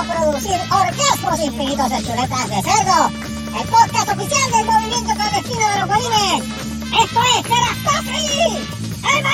[0.00, 3.10] a producir orgasmos infinitos de chuletas de cerdo.
[3.60, 6.42] El podcast oficial del movimiento clandestino de los bolines.
[7.02, 7.46] Esto es
[8.06, 8.80] Free.
[9.02, 9.26] ¡El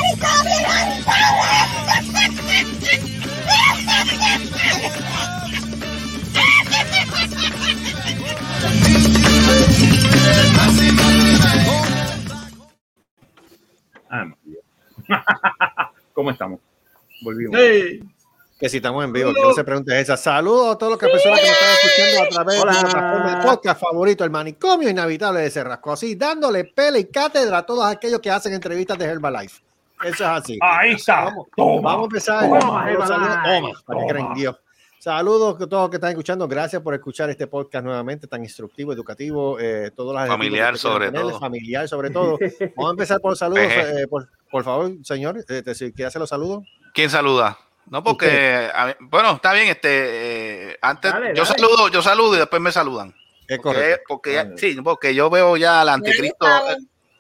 [14.09, 14.25] Ah,
[16.15, 16.61] ¿Cómo estamos?
[17.23, 17.57] Volvimos.
[18.59, 20.17] Que si estamos en vivo, que no se pregunte esa.
[20.17, 23.37] Saludos a todos los que personas que nos están escuchando a través de la plataforma
[23.39, 25.93] de podcast favorito, el manicomio inhabitable de Cerrasco.
[25.93, 29.61] Así, dándole pele y cátedra a todos aquellos que hacen entrevistas de Herbalife.
[30.03, 30.59] Eso es así.
[30.63, 31.25] Ahí está.
[31.25, 31.81] Vamos, Toma.
[31.83, 32.41] vamos a empezar.
[32.45, 33.09] Toma, Toma, Herbalife.
[33.09, 33.37] saludos.
[33.45, 34.57] Toma, para que creen Dios.
[34.99, 36.49] Saludos a todos los que están escuchando.
[36.49, 39.59] Gracias por escuchar este podcast nuevamente, tan instructivo, educativo.
[39.61, 41.41] Eh, todas las Familiar sobre ponerle, todo.
[41.41, 42.39] Familiar sobre todo.
[42.77, 43.63] Vamos a empezar por saludos.
[43.65, 46.65] Eh, por, por favor, señor, eh, te- si quiere hacer los saludos.
[46.95, 47.59] ¿Quién saluda?
[47.89, 51.59] No, porque a mí- bueno, está bien, este eh, antes Dale, yo dale.
[51.59, 53.15] saludo, yo saludo y después me saludan.
[53.49, 53.61] Es
[54.09, 56.69] Porque, ya- sí, porque yo veo ya al anticristo, Gustavo.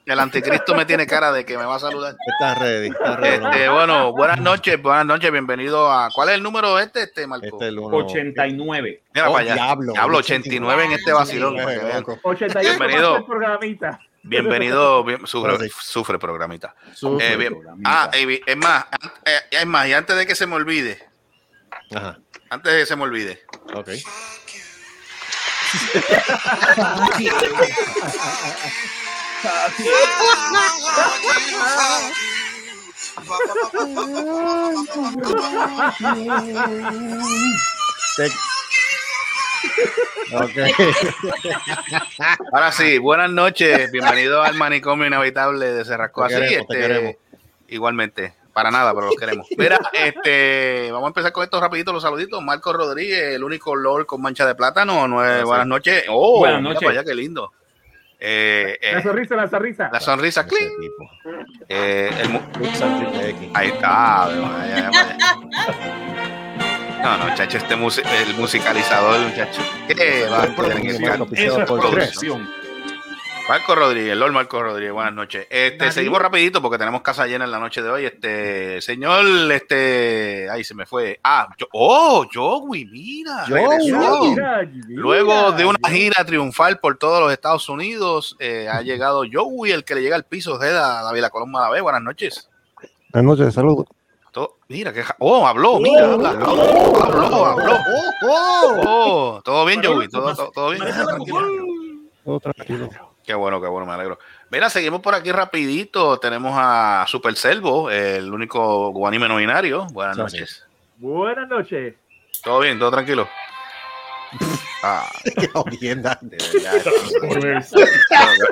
[0.06, 2.16] el anticristo me tiene cara de que me va a saludar.
[2.26, 2.88] Está ready.
[2.88, 3.44] Está ready.
[3.44, 7.46] Este, bueno, buenas noches, buenas noches, bienvenido a ¿cuál es el número este, este Marco?
[7.46, 7.96] Este es el uno.
[7.98, 9.02] 89.
[9.14, 9.54] Mira Oh, para allá.
[9.54, 11.56] diablo, Diablo, 89 en este vacilón.
[11.56, 12.00] para que vean.
[12.00, 12.18] loco.
[12.24, 13.26] 88 Bienvenido.
[14.28, 16.74] Bienvenido, bien- sufre, sufre programita.
[16.94, 17.32] Sufre.
[17.32, 17.52] Eh, bien.
[17.54, 18.02] programita.
[18.04, 18.84] Ah, eh, es más,
[19.24, 20.98] eh, es más, y antes de que se me olvide,
[21.94, 22.18] Ajá.
[22.50, 23.42] antes de que se me olvide,
[23.74, 23.90] Ok.
[38.16, 38.30] Te-
[42.52, 46.24] Ahora sí, buenas noches, bienvenido al manicomio inhabitable de Cerrasco.
[46.24, 47.18] Así, queremos, este,
[47.68, 49.46] igualmente, para nada, pero los queremos.
[49.56, 52.42] Mira, este, vamos a empezar con estos rapiditos, los saluditos.
[52.42, 55.06] Marco Rodríguez, el único Lord con mancha de plátano.
[55.08, 56.04] Nueve- buenas noches.
[56.08, 56.86] Oh, Buenas mira noches.
[56.86, 57.52] para allá, qué lindo.
[58.18, 59.90] Eh, eh, La sonrisa, la sonrisa.
[59.92, 60.70] la sonrisa, clean.
[61.68, 62.40] Eh, el
[63.54, 64.28] ahí está.
[64.40, 64.90] vaya.
[67.06, 69.62] No, no, chacho, este musi- el musicalizador, muchacho.
[69.86, 70.56] ¿Qué va a tener
[73.48, 75.46] Marco Rodríguez, Lord Marco Rodríguez, buenas noches.
[75.48, 78.06] Este, seguimos rapidito porque tenemos casa llena en la noche de hoy.
[78.06, 81.20] Este, señor, este, ay, se me fue.
[81.22, 83.62] Ah, yo, oh, Joey, mira, Joey.
[83.68, 84.24] regresó.
[84.24, 89.22] Mira, mira, Luego de una gira triunfal por todos los Estados Unidos, eh, ha llegado
[89.32, 92.50] Joey, el que le llega al piso de la David La Coloma la Buenas noches.
[93.12, 93.86] Buenas noches, saludos.
[94.36, 97.74] Todo- mira, que, oh, habló, mira, habla, habló, habló, habló.
[97.74, 98.82] Oh, oh.
[98.86, 100.82] Oh, todo bien, Joey, todo, todo, todo bien.
[102.22, 102.90] Todo tranquilo.
[103.24, 104.18] Qué bueno, qué bueno, me alegro.
[104.50, 106.18] Mira, seguimos por aquí rapidito.
[106.18, 109.86] Tenemos a Super Selvo, el único guanime no binario.
[109.92, 110.66] Buenas noches.
[110.98, 111.94] Buenas noches.
[112.44, 112.78] ¿Todo bien?
[112.78, 113.26] ¿Todo tranquilo?
[114.82, 115.08] Ah,
[115.40, 116.18] Qué jodienda.
[116.20, 116.82] de verdad.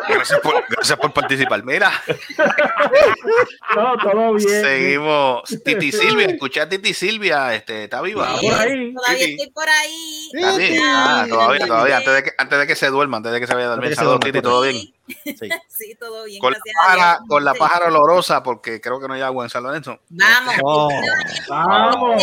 [0.09, 1.63] gracias, por, gracias por participar.
[1.65, 1.93] Mira,
[3.77, 4.49] No, todo bien.
[4.63, 5.43] seguimos.
[5.65, 8.35] Titi Silvia, escuché a Titi Silvia, este, ¿está viva?
[8.41, 8.93] Por ahí.
[8.95, 10.31] Todavía estoy por ahí.
[10.33, 10.81] ¿Está bien?
[10.85, 13.55] Ah, todavía, todavía, antes de que, antes de que se duerma, antes de que se
[13.55, 13.95] vaya a dormir.
[13.95, 14.94] Saludos, Titi, ¿todo bien?
[15.07, 15.49] Sí.
[15.69, 16.41] Sí, todo bien.
[16.41, 19.63] Con la, pájara, con la pájara olorosa, porque creo que no hay agua en San
[19.65, 19.99] Lorenzo.
[20.09, 20.93] Vamos.
[21.49, 22.23] Vamos,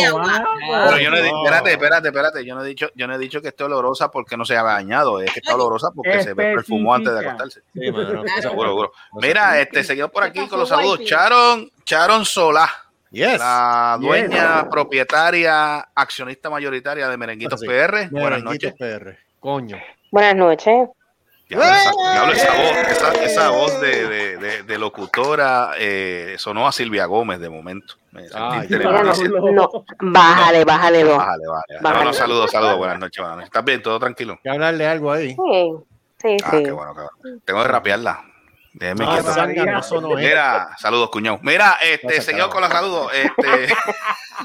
[0.86, 3.42] Pero yo no he espérate, espérate, espérate, yo no he dicho, yo no he dicho
[3.42, 6.94] que esté olorosa porque no se haya bañado, es que está olorosa porque se perfumó
[6.94, 7.62] antes de acostarse.
[7.74, 8.22] Sí, mano.
[8.32, 8.40] Claro.
[8.42, 8.92] Seguro, seguro.
[9.20, 11.00] Mira, este, seguimos por aquí con los saludos.
[11.04, 12.70] Charon, Charon Solá,
[13.10, 13.38] Yes.
[13.38, 14.06] la Yes.
[14.08, 17.66] dueña, propietaria, accionista mayoritaria de Merenguitos Sí.
[17.66, 18.08] PR.
[18.10, 18.74] Buenas noches.
[18.78, 19.18] PR.
[19.40, 19.76] Coño.
[20.10, 20.88] Buenas noches.
[21.58, 27.06] Diablo, esa, voz, esa, esa voz de, de- de- de locutora eh, sonó a Silvia
[27.06, 27.94] Gómez de momento.
[28.12, 28.78] Me inteligente.
[28.78, 29.70] Mira, no, No,
[30.00, 31.04] bájale, bájale.
[31.04, 31.74] Bájale, bájale.
[31.80, 32.04] No, Bájale.
[32.04, 33.48] no, saludos, saludos, buenas noches, buenas noches.
[33.48, 33.82] ¿Estás bien?
[33.82, 34.38] ¿Todo tranquilo?
[34.42, 35.30] Que hablarle algo ahí.
[35.30, 35.72] Sí,
[36.20, 36.62] sí, Ah, sí.
[36.64, 37.40] qué bueno, qué bueno.
[37.44, 38.24] Tengo que rapearla.
[38.74, 39.20] Déjeme Ah,
[39.66, 40.22] no sonó, eh.
[40.28, 41.38] Mira, saludos, cuñado.
[41.42, 42.50] Mira, este, cabrón.
[42.50, 43.12] con los saludos.
[43.12, 43.74] Este,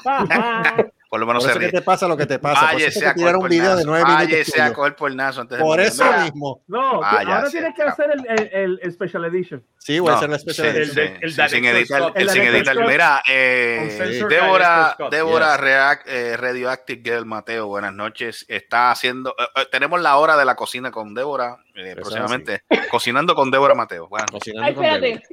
[1.09, 1.79] por lo menos Por se eso que ríe.
[1.79, 2.59] te pasa lo que te pasa.
[2.71, 4.27] Por eso Váyese que a un video por de nueve minutos.
[4.29, 4.95] Váyese a coger
[5.39, 6.63] antes Por eso Mira, mismo.
[6.67, 9.63] No, Ah, ahora tienes que hacer el, el, el Special Edition.
[9.77, 10.71] Sí, voy a no, hacer la especial.
[10.73, 12.87] sí, El sí, el sí, sin editar, el sin editar.
[12.87, 14.95] Mira, eh, Débora.
[15.09, 15.61] Débora Yes.
[15.61, 18.45] React, eh, Radioactive Girl Mateo, buenas noches.
[18.49, 22.63] Está haciendo, eh, eh, tenemos la hora de la cocina con Débora, eh, próximamente.
[22.91, 24.07] Cocinando con Débora Mateo.
[24.09, 24.53] Buenas noches.
[24.53, 25.23] Cocinando con Debbie.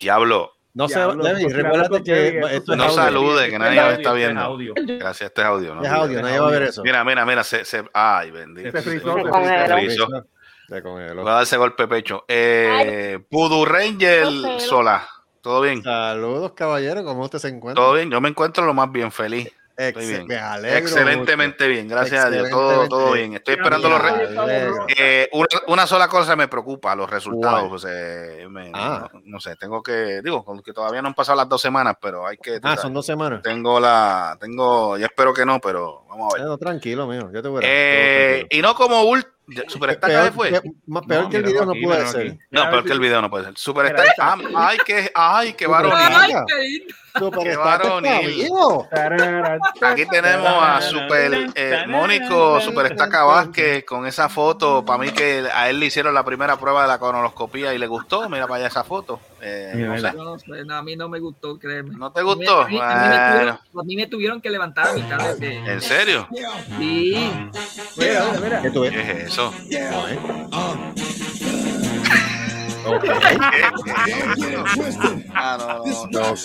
[0.00, 2.94] Diablo, No se Diablo, Debbie, cocinando recuérdate que esto es no audio.
[2.94, 4.40] salude, que nadie Audio, lo está es viendo.
[4.40, 4.74] audio.
[4.76, 5.74] Gracias, este es audio.
[5.74, 5.82] ¿no?
[5.82, 6.82] Es audio, nadie va a ver eso.
[6.84, 8.70] Mira, mira, mira, se, se- ay, bendito.
[8.70, 9.76] Se frizó, Se se congeló.
[9.76, 10.06] frizó.
[10.68, 11.22] Se congeló.
[11.22, 12.24] Voy a darse golpe de pecho.
[12.28, 14.26] Eh, Pudu Ranger.
[14.60, 15.08] Sola.
[15.40, 15.82] ¿Todo bien?
[15.82, 17.02] Saludos, caballero.
[17.04, 17.82] ¿Cómo usted se encuentra?
[17.82, 18.10] Todo bien.
[18.10, 19.50] Yo me encuentro lo más bien feliz.
[19.78, 20.26] Estoy Ex- bien.
[20.26, 22.50] me alegro Excelentemente bien, gracias a Dios.
[22.50, 23.34] Todo, todo bien.
[23.34, 24.86] Estoy esperando los Me re- alegro.
[24.88, 27.86] Eh, una, una sola cosa me preocupa, los resultados.
[28.74, 29.08] Ah.
[29.12, 31.94] no, no sé, tengo que, digo, con que todavía no han pasado las dos semanas,
[32.02, 32.58] pero hay que.
[32.64, 33.40] Ah, son dos semanas.
[33.42, 36.46] Tengo la, tengo, ya espero que no, pero vamos a ver.
[36.46, 37.30] No, tranquilo, mío.
[37.32, 39.28] Yo te voy a Eh, y no como ult,
[39.68, 40.50] Superstar peor, ¿qué fue?
[40.50, 42.36] peor No, que el video no puede ser.
[42.50, 43.56] No, peor que el video no puede ser.
[43.56, 45.96] Superstar, ah, ay, qué, ay, qué varonil.
[49.82, 54.84] Aquí tenemos a Super eh, Mónico, Superestaca Vázquez con esa foto.
[54.84, 57.86] Para mí que a él le hicieron la primera prueba de la colonoscopía y le
[57.86, 58.28] gustó.
[58.28, 59.20] Mira para allá esa foto.
[59.40, 60.12] Eh, no, sé.
[60.12, 61.94] no no, a mí no me gustó, créeme.
[61.96, 62.62] ¿No te gustó?
[62.62, 65.56] A mí, a mí me tuvieron, a mí me tuvieron que levantar a mitad de...
[65.56, 66.28] ¿En serio?
[66.78, 67.30] Sí.
[67.96, 68.62] Mira, mira, mira.
[68.62, 68.92] ¿Qué tú ves?
[68.92, 69.52] ¿Qué es eso?
[75.34, 76.36] Ah, no, no.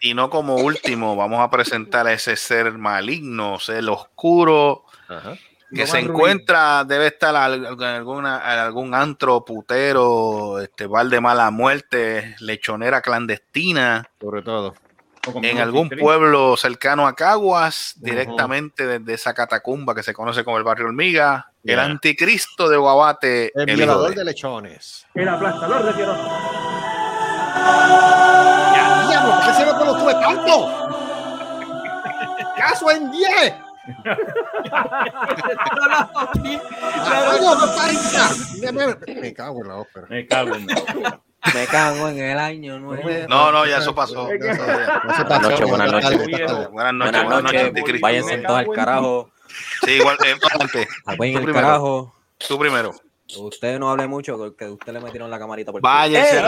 [0.00, 5.34] Y no como último, vamos a presentar a ese ser maligno, ser oscuro, Ajá.
[5.74, 11.20] que se encuentra, debe estar al- en alguna, en algún antro putero, este bar de
[11.20, 14.74] mala muerte, lechonera clandestina, Sobre todo.
[15.42, 20.64] En algún pueblo cercano a Caguas, directamente desde esa catacumba que se conoce como el
[20.64, 25.06] barrio Hormiga, el anticristo de Guabate, El el violador de- de lechones.
[25.14, 26.16] El aplastador de tierra.
[28.74, 29.32] ¡Ya, diablo!
[29.36, 30.88] ¿Por qué se me lo tuve tanto?
[32.56, 33.54] ¡Caso en 10!
[33.94, 36.58] No, no, sí.
[37.28, 38.28] ¡Coño, no parezca!
[39.20, 40.06] Me- cago en la ópera.
[40.08, 41.20] Me cago en la
[41.54, 43.08] Me cago en el año nuevo.
[43.28, 44.28] No, no, ya eso pasó.
[44.28, 45.26] No se pasó.
[45.26, 46.70] Buenas noches, buenas noches.
[46.70, 49.30] Buenas noches, Buenas noches, váyanse todos al carajo.
[49.84, 50.88] Sí, igual, eh, adelante.
[51.04, 51.66] Vayan Tú al primero.
[51.66, 52.14] carajo.
[52.48, 52.92] Tú primero.
[53.36, 56.38] Usted no hable mucho porque usted le metieron la camarita por Váyase.
[56.38, 56.42] Eh,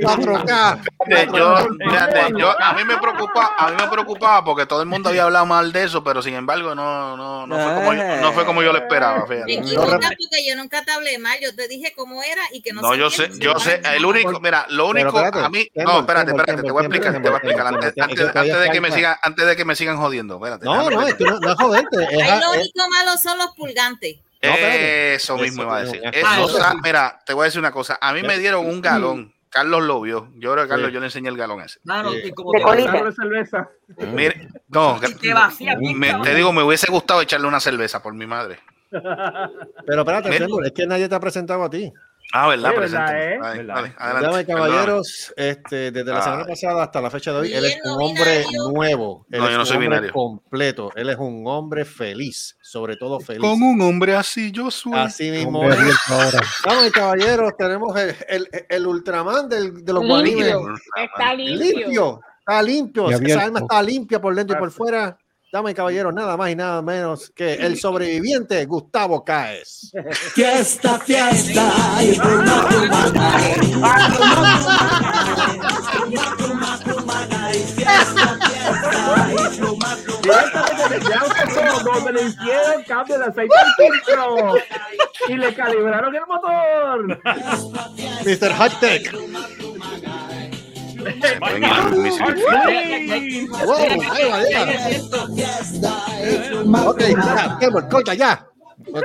[0.00, 0.82] 4K.
[1.06, 1.56] Fíjate, yo,
[1.88, 5.24] fíjate, yo- a mí me preocupa, a mí me preocupaba porque todo el mundo había
[5.24, 8.44] hablado mal de eso, pero sin embargo no, no, no fue como yo, no fue
[8.46, 9.52] como yo lo esperaba, Te fíjate.
[9.54, 12.82] equivocas porque yo nunca te hablé mal, yo te dije cómo era y que no
[12.82, 16.30] No, yo sé, yo sé, el único, mira, lo único espérate, a mí, no, espérate,
[16.30, 18.92] espérate, te voy a explicar, te voy a explicar antes, antes, antes de que me
[18.92, 20.64] sigan, antes de que me sigan jodiendo, espérate.
[20.64, 21.08] No, no, terminar.
[21.08, 21.86] es que no, no es
[22.22, 24.16] Ahí lo único malo son los pulgantes.
[24.42, 24.50] No.
[24.54, 26.00] Eso mismo iba a decir.
[26.12, 27.98] Eso, sea, mira, te voy a decir una cosa.
[28.00, 29.32] A mí me dieron un galón.
[29.48, 30.28] Carlos lo vio.
[30.34, 30.94] Yo creo que Carlos, Sí.
[30.94, 31.80] yo le enseñé el galón ese.
[31.80, 32.20] Claro, Sí.
[32.24, 32.92] y como De te colita.
[32.92, 33.70] vas a- Abre cerveza.
[34.12, 38.26] Mire, no, te vacía me- te digo, me hubiese gustado echarle una cerveza por mi
[38.26, 38.58] madre.
[38.90, 40.46] Pero espérate, Mira.
[40.64, 41.92] Es que nadie te ha presentado a ti.
[42.38, 42.70] Ah, ¿verdad?
[42.70, 42.76] Sí.
[42.80, 43.38] ¿verdad, eh?
[43.40, 43.94] Dale, ¿Verdad?
[43.96, 44.40] adelante.
[44.40, 46.22] y caballeros, este, desde la Ay.
[46.22, 48.68] semana pasada hasta la fecha de hoy, él es un hombre binario.
[48.72, 49.26] nuevo.
[49.30, 50.12] Él No, es yo no un soy hombre binario.
[50.12, 50.90] completo.
[50.94, 53.40] Él es un hombre feliz, sobre todo feliz.
[53.40, 54.92] Con un hombre así, yo soy.
[54.94, 55.62] Así mismo.
[55.66, 60.54] Y caballeros, tenemos el, el, el Ultraman del, de los guanines.
[60.96, 62.20] Está Limpio.
[62.48, 63.10] Está limpio.
[63.10, 65.18] Esa alma está limpia por dentro y por fuera.
[65.56, 69.90] Damas y caballeros, nada más y nada menos que el sobreviviente Gustavo Caes.
[70.34, 71.72] Fiesta, fiesta,
[72.02, 72.08] y
[80.20, 84.54] Directamente desde Autosón, donde le hicieron cambio de aceite al filtro.
[85.28, 87.18] Y le calibraron el motor.
[88.26, 88.52] Mr.
[88.58, 89.10] Hot Tech.
[96.86, 97.00] Ok,
[98.04, 98.46] ya, ya.
[98.92, 99.04] Ok.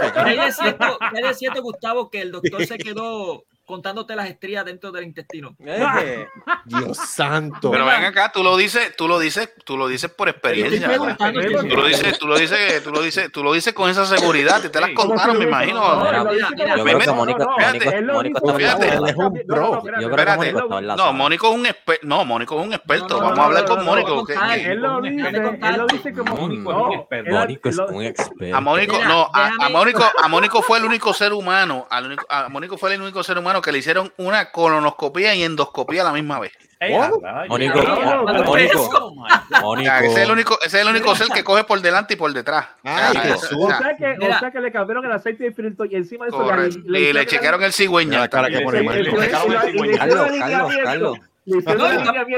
[1.13, 5.55] ¿Qué de cierto, Gustavo, que el doctor se quedó contándote las estrías dentro del intestino?
[5.65, 6.27] Eh,
[6.65, 7.71] Dios santo.
[7.71, 10.97] Pero ven acá, tú lo dices, tú lo dices, tú lo dices por experiencia.
[10.97, 11.05] Tú
[11.77, 14.61] lo dices, tú lo dices, tú lo dices, tú lo dices con esa seguridad.
[14.69, 15.81] Te las contaron, me imagino.
[19.97, 20.53] Espérate.
[20.97, 21.13] No.
[21.13, 22.07] Mónico es un experto.
[22.07, 23.19] No, Mónico es un experto.
[23.19, 24.25] Vamos a hablar con Mónico.
[24.53, 27.29] Él lo dice, él lo dice como Mónico es un experto.
[27.29, 28.55] él- Mónico es lo- un experto.
[28.57, 32.93] A Mónico, no, a, Mónico, a Mónico fue el único ser humano, a Mónico fue
[32.93, 36.51] el único ser humano que le hicieron una colonoscopía y endoscopía a la misma vez.
[36.79, 36.97] Ese
[40.07, 42.67] es el único, ese es el único ser que coge por delante y por detrás.
[42.83, 46.25] Ay, O sea, que, o sea que le cambiaron el aceite de filtro y encima
[46.25, 46.79] de eso correcto.
[46.87, 48.27] Y le chequearon el cigüeña.
[48.29, 48.83] cara que pone.
[49.29, 49.57] Carlos,
[49.97, 51.19] Carlos, Carlos.
[51.43, 51.65] Le le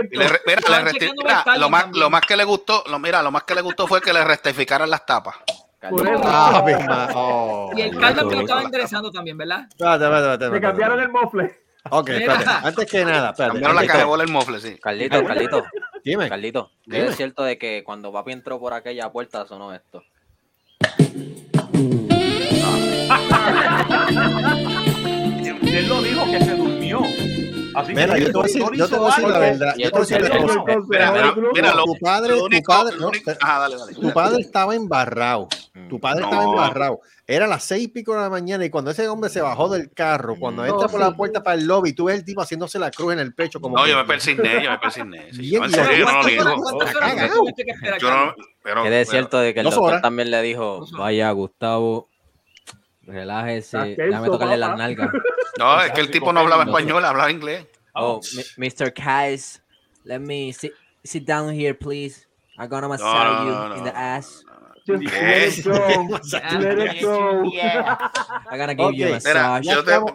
[0.09, 4.13] le lo más que le gustó, lo, mira, lo más que le gustó fue que
[4.13, 5.35] le rectificaran las tapas.
[5.89, 6.21] Por eso.
[6.25, 7.71] Ah, oh.
[7.75, 9.65] Y el caldo que lo estaba interesando también, ¿verdad?
[9.69, 11.59] Espérate, espérate, espérate, Le cambiaron el mofle.
[11.89, 12.67] Ok, espérate.
[12.67, 13.53] Antes que nada, espérate.
[13.53, 14.77] Cambiaron la antes caja de que- bola el mofle, sí.
[14.79, 15.65] Carlito, Carlito,
[16.03, 16.29] Dime.
[16.29, 16.71] Carlito.
[16.85, 17.07] Dime.
[17.07, 20.03] Es cierto de que cuando papi entró por aquella puerta sonó esto.
[25.63, 27.01] Él lo dijo que se durmió.
[27.75, 29.73] Así Mira, yo te voy a decir, yo te voy a decir la verdad.
[29.77, 30.63] Yo te voy a decir la cosa.
[30.87, 33.11] Mira, mira, mira, lo- Tu padre, tu padre, no,
[33.41, 33.93] Ajá, dale, dale.
[33.93, 35.47] tu padre estaba embarrado.
[35.89, 36.27] Tu padre No.
[36.27, 36.99] estaba embarrado.
[37.25, 39.89] Era las seis y pico de la mañana y cuando ese hombre se bajó del
[39.91, 42.91] carro, cuando entra por la puerta para el lobby, tú ves el tipo haciéndose la
[42.91, 45.31] cruz en el pecho como No, que- yo me persigné, yo me persigné.
[45.33, 46.43] Sí, no, en serio, yo no lo ¿Cuántas niego.
[46.43, 47.37] horas- cuántas horas Cagao.
[47.39, 50.85] tuviste que esperar, Yo no, pero, de cierto de que el doctor también le dijo,
[50.97, 52.09] vaya Gustavo,
[53.05, 55.09] relájese, Aquel déjame tocarle las nalgas.
[55.59, 57.67] no, es que el tipo no hablaba español, hablaba inglés.
[57.95, 58.19] Oh,
[58.57, 58.91] Mr.
[58.93, 59.61] Kais,
[60.03, 62.27] let me sit, sit down here, please.
[62.57, 63.05] I'm gonna massage
[63.39, 64.43] no, you no, no, in the ass.
[64.85, 65.71] Just let it go.
[66.59, 67.43] Let it go.
[68.51, 69.63] I'm gonna give you a Ok, Mira, massage.
[69.65, 70.11] ya te- estamos,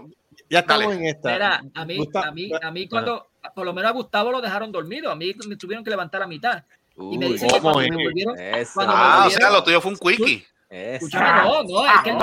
[0.51, 0.97] ya estamos Dale.
[0.99, 1.33] en esta.
[1.33, 4.41] Mira, a mí, Gusta- a mí, a mí cuando, por lo menos a Gustavo lo
[4.41, 6.65] dejaron dormido, a mí me tuvieron que levantar a mitad.
[6.97, 8.35] Y me Uy, dicen que ¿cómo cuando me volvieron,
[8.75, 10.47] cuando me Ah, o volvieron- sea, lo tuyo fue un quickie.
[10.69, 11.07] Eso.
[11.07, 12.17] escúchame, no, no, es que el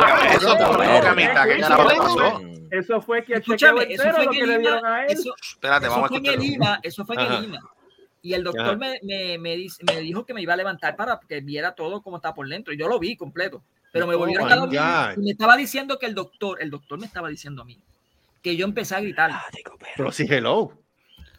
[2.72, 5.12] Eso, a fue que Escúchame, eso fue que le el dieron IMA, a él.
[5.12, 6.44] eso, Espérate, eso vamos a fue en el.
[6.44, 7.60] IMA, eso fue en el IMA.
[8.22, 11.20] Y el doctor me, me, me, dice- me dijo que me iba a levantar para
[11.28, 12.74] que viera todo como estaba por dentro.
[12.74, 13.62] Y yo lo vi completo.
[13.92, 17.00] Pero me Oh volvieron my a y me estaba diciendo que el doctor, el doctor
[17.00, 17.80] me estaba diciendo a mí,
[18.42, 19.32] que yo empecé a gritar.
[19.96, 20.74] Pero sí, hello.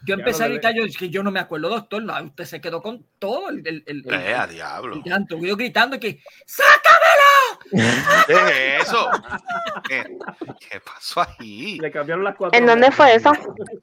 [0.07, 2.01] Yo empecé a gritar, yo es que yo no me acuerdo, doctor.
[2.01, 4.95] no, usted se quedó con todo el, el, el- el- a diablo.
[4.95, 5.37] el llanto.
[5.37, 7.26] Yo gritando que ¡sácamelo!
[7.71, 9.09] ¿Qué es eso?
[9.87, 10.03] ¿Qué,
[10.59, 11.77] qué pasó ahí?
[11.79, 12.57] Le cambiaron las cuatro.
[12.57, 13.31] ¿En dónde fue eso?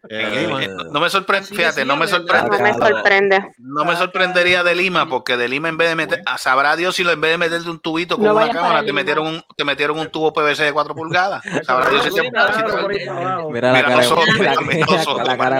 [0.08, 2.50] Eh, Eh, no me sorprende, fíjate, no me sorprende.
[2.58, 3.52] No me sorprende.
[3.58, 7.04] No me sorprendería de Lima, porque de Lima en vez de meter, sabrá Dios si
[7.04, 9.64] lo en vez de meterte un tubito con No una cámara, te metieron un, te
[9.64, 11.42] metieron un tubo PVC de 4 pulgadas.
[11.64, 12.22] Sabrá Dios si te.
[12.22, 15.58] Mira la Mira cara, la, mira nosotros, la cara,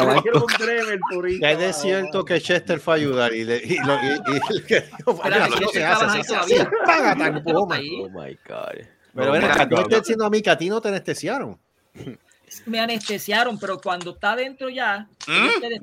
[1.40, 4.82] es de cierto que Chester fue a ayudar y le y, lo, y, y- que
[4.98, 5.48] dijo, Espera,
[8.04, 8.86] Oh my God.
[9.14, 11.58] Pero ven acá, tú Mira, estás diciendo a mí que a ti no te anestesiaron.
[12.66, 15.60] Me anestesiaron, pero cuando está adentro ya, ¿Mm?
[15.60, 15.80] te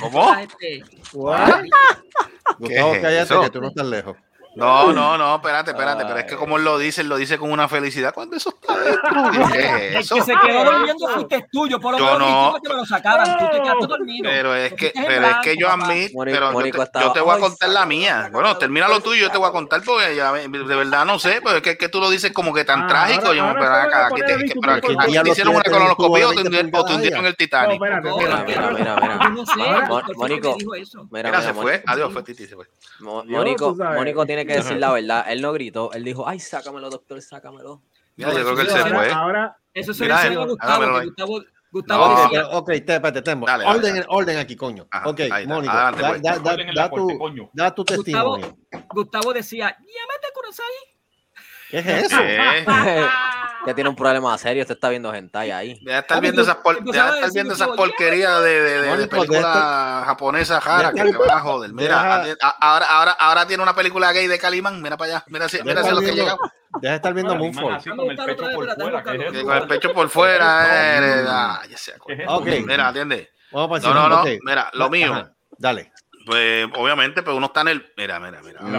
[0.00, 0.34] ¿Cómo?
[0.36, 0.82] este?
[2.58, 4.16] Gustavo, cállate que tú no estás lejos.
[4.60, 7.38] No, no, no, espérate, espérate, pero es que como él lo dice, él lo dice
[7.38, 9.50] con una felicidad cuando eso está dentro.
[9.52, 10.14] ¿Qué es El eso?
[10.16, 12.60] que se quedó durmiendo fuiste tuyo, por lo Yo menos no.
[12.62, 14.30] que me lo sacaran, tú te quedaste dormido.
[14.30, 17.20] Pero es que, pero es que blanco, yo admito, Mónico- pero yo te, yo te
[17.20, 18.28] voy a "Ay, contar la mía.
[18.32, 21.40] Bueno, termina lo tuyo, yo te voy a contar porque ya, de verdad no sé,
[21.42, 22.86] pero es que, es que tú lo dices como que tan Ah,
[23.24, 25.30] ahora- yo, ahora pero se van a acá, aquí te, que- pero aquí- aquí te
[25.30, 27.80] hicieron una colonoscopia o te hundieron- el Titanic.
[27.80, 28.68] Mira, mira, mira.
[28.68, 28.76] el
[30.08, 30.56] el Mónico.
[31.10, 31.82] Mira, se fue.
[31.86, 32.66] Adiós, fue Titi, se fue.
[33.00, 35.24] Mónico tiene que decir la verdad.
[35.28, 35.92] Él no gritó.
[35.92, 37.82] Él dijo, ay, sácamelo, doctor, sácamelo.
[38.16, 39.10] Mira, yo creo que él se fue.
[39.10, 41.04] Ahora, Eso se lo a Gustavo, que.
[41.06, 41.42] Gustavo,
[41.72, 42.12] Gustavo No.
[42.12, 43.46] Ok, decía, pero- ok, espérate, tenemos.
[43.46, 44.86] Dale, orden, dale, orden aquí, coño.
[44.90, 45.46] Ajá, ok, ahí
[46.02, 46.22] da, pues.
[46.22, 47.18] da- da- da corte, tu,
[47.52, 48.58] da tu Gustavo, testimonio.
[48.92, 50.68] Gustavo decía, llámate Kurosawa.
[51.70, 52.16] ¿Qué es eso?
[52.22, 52.64] Eh,
[53.64, 54.62] que tiene un problema serio.
[54.62, 55.78] Usted está viendo hentai ahí.
[55.82, 58.60] Deja de estar Papi, viendo tú- esas, por- deja de estar viendo esas porquerías de,
[58.62, 61.72] de, de, de películas japonesas raras que te van a joder.
[61.72, 64.80] Mira, deja- ahora, ahora, ahora tiene una película gay de Calimán.
[64.82, 65.24] Mira para allá.
[65.28, 66.50] Mira si, mira si lo que llegamos.
[66.80, 67.96] Deja de estar viendo Bueno, Moonfall.
[67.96, 70.66] con el pecho por fuera, ¿qué con el pecho por fuera.
[71.20, 72.22] eh, ah, ya se ¿Qué es acuerda.
[72.22, 72.32] eso?
[72.36, 72.66] Ok.
[72.66, 73.30] Mira, atiende.
[73.52, 74.24] Vamos No, no, no.
[74.44, 75.12] Mira, lo mío.
[75.12, 75.92] Ajá, Dale.
[76.26, 77.92] Pues obviamente, pues uno está en el.
[77.96, 78.60] Mira, mira, mira.
[78.60, 78.78] Para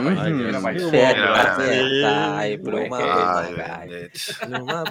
[2.37, 2.99] Ay, para pluma,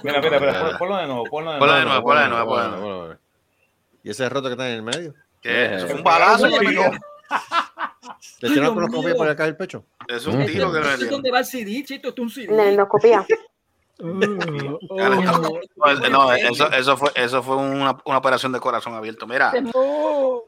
[0.02, 0.60] Mira, mira, mira, Mira.
[0.60, 2.02] pon- ponlo de nuevo, ponlo de Ponlo de nuevo.
[2.02, 3.14] ponlo de nuevo, ponlo de nuevo.
[4.02, 5.14] ¿Y ese roto que está en el medio?
[5.40, 5.84] ¿Qué?
[5.86, 6.82] Fue un balazo, oye, papito.
[8.40, 9.84] ¿Le tiraron con los copias por acá del pecho?
[10.08, 11.10] Es un tiro que me ¿Esto es dio.
[11.10, 12.08] donde va el CD, chito?
[12.08, 12.52] Esto es un CD.
[14.90, 16.08] Endoscopía.
[16.10, 19.26] No, eso, eso fue, eso fue una, una operación de corazón abierto.
[19.26, 20.42] Mira, pues, No.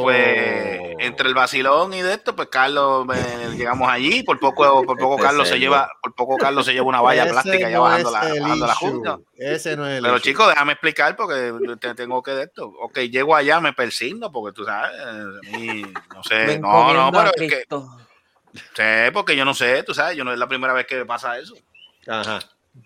[0.00, 4.98] pues, entre el vacilón y de esto, pues Carlos, eh, llegamos allí, por poco, por
[4.98, 8.08] poco Carlos se lleva, por poco Carlos se lleva una valla plástica ya no bajando
[8.08, 9.18] es la, bajando la junta.
[9.36, 12.72] Ese no es el Pero chicos, déjame explicar porque te tengo que de esto.
[12.80, 14.92] Ok, llego allá, me persigno porque tú sabes,
[15.58, 17.64] y no sé, Me no, no, pero es que,
[18.74, 21.06] sé, porque yo no sé, tú sabes, yo no es la primera vez que me
[21.06, 21.54] pasa eso.
[22.06, 22.38] Ajá.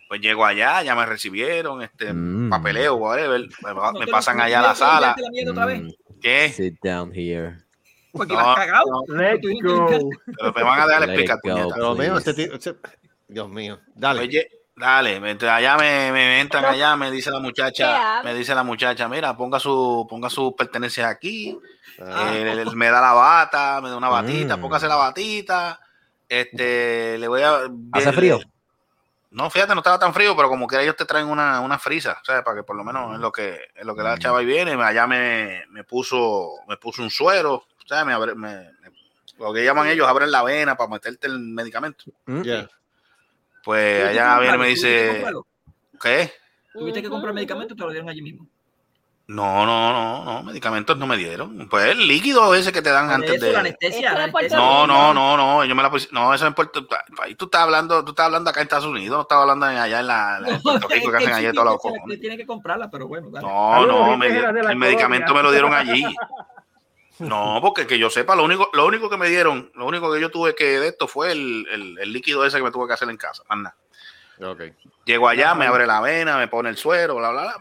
[0.08, 2.50] Pues llego allá, ya me recibieron, este Mm.
[2.50, 5.16] papeleo, whatever, me, No pasan allá a la no sala.
[5.16, 5.88] Mm,
[6.20, 6.50] ¿Qué?
[6.50, 7.58] Sit down here.
[8.12, 9.04] Porque No, cagado.
[9.08, 9.86] Let's go.
[10.26, 11.38] Pero me van a dejar explicar.
[11.42, 12.52] Pero mío, este tío.
[12.54, 12.74] este-
[13.28, 13.78] Dios mío.
[13.94, 14.20] Dale.
[14.22, 18.62] Oye, dale, entonces allá me, me entran allá, me dice la muchacha, me dice la
[18.64, 21.58] muchacha, mira, ponga su, ponga sus pertenencias aquí,
[22.00, 22.30] Ah.
[22.32, 24.60] Eh, me da la bata, me da una batita, Mm.
[24.60, 25.80] póngase la batita,
[26.28, 27.62] este, le voy a...
[27.92, 28.38] ¿Hace frío?
[29.30, 32.18] No, fíjate, no estaba tan frío, pero como que ellos te traen una, una frisa,
[32.24, 32.42] ¿sabes?
[32.42, 34.18] Para que por lo menos es lo que, es lo que la Mm.
[34.20, 38.06] chava y viene, allá me, me puso, me puso un suero, ¿sabes?
[38.06, 38.92] Me, abre- me- me-
[39.38, 42.04] lo que llaman ellos, abren la vena para meterte el medicamento.
[42.26, 42.42] Mm.
[42.42, 42.68] Ya.
[43.64, 45.24] Pues allá viene y me dice.
[46.00, 46.32] ¿qué?
[46.72, 48.46] Tuviste que comprar medicamentos, te lo dieron allí mismo.
[49.28, 51.68] No, no, no, no, medicamentos no me dieron.
[51.68, 53.52] Pues el líquido ese que te dan antes eso, de.
[53.52, 54.12] la anestesia.
[54.14, 54.56] la anestesia.
[54.56, 56.86] No, no, no, no, yo me la puse, no, eso en Puerto
[57.22, 60.00] ahí tú estás hablando, tú estás hablando acá en Estados Unidos, no estás hablando allá
[60.00, 62.18] en la, en Puerto Rico que hacen allá todos los cojones.
[62.20, 63.28] Tiene que comprarla, pero bueno.
[63.30, 63.46] dale.
[63.46, 66.04] No, no, me di- el medicamento me lo dieron allí.
[67.18, 70.20] No, porque que yo sepa, lo único, lo único que me dieron, lo único que
[70.20, 72.94] yo tuve que de esto fue el, el- el líquido ese que me tuve que
[72.94, 73.76] hacer en casa, más nada.
[74.52, 74.62] Ok.
[75.04, 77.56] Llego allá, me abre la vena, me pone el suero, bla, bla, bla.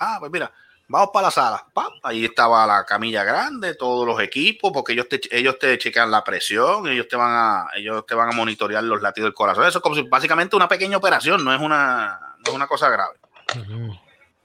[0.00, 0.50] Ah, pues mira,
[0.88, 1.66] vamos para la sala.
[1.72, 1.92] ¡Pam!
[2.02, 6.22] Ahí estaba la camilla grande, todos los equipos, porque ellos te, ellos te chequean la
[6.22, 9.64] presión, ellos te van a, ellos te van a monitorear los latidos del corazón.
[9.66, 12.88] Eso es como si básicamente una pequeña operación, no es una, no es una cosa
[12.90, 13.16] grave.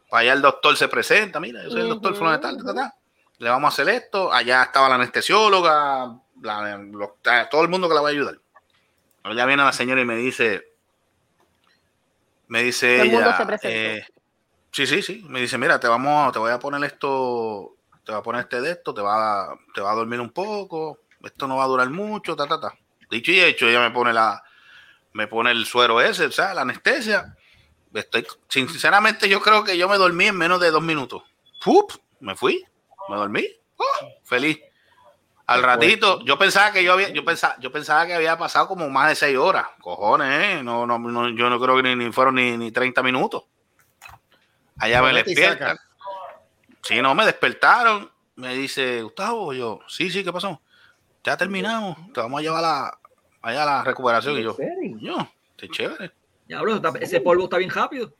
[0.10, 2.64] Para allá el doctor se presenta, mira, yo soy el doctor fulano de tal, ta,
[2.64, 2.96] ta, ta.
[3.40, 4.32] le vamos a hacer esto.
[4.32, 7.10] Allá estaba la anestesióloga, la- los-
[7.52, 8.36] todo el mundo que la va a ayudar.
[9.36, 10.64] Ya viene la señora y me dice,
[12.48, 13.38] me dice Todo el mundo ella,
[13.98, 14.06] eh,
[14.86, 18.20] sí, sí, sí, me dice, mira, te vamos, te voy a poner esto, te voy
[18.20, 21.48] a poner este de esto, te va, a- te va a dormir un poco, esto
[21.48, 22.74] no va a durar mucho, ta, ta, ta.
[23.10, 24.44] Dicho y hecho, ella me pone la,
[25.14, 27.36] me pone el suero ese, o sea, la anestesia.
[27.94, 31.24] Estoy, sinceramente, yo creo que yo me dormí en menos de dos minutos.
[31.62, 31.94] ¡Fup!
[32.20, 32.64] Me fui,
[33.10, 34.08] me dormí, ¡oh!
[34.24, 34.60] feliz.
[35.48, 38.90] Al ratito, yo pensaba que yo había, yo pensaba, yo pensaba que había pasado como
[38.90, 39.66] más de seis horas.
[39.82, 40.28] Cojones,
[40.60, 40.64] ¿eh?
[40.64, 43.44] no, no, no, yo no creo que ni, ni fueron ni, ni 30 minutos.
[44.80, 45.78] Allá me despiertan.
[46.84, 48.12] Sí, no, me despertaron.
[48.36, 50.62] Me dice, Gustavo, yo, sí, sí, ¿qué pasó?
[51.24, 53.00] Ya terminamos, te vamos a llevar a la,
[53.42, 54.38] allá a la recuperación.
[54.38, 54.56] Y yo,
[55.00, 56.12] yo, qué chévere.
[56.46, 58.14] Diablo, está- ese polvo está bien rápido.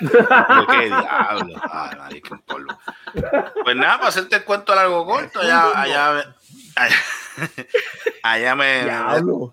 [0.00, 1.62] Qué diablo.
[1.70, 2.76] Ay, un polvo.
[3.62, 6.34] Pues nada, para hacerte el cuento largo corto, allá, allá,
[6.74, 6.96] allá,
[8.22, 8.84] allá me,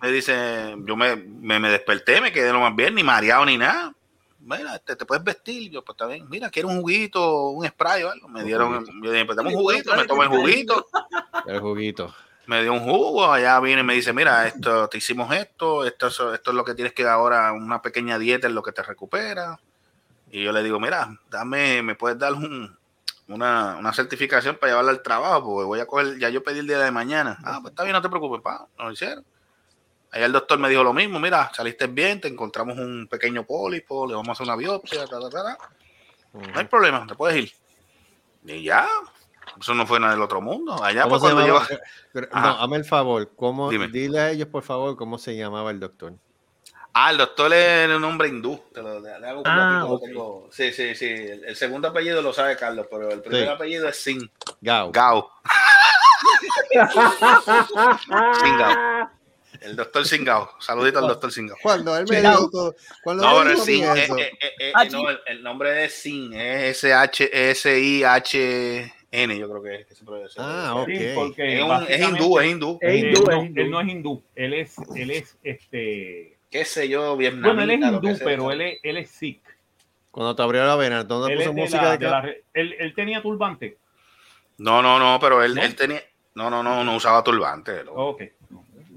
[0.01, 3.57] me dice, yo me, me, me desperté, me quedé lo más bien, ni mareado ni
[3.57, 3.93] nada.
[4.39, 5.71] Mira, te, te puedes vestir.
[5.71, 6.27] Yo, pues está bien.
[6.29, 8.27] Mira, quiero un juguito, un spray o algo.
[8.29, 10.87] Me dieron, yo dije, pues dame un juguito, me tomé el juguito.
[11.45, 12.15] El juguito.
[12.45, 16.07] me dio un jugo, allá viene y me dice, mira, esto, te hicimos esto, esto,
[16.07, 18.71] es- esto es lo que tienes que dar ahora, una pequeña dieta es lo que
[18.71, 19.59] te recupera.
[20.31, 22.75] Y yo le digo, mira, dame, me puedes dar un-
[23.27, 26.65] una, una certificación para llevarla al trabajo, porque voy a coger, ya yo pedí el
[26.67, 27.37] día de mañana.
[27.43, 29.23] Ah, pues está bien, no te preocupes, pa, no lo hicieron.
[30.11, 34.07] Allá el doctor me dijo lo mismo, mira, saliste bien, te encontramos un pequeño pólipo,
[34.07, 35.57] le vamos a hacer una biopsia, ta, ta, ta, ta.
[36.33, 37.51] no hay problema, te puedes ir.
[38.45, 38.87] Y ya,
[39.59, 40.81] eso no fue nada del otro mundo.
[40.83, 41.67] Allá ¿Cómo pues se cuando lleva...
[42.31, 42.49] Ajá.
[42.53, 43.29] No, hazme el favor.
[43.35, 43.87] ¿cómo, Dime.
[43.89, 46.13] dile a ellos, por favor, cómo se llamaba el doctor.
[46.91, 48.59] Ah, el doctor es un hombre hindú.
[48.73, 50.01] Te lo, le hago Ah, aquí, como ok.
[50.03, 50.49] tengo.
[50.51, 51.05] Sí, sí, sí.
[51.05, 53.49] El, el segundo apellido lo sabe Carlos, pero el primer Sí.
[53.49, 54.27] apellido es Singh.
[54.61, 54.91] Gao.
[54.91, 55.29] Gao.
[58.41, 59.09] Singao.
[59.61, 60.49] El doctor Singao.
[60.59, 61.57] Saludito al doctor Singao.
[61.61, 62.49] Cuando él me dijo
[63.03, 66.33] cuando No, pero es eh, eh, eh, eh, Ah, no, el, el nombre es Singh.
[66.33, 69.85] Es S-H-S-I-H-N, yo creo que es.
[69.87, 70.41] que se pronuncia.
[70.45, 70.87] Ah, ok.
[70.89, 72.79] Sí, porque Es, un- es básicamente- hindú, es hindú.
[72.81, 73.61] Hindú, no, es hindú.
[73.61, 76.37] Él no es hindú, él es, él es este.
[76.49, 77.47] Qué sé yo, vietnamita.
[77.53, 79.41] Bueno, él es hindú, pero él es, él es sikh.
[80.11, 82.75] Cuando te abrió la vena, ¿dónde Él, puso de música la- de, de la él,
[82.79, 83.77] él tenía turbante.
[84.57, 85.61] No, no, no, pero él, ¿No?
[85.63, 86.01] él tenía.
[86.35, 87.83] No, no, no, no usaba turbante.
[87.83, 88.09] loco.
[88.09, 88.23] Ok.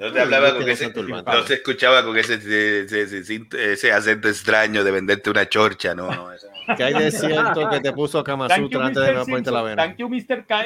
[0.02, 4.28] No te hablaba con ese, no no se escuchaba con ese, ese, ese- ese- acento
[4.28, 6.76] extraño de venderte una chorcha, no, no, eso no.
[6.76, 9.24] ¿Qué hay de cierto que te puso Kama Thank you, Sutra antes de Mr.
[9.24, 9.82] ponerte la vena?
[9.84, 10.44] Thank you, Mr.
[10.44, 10.64] K.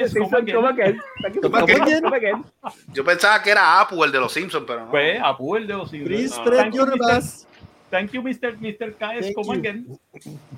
[2.95, 4.91] Yo pensaba que era Apu, el de los Simpsons, pero no.
[4.91, 6.39] Pues, Apu, el de los Simpsons.
[6.39, 6.99] No, thank you, Mr.
[6.99, 7.47] bus.
[7.91, 8.59] Thank you, Mr.
[8.59, 8.95] Mr.
[8.97, 9.21] K.
[9.21, 9.53] You.
[9.53, 9.99] again.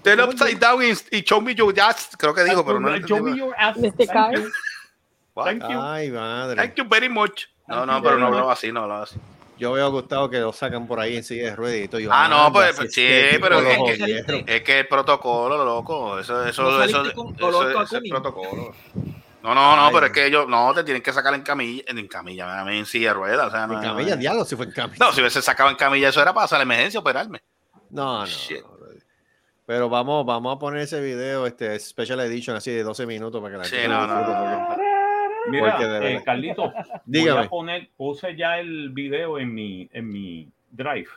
[0.03, 3.01] Turn upside down y, y show me your ass, creo que dijo, pero no le
[3.07, 3.77] Show me your ass.
[3.77, 4.07] Mr.
[4.07, 4.51] Thank K.
[5.45, 5.81] Thank you.
[5.81, 6.57] Ay, madre.
[6.57, 7.49] Thank you very much.
[7.69, 9.17] No, no, pero no hablaba así, no hablaba así.
[9.59, 12.01] Yo veo a Gustavo que lo sacan por ahí en silla de ruedas y todo.
[12.01, 13.05] Yo, Ah, no, pues, pues, sí,
[13.41, 14.45] pero es que-.
[14.47, 18.73] Es que el protocolo, loco, eso, eso, ¿No eso, eso, es el protocolo.
[19.43, 20.07] No, no, no, Ay, pero no.
[20.07, 22.87] es que ellos, no, te tienen que sacar en camilla, en camilla, a mí en
[22.87, 25.05] silla de ruedas, o sea, no, En camilla, diablo, si fue en camilla.
[25.07, 27.43] No, si hubiese sacado en camilla, eso era para hacer la emergencia, operarme.
[27.91, 28.27] No, no.
[28.27, 28.65] Shit.
[29.67, 33.53] Pero vamos, vamos a poner ese video, este Special Edition, así de 12 minutos para
[33.53, 34.77] que la Sí, gente no, lo no, no,
[35.51, 36.23] Mira, eh.
[36.25, 37.41] Carlito, voy Dígame.
[37.47, 41.09] a poner, puse ya el video en mi, en mi drive.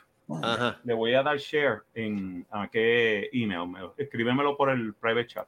[0.42, 0.78] Ajá.
[0.84, 3.68] Le voy a dar share en a qué email.
[3.68, 5.46] Me- Escríbemelo por el private chat.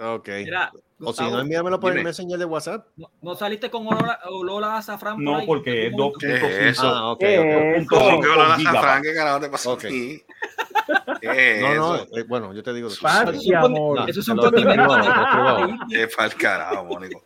[0.00, 0.28] Ok.
[0.44, 2.08] Mira, o si Gustavo, no, envíamelo por el Dime.
[2.10, 2.86] Messenger de WhatsApp.
[2.96, 5.46] ¿no, no saliste con olor a, olor a azafrán por No, ahí?
[5.46, 6.46] porque es ¿En algún dos momento?
[6.48, 6.86] ¿Qué es eso?
[6.88, 7.44] Ah, ok, ¿Qué ok.
[7.46, 7.88] es eso?
[7.90, 8.80] ¿Cómo que hablan a.
[8.80, 9.02] Frank?
[9.04, 9.84] ¿Qué carajo te pasa Ok.
[9.84, 10.22] aquí?
[11.20, 12.06] ¿Qué es No, no, eso?
[12.16, 12.88] eh, bueno, yo te digo.
[12.88, 13.12] después.
[13.12, 13.98] Paz y amor.
[13.98, 14.44] Ahora, te lo escribo
[15.48, 15.78] ahora.
[15.90, 17.24] Qué pa'l carajo, Mónico.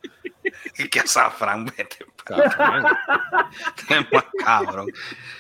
[0.78, 2.87] Y que azafrán, vete, Cabrón.
[3.88, 4.87] qué más cabrón.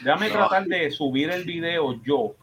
[0.02, 0.34] Déjame No.
[0.34, 2.34] tratar de subir el video yo.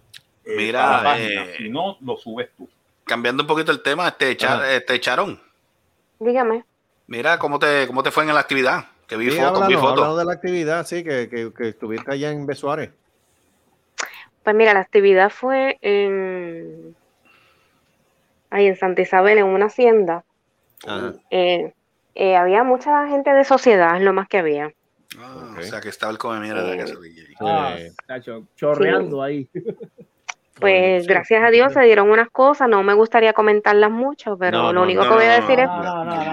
[0.44, 2.68] eh, Mira, eh, Si no, lo subes tú.
[3.06, 5.40] cambiando un poquito el tema, este, Cha- este Charón,
[6.20, 6.64] Dígame.
[7.08, 8.86] mira cómo te, cómo te fue en la actividad.
[9.08, 10.18] Que vi Sí, fotos, vi fotos.
[10.18, 12.92] de la actividad, sí, que, que, que estuviste allá en Besuárez.
[14.44, 16.96] Pues mira, la actividad fue en,
[18.50, 20.24] ahí en Santa Isabel, en una hacienda.
[20.86, 21.14] Ajá.
[21.32, 21.74] Eh,
[22.16, 24.74] eh, había mucha gente de sociedad, es lo más que había.
[25.18, 26.96] Ah, O sea, que estaba el come mierda de casa.
[27.40, 27.78] Ah,
[28.08, 29.50] tacho, chorreando ahí.
[30.60, 34.74] Pues gracias a Dios se dieron unas cosas, no me gustaría comentarlas mucho, pero No,
[34.74, 35.70] lo único no, que voy a decir es,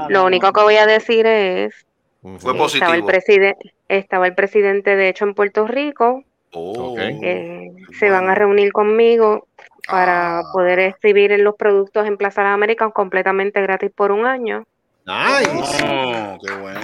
[0.09, 1.87] lo único que voy a decir es,
[2.23, 3.07] Fue estaba el positivo.
[3.07, 6.23] presidente, estaba el presidente de hecho en Puerto Rico,
[6.57, 9.49] Oh, eh, se van a reunir conmigo
[9.91, 10.43] para Ah.
[10.53, 14.65] poder exhibir en los productos en Plaza de las Américas completamente gratis por un año.
[15.07, 16.81] Oh, qué bueno.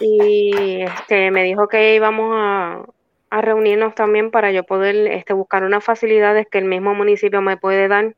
[0.00, 2.82] Y este me dijo que íbamos a,
[3.30, 7.56] a reunirnos también para yo poder este, buscar unas facilidades que el mismo municipio me
[7.56, 8.14] puede dar.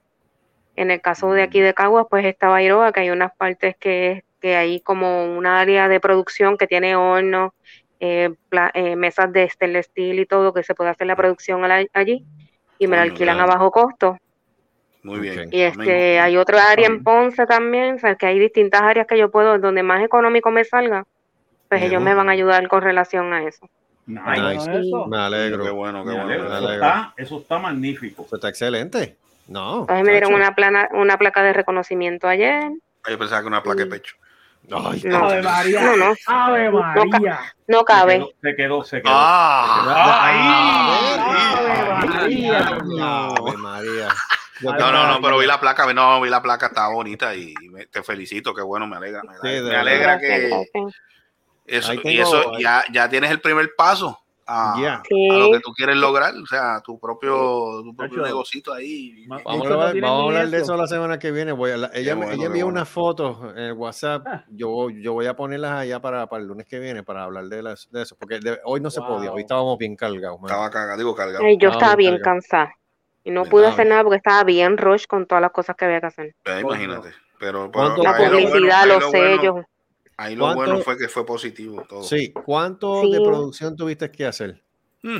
[0.76, 4.24] En el caso de aquí de Caguas, pues está Bairoa, que hay unas partes que,
[4.40, 7.52] que hay como un área de producción que tiene hornos,
[7.98, 8.30] eh,
[8.74, 12.24] eh, mesas de stainless steel y todo, que se puede hacer la producción allí
[12.78, 14.18] y me la alquilan a bajo costo.
[15.02, 15.48] Muy bien.
[15.52, 19.16] Y este, hay otra área en Ponce también, o sea, que hay distintas áreas que
[19.16, 21.06] yo puedo, donde más económico me salga,
[21.68, 23.68] pues ellos me van a ayudar con relación a eso.
[24.06, 24.70] Nice.
[25.08, 25.64] Me alegro.
[25.64, 26.28] Qué bueno, qué Me bueno.
[26.28, 26.48] alegro.
[26.48, 26.86] Me Eso alegro.
[26.86, 28.24] está, eso está magnífico.
[28.26, 29.16] Eso está excelente.
[29.48, 29.80] No.
[29.80, 32.70] Entonces me dieron una, plana, una placa de reconocimiento ayer.
[33.08, 34.16] Yo pensaba que una placa de pecho.
[34.72, 35.80] Ay, No, Ave María.
[35.82, 37.38] no, no, Ave no, ca- María.
[37.68, 38.26] no cabe.
[38.42, 39.12] Se quedó, se quedó.
[39.14, 40.26] Ah,
[41.58, 42.58] Ave María.
[42.58, 44.08] Ave María.
[44.62, 47.86] No, no, no, pero vi la placa, no, vi la placa, está bonita y me-
[47.86, 49.22] te felicito, qué bueno, me alegra.
[49.22, 50.94] Me, Sí, me alegra Gracias, que gracias.
[51.66, 54.76] Eso, y eso ya, ya tienes el primer paso a,
[55.10, 59.24] lo que tú quieres lograr, o sea, tu propio, tu propio negocito ahí.
[59.26, 60.76] Ma- Vamos a hablar, tienen vamos a ni hablar de eso.
[60.76, 61.50] la semana que viene.
[61.50, 62.78] Voy a la- ella me- bueno, ella envió bueno.
[62.78, 64.24] unas fotos en el WhatsApp.
[64.50, 67.60] Yo, yo voy a ponerlas allá para, para el lunes que viene para hablar de,
[67.60, 68.14] las, de eso.
[68.16, 69.32] Porque de- hoy no se podía.
[69.32, 70.38] Hoy estábamos bien cargados.
[70.44, 71.44] Estaba cagado, digo cargado.
[71.44, 72.72] Ay, yo estaba bien cansada
[73.24, 75.86] y no pude ah, hacer nada porque estaba bien rush con todas las cosas que
[75.86, 76.36] había que hacer.
[76.44, 77.08] Eh, imagínate.
[77.40, 79.56] Pero, pero ¿Cuánto- La ahí lo bueno- publicidad, los lo bueno- sellos.
[80.18, 82.02] Ahí lo ¿Cuánto- bueno fue que fue positivo todo.
[82.02, 82.32] Sí.
[82.32, 83.12] ¿Cuánto Sí.
[83.12, 84.62] de producción tuviste que hacer?
[85.02, 85.18] Mm,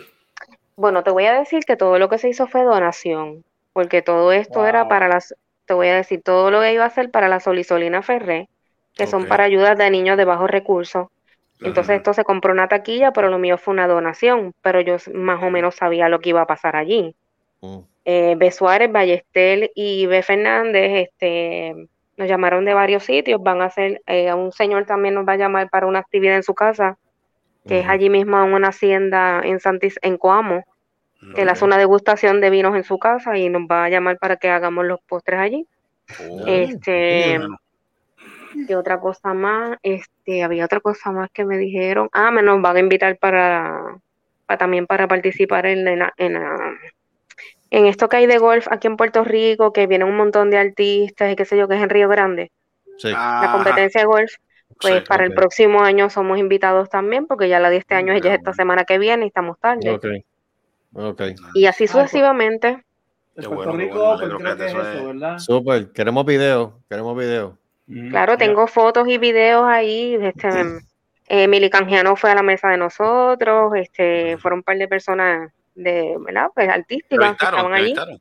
[0.78, 4.30] Bueno, te voy a decir que todo lo que se hizo fue donación, porque todo
[4.32, 7.28] esto era para las, te voy a decir, todo lo que iba a hacer para
[7.28, 8.48] la Solisolina Ferré,
[8.94, 11.08] que son para ayudas de niños de bajos recursos.
[11.60, 11.94] Entonces Ajá.
[11.96, 15.48] esto se compró una taquilla, pero lo mío fue una donación, pero yo más o
[15.50, 17.14] menos sabía lo que iba a pasar allí.
[17.62, 17.78] Mm.
[18.04, 18.50] Eh, B.
[18.52, 20.22] Suárez, Ballestel y B.
[20.22, 25.26] Fernández, este, nos llamaron de varios sitios, van a hacer, eh, un señor también nos
[25.28, 26.96] va a llamar para una actividad en su casa,
[27.66, 30.64] que es allí mismo en una hacienda en Santis, en Coamo,
[31.34, 31.52] que él Ok.
[31.52, 34.48] hace una degustación de vinos en su casa y nos va a llamar para que
[34.50, 35.66] hagamos los postres allí.
[36.18, 37.56] Oh, Este, bueno.
[38.66, 39.78] ¿qué otra cosa más?
[39.82, 42.08] Este, había otra cosa más que me dijeron.
[42.12, 43.98] Ah, me nos van a invitar para,
[44.46, 46.74] para también para participar en, la- en, la-
[47.70, 50.58] en esto que hay de golf aquí en Puerto Rico, que viene un montón de
[50.58, 52.50] artistas y qué sé yo, que es en Río Grande,
[52.98, 53.08] Sí.
[53.10, 53.52] la Ajá.
[53.52, 54.32] competencia de golf.
[54.80, 58.12] Pues Sí, para el próximo año somos invitados también, porque ya la de este año
[58.12, 58.56] Ya, ella es esta bueno.
[58.56, 59.90] semana que viene y estamos tarde.
[59.90, 60.06] Ok.
[60.92, 61.22] Ok.
[61.54, 61.92] Y así pues.
[61.92, 62.82] sucesivamente.
[63.34, 65.14] Qué Puerto bueno, Rico, bueno, me pues alegro, creo que es fíjate, eso, eso es-
[65.20, 65.38] ¿verdad?
[65.38, 65.92] Súper.
[65.92, 66.78] Queremos video.
[66.88, 67.58] Queremos video.
[67.86, 68.38] Mm, Claro, ya.
[68.38, 70.18] tengo fotos y videos ahí.
[70.20, 70.48] Este,
[71.28, 73.72] Emily Canjiano fue a la mesa de nosotros.
[73.76, 76.48] Este, fueron un par de personas de, ¿verdad?
[76.54, 77.90] Pues artísticas que estaban allí.
[77.90, 78.20] entrevistaron.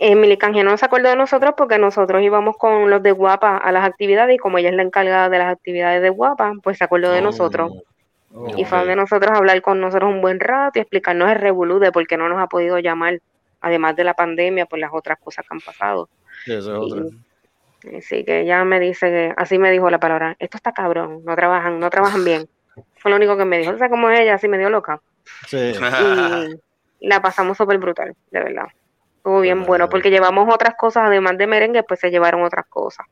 [0.00, 3.84] Emily Canjiano se acordó de nosotros porque nosotros íbamos con los de Guapa a las
[3.84, 7.10] actividades y como ella es la encargada de las actividades de Guapa, pues se acordó
[7.10, 7.72] de Oh, nosotros.
[8.56, 8.84] Y fue ok.
[8.84, 12.16] donde nosotros hablar con nosotros un buen rato y explicarnos el revolú de por qué
[12.16, 13.18] no nos ha podido llamar,
[13.60, 16.08] además de la pandemia, por las otras cosas que han pasado.
[16.44, 16.68] Sí, es.
[17.96, 21.34] Así que ella me dice que, así me dijo la palabra, esto está cabrón, no
[21.34, 22.48] trabajan, no trabajan bien.
[22.96, 23.72] Fue lo único que me dijo.
[23.72, 25.00] O sea, como ella, así me dio loca.
[25.46, 25.72] Sí.
[27.00, 28.66] Y la pasamos súper brutal, de verdad.
[29.16, 33.06] Estuvo bien bueno, porque llevamos otras cosas, además de merengue, pues se llevaron otras cosas.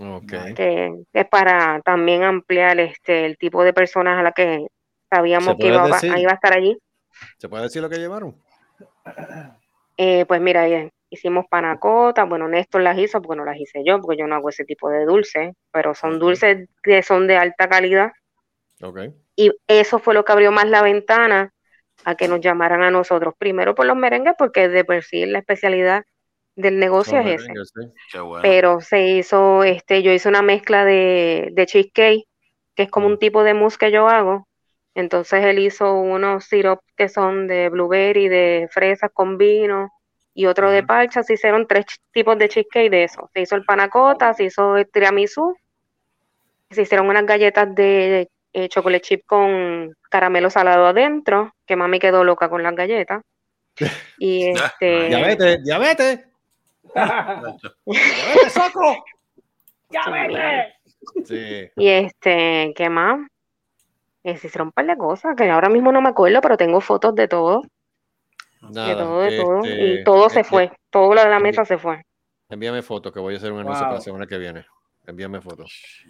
[0.00, 0.32] Ok.
[0.56, 4.66] Que es para también ampliar este el tipo de personas a las que
[5.10, 6.16] sabíamos ¿Se que iba, decir?
[6.16, 6.78] iba a estar allí.
[7.36, 8.34] ¿Se puede decir lo que llevaron?
[9.96, 14.00] Eh, pues mira, eh, hicimos panacotas, bueno, Néstor las hizo porque no las hice yo,
[14.00, 17.68] porque yo no hago ese tipo de dulces, pero son dulces que son de alta
[17.68, 18.12] calidad
[18.82, 18.98] Ok.
[19.36, 21.52] y eso fue lo que abrió más la ventana
[22.04, 25.40] a que nos llamaran a nosotros, primero por los merengues, porque de por sí la
[25.40, 26.04] especialidad
[26.56, 27.52] del negocio Los es ese,
[28.10, 28.18] sí.
[28.18, 28.42] Bueno.
[28.42, 32.24] pero se hizo, este, yo hice una mezcla de, de cheesecake,
[32.74, 34.48] que es como un tipo de mousse que yo hago,
[34.94, 39.90] entonces él hizo unos sirops que son de blueberry, de fresas con vino,
[40.34, 41.22] y otro de parcha.
[41.22, 43.28] Se hicieron tres tipos de cheesecake de eso.
[43.34, 45.56] Se hizo el panacota, se hizo el tiramisú,
[46.70, 52.24] se hicieron unas galletas de eh, chocolate chip con caramelo salado adentro, que mami quedó
[52.24, 53.22] loca con las galletas.
[54.18, 56.26] Y este, Diabetes, diabetes.
[56.94, 59.04] Diabetes, soco.
[61.24, 61.68] Sí.
[61.76, 63.20] y este, ¿qué más?
[64.22, 66.80] Eh, se hicieron un par de cosas que ahora mismo no me acuerdo, pero tengo
[66.80, 67.62] fotos de todo,
[68.60, 71.64] de todo, de todo, este, y todo se este, fue, todo lo de la mesa
[71.64, 72.02] se fue.
[72.50, 73.88] Envíame fotos que voy a hacer un anuncio Wow.
[73.88, 74.66] para la semana que viene.
[75.06, 76.04] Envíame fotos.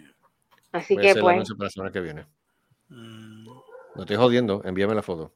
[0.71, 2.25] Así Voy que pues, anuncio para la semana que viene.
[2.89, 3.45] Mm,
[3.95, 5.31] No estoy jodiendo, envíame la foto.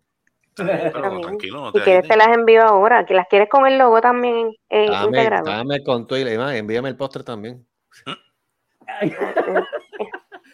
[0.56, 3.78] Pero tranquilo, no si te quieres te las envío ahora, que las quieres con el
[3.78, 5.46] logo también eh, Dame, integrado.
[5.46, 7.66] dame con tu y envíame el postre también.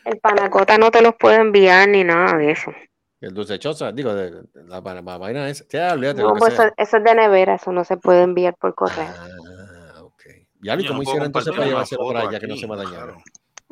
[0.04, 2.74] El panacota no te los puedo enviar ni nada de eso.
[3.22, 5.64] El dulce choza, digo, de, de la, la- la vaina esa.
[5.70, 8.74] Ya, olvídate No, pues eso, eso es de nevera, eso no se puede enviar por
[8.74, 9.06] correo.
[9.06, 10.22] Ah, ok.
[10.62, 12.68] Ya, ¿y Yo cómo no hicieron entonces para una llevárselo por allá que no se
[12.68, 13.18] me claro.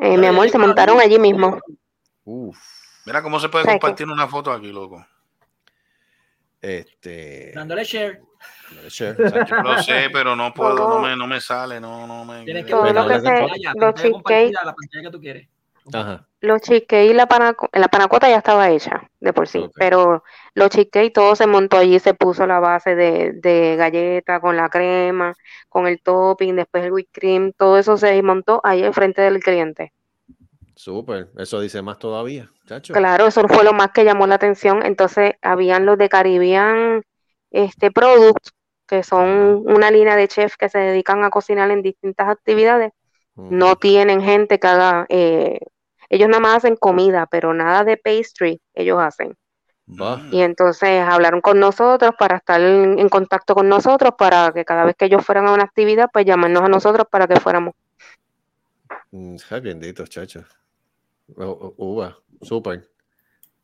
[0.02, 1.60] Eh, mi amor, se montaron allí mismo.
[2.24, 2.58] Uf.
[3.06, 5.06] Mira cómo se puede compartir una foto aquí, loco.
[6.62, 7.52] Este.
[7.54, 8.22] Dándole share.
[8.88, 9.56] share, exacto.
[9.56, 12.44] Yo lo sé, pero no puedo, no me, no me sale, no, no me.
[12.46, 15.48] Tienes que ver la pantalla, compartida, la pantalla que tú quieres.
[15.94, 16.28] Ajá.
[16.42, 20.24] Los cheesecake y la, panaco- la panacota ya estaba hecha de por sí, pero
[20.54, 24.70] los cheesecake todo se montó allí, se puso la base de, de galleta con la
[24.70, 25.34] crema,
[25.68, 29.92] con el topping, después el whipped cream, todo eso se montó ahí enfrente del cliente.
[30.76, 31.30] Súper.
[31.38, 32.94] Eso dice más todavía, chacho.
[32.94, 34.86] Claro, eso fue lo más que llamó la atención.
[34.86, 37.04] Entonces, habían los de Caribbean
[37.52, 38.54] este, Products,
[38.88, 42.92] que son una línea de chefs que se dedican a cocinar en distintas actividades.
[43.36, 45.60] No tienen gente que haga, eh,
[46.10, 49.36] ellos nada más hacen comida, pero nada de pastry ellos hacen.
[50.32, 54.86] Y entonces hablaron con nosotros para estar en, en contacto con nosotros, para que cada
[54.86, 57.74] vez que ellos fueran a una actividad, pues llamarnos a nosotros para que fuéramos.
[59.12, 60.04] Mm, Ay, bendito,
[61.38, 62.88] u- Uva, súper.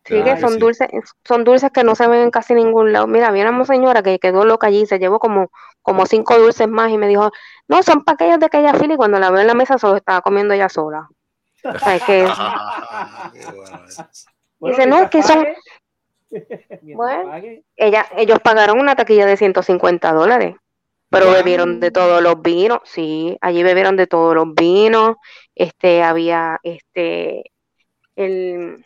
[0.03, 0.60] Sí, que son sí.
[0.60, 0.88] dulces,
[1.23, 3.08] son dulces que no se ven en casi ningún lado.
[3.08, 5.49] Mira, había una señora que quedó loca allí, se llevó como,
[5.81, 7.31] como cinco dulces más y me dijo,
[7.67, 9.88] no, son para aquellos de aquella fila y cuando la veo en la mesa se
[9.88, 11.10] los estaba comiendo ella sola.
[11.73, 12.23] Es que,
[14.60, 14.78] bueno.
[14.78, 15.45] Dice, no, es que son-
[16.82, 17.32] Bueno.
[17.75, 20.56] ella, ellos pagaron una taquilla de 150 dólares,
[21.10, 25.15] pero bebieron de todos los vinos, sí, allí bebieron de todos los vinos,
[25.54, 27.51] este, había, este,
[28.15, 28.86] el,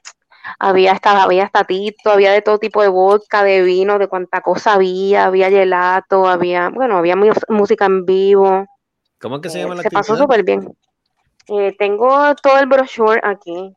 [0.59, 4.41] había hasta, había hasta tito, había de todo tipo de vodka, de vino, de cuánta
[4.41, 7.15] cosa había, había gelato, había, bueno, había
[7.47, 8.65] música en vivo,
[9.19, 10.71] ¿Cómo es que se eh, llama la se pasó súper bien.
[11.47, 13.75] Eh, tengo todo el brochure aquí,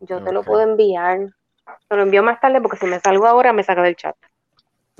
[0.00, 1.18] yo te lo puedo enviar,
[1.88, 4.14] te lo envío más tarde porque si me salgo ahora me saca del chat.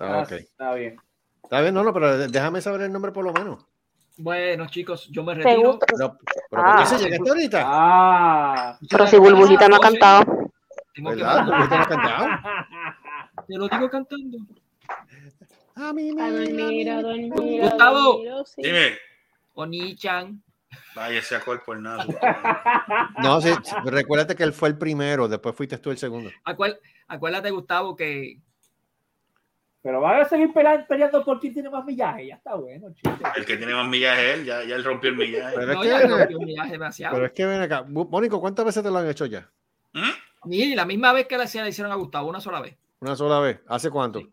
[0.01, 0.33] Ah, ok.
[0.33, 0.97] Está bien.
[1.45, 3.65] Está bien, no, no, pero déjame saber el nombre por lo menos.
[4.17, 5.71] Bueno, chicos, yo me ¿Te retiro.
[5.73, 5.87] gusta?
[5.89, 6.19] Pero,
[6.53, 6.75] Ah.
[6.75, 7.63] ¿por qué se llegaste ahorita?
[7.65, 8.79] Ah.
[8.91, 10.25] Pero si Burbujita no ha cantado.
[10.95, 11.47] Tengo que ¿Verdad?
[11.47, 12.27] ¿Por qué te no cantado?
[13.47, 14.39] Te lo digo cantando.
[15.77, 17.63] A mí A dormir, a dormir.
[17.63, 18.21] Gustavo.
[18.59, 18.99] Dime.
[19.55, 20.43] Oni-chan.
[20.95, 22.05] Vaya, ese cuerpo por nada.
[23.23, 23.51] No, sí,
[23.85, 26.31] recuérdate que él fue el primero, después fuiste tú el segundo.
[26.45, 28.39] Acuérdate, acuérdate, Gustavo, que
[29.83, 32.27] Pero van a seguir peleando, peleando por quién tiene más millaje.
[32.29, 33.19] Ya está bueno, chicos.
[33.37, 35.55] El que tiene más millaje es él, ya, ya él rompió el millaje.
[35.57, 37.15] Pero es no, que yo un viaje demasiado.
[37.15, 37.83] pero es que ven acá.
[37.89, 39.49] Mónico, ¿cuántas veces te lo han hecho ya?
[40.45, 42.77] Ni la misma vez que le hicieron a Gustavo, una sola vez.
[43.01, 43.61] Una sola vez.
[43.69, 44.21] ¿Hace cuánto?
[44.21, 44.31] Sí.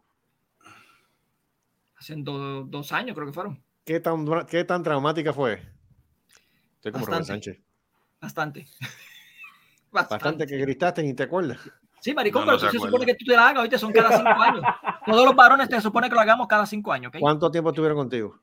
[1.97, 3.61] Hace do- dos años creo que fueron.
[3.85, 5.61] ¿Qué tan, qué tan traumática fue?
[6.79, 7.51] Estoy como Robert Bastante.
[7.51, 7.63] Sánchez.
[8.21, 8.67] Bastante.
[9.91, 11.59] Bastante que gritaste y te acuerdas.
[11.99, 13.77] Sí, maricón, No, no pero se tú se supone que tú te la hagas, ahorita
[13.77, 14.61] son cada cinco años.
[15.05, 17.19] Todos los varones te supone que lo hagamos cada cinco años, ¿ok?
[17.19, 18.39] ¿Cuánto tiempo estuvieron contigo?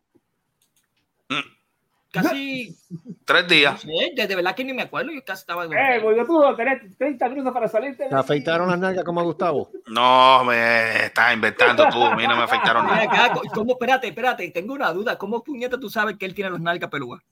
[2.11, 2.77] Casi,
[3.25, 3.81] Tres no días.
[3.81, 5.65] sé, de, de verdad que ni me acuerdo, yo casi estaba...
[5.65, 8.09] Eh, porque tú tenés 30 minutos para salirte.
[8.09, 9.71] ¿Te afeitaron las nalgas como a Gustavo?
[9.87, 12.03] No, me estás inventando tú.
[12.05, 13.33] A mí no me afectaron Ven nada.
[13.53, 13.73] ¿cómo?
[13.73, 15.17] Espérate, espérate, tengo una duda.
[15.19, 17.23] ¿Cómo puñeta tú sabes que él tiene los nalgas pelúas?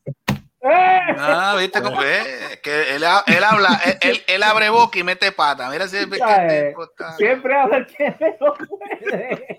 [0.67, 2.59] Ah, viste cómo es.
[2.63, 5.69] Que él, ha- él habla, él, él, él abre boca y mete pata.
[5.71, 6.75] Mira si este Eh,
[7.17, 9.57] Siempre habla el que no puede.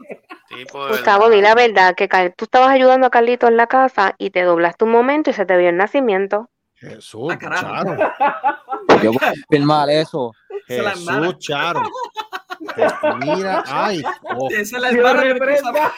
[0.50, 1.36] tipo Gustavo, verdad.
[1.36, 4.86] di la verdad, que tú estabas ayudando a Carlito en la casa y te doblaste
[4.86, 6.50] un momento y se te vio el nacimiento.
[6.76, 7.38] Jesús, Ah.
[7.62, 7.98] Charo.
[9.04, 10.32] Yo voy a filmar eso.
[10.68, 11.82] Jesús, Charo.
[13.20, 14.02] Mira, ay,
[14.36, 15.92] oh, que.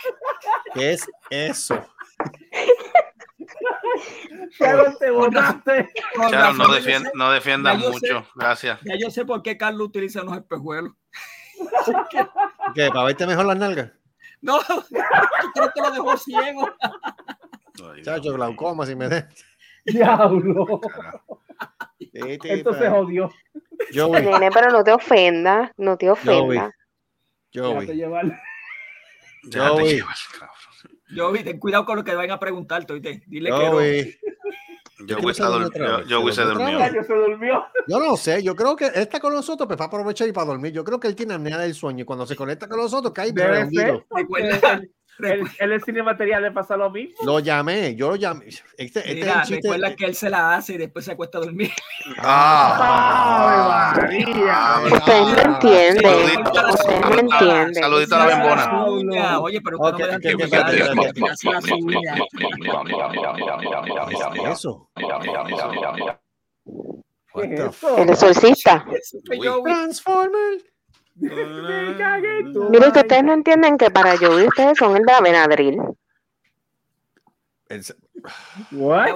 [0.74, 1.80] ¿qué es eso?
[5.00, 5.90] Te botaste.
[6.18, 8.14] No, ya defien- sé- no defiendan ya yo sé.
[8.14, 8.28] mucho.
[8.36, 8.80] Gracias.
[8.84, 10.94] Ya yo sé por qué Carlos utiliza unos espejuelos.
[12.76, 12.88] ¿Qué?
[12.90, 13.92] ¿Para verte mejor las nalgas?
[14.42, 15.02] No, yo
[15.54, 16.70] creo que lo dejó ciego.
[18.04, 19.26] Chacho, glaucoma, si me de.
[19.86, 20.82] Diablo.
[22.00, 22.10] Sí,
[22.44, 23.32] Esto se pero- jodió.
[23.94, 26.74] Joey, Nene, pero no te ofendas, no te Joey, ofendas.
[27.54, 28.42] Déjate Joey, llevar.
[29.54, 30.02] Joey,
[31.16, 33.24] Yo vi, ten cuidado con lo que vayan a preguntarte, oíste.
[33.28, 33.72] Dile que no.
[33.72, 34.16] Joey.
[35.06, 36.22] Yo ¿Qué se pasa dur- otra yo-?
[36.22, 36.80] Joey se ¿Otra durmió.
[37.28, 37.66] durmió.
[37.88, 40.32] Yo no sé, yo creo que él está con nosotros, pues va a aprovechar y
[40.32, 40.72] para dormir.
[40.74, 43.32] Yo creo que él tiene apnea del sueño y cuando se conecta con nosotros cae
[43.32, 44.06] Debe ser.
[44.10, 44.90] porque
[45.20, 47.16] Él, él, él en cine material le pasa lo mismo.
[47.24, 48.46] Lo llamé, yo lo llamé.
[48.48, 49.56] Este, este es Mira, el chiste.
[49.56, 51.72] recuerda que él se la hace y después se acuesta a dormir.
[52.20, 54.82] Ah, María.
[54.96, 56.04] Ustedes no entienden.
[56.04, 56.70] Saludito.
[56.70, 57.74] Ustedes no entienden.
[57.76, 59.40] Saludito a la bembona.
[59.40, 61.50] Oye, pero Ok, que no me dejan ¿qué- qué- terminar, qué- que qué- te hace
[61.52, 62.20] las uñas.
[64.34, 64.90] ¿Qué es eso?
[67.34, 67.84] What ¿Qué the es?
[67.98, 68.86] El exorcista.
[69.64, 70.64] Transformer.
[71.20, 75.78] Mire, que ustedes no entienden que para yo ustedes son el de la Benadryl.
[77.70, 77.84] El-
[78.72, 79.08] What?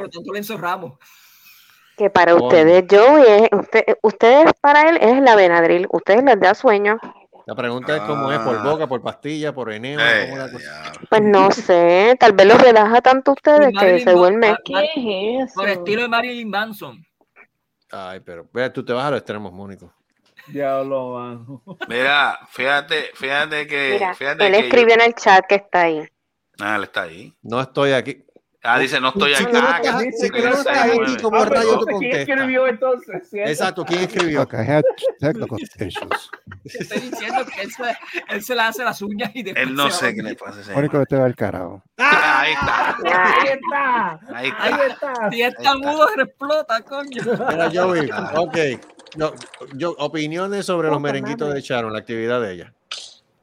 [1.97, 5.87] Que para ustedes Joey es, usted, ustedes para él es la Benadryl.
[5.91, 6.97] Ustedes les da sueño.
[7.45, 8.63] La pregunta es cómo es, por Ah.
[8.63, 10.31] boca, por pastilla, por enema, Eh.
[11.09, 14.49] Pues no sé, tal vez los relaja tanto a ustedes que se duerme.
[14.49, 14.63] Manson.
[14.93, 17.05] ¿Qué es Por estilo de Marilyn Manson.
[17.91, 19.93] Ay, pero vea, tú te vas a los extremos, Mónico.
[20.47, 21.63] Diablo, mano.
[21.87, 23.91] Mira, fíjate, fíjate que.
[23.93, 26.07] Mira, fíjate él que yo- escribió en el chat que está ahí.
[26.59, 27.33] Ah, él está ahí.
[27.41, 28.23] No estoy aquí.
[28.63, 33.27] Ah, dice, no estoy Ah, que- que no aquí, como Ah, rayo ¿Quién escribió entonces?
[33.33, 34.41] Exacto, ¿quién escribió?
[34.41, 34.83] Had
[35.19, 36.29] technical issues.
[36.71, 37.97] Te estoy diciendo que él se,
[38.29, 41.01] él se le hace las uñas y después Él no sé qué le pasa Mónico,
[41.01, 41.81] este va al carajo.
[41.97, 42.97] Ah, Ahí está.
[43.03, 44.19] Ahí está.
[44.35, 45.11] Ahí Ahí está.
[45.11, 45.31] está.
[45.31, 47.23] Si está mudo, explota, coño.
[47.49, 48.57] Mira, Joey, ok.
[49.17, 49.31] No,
[49.75, 52.73] yo, opiniones sobre los merenguitos de Sharon, la actividad de ella.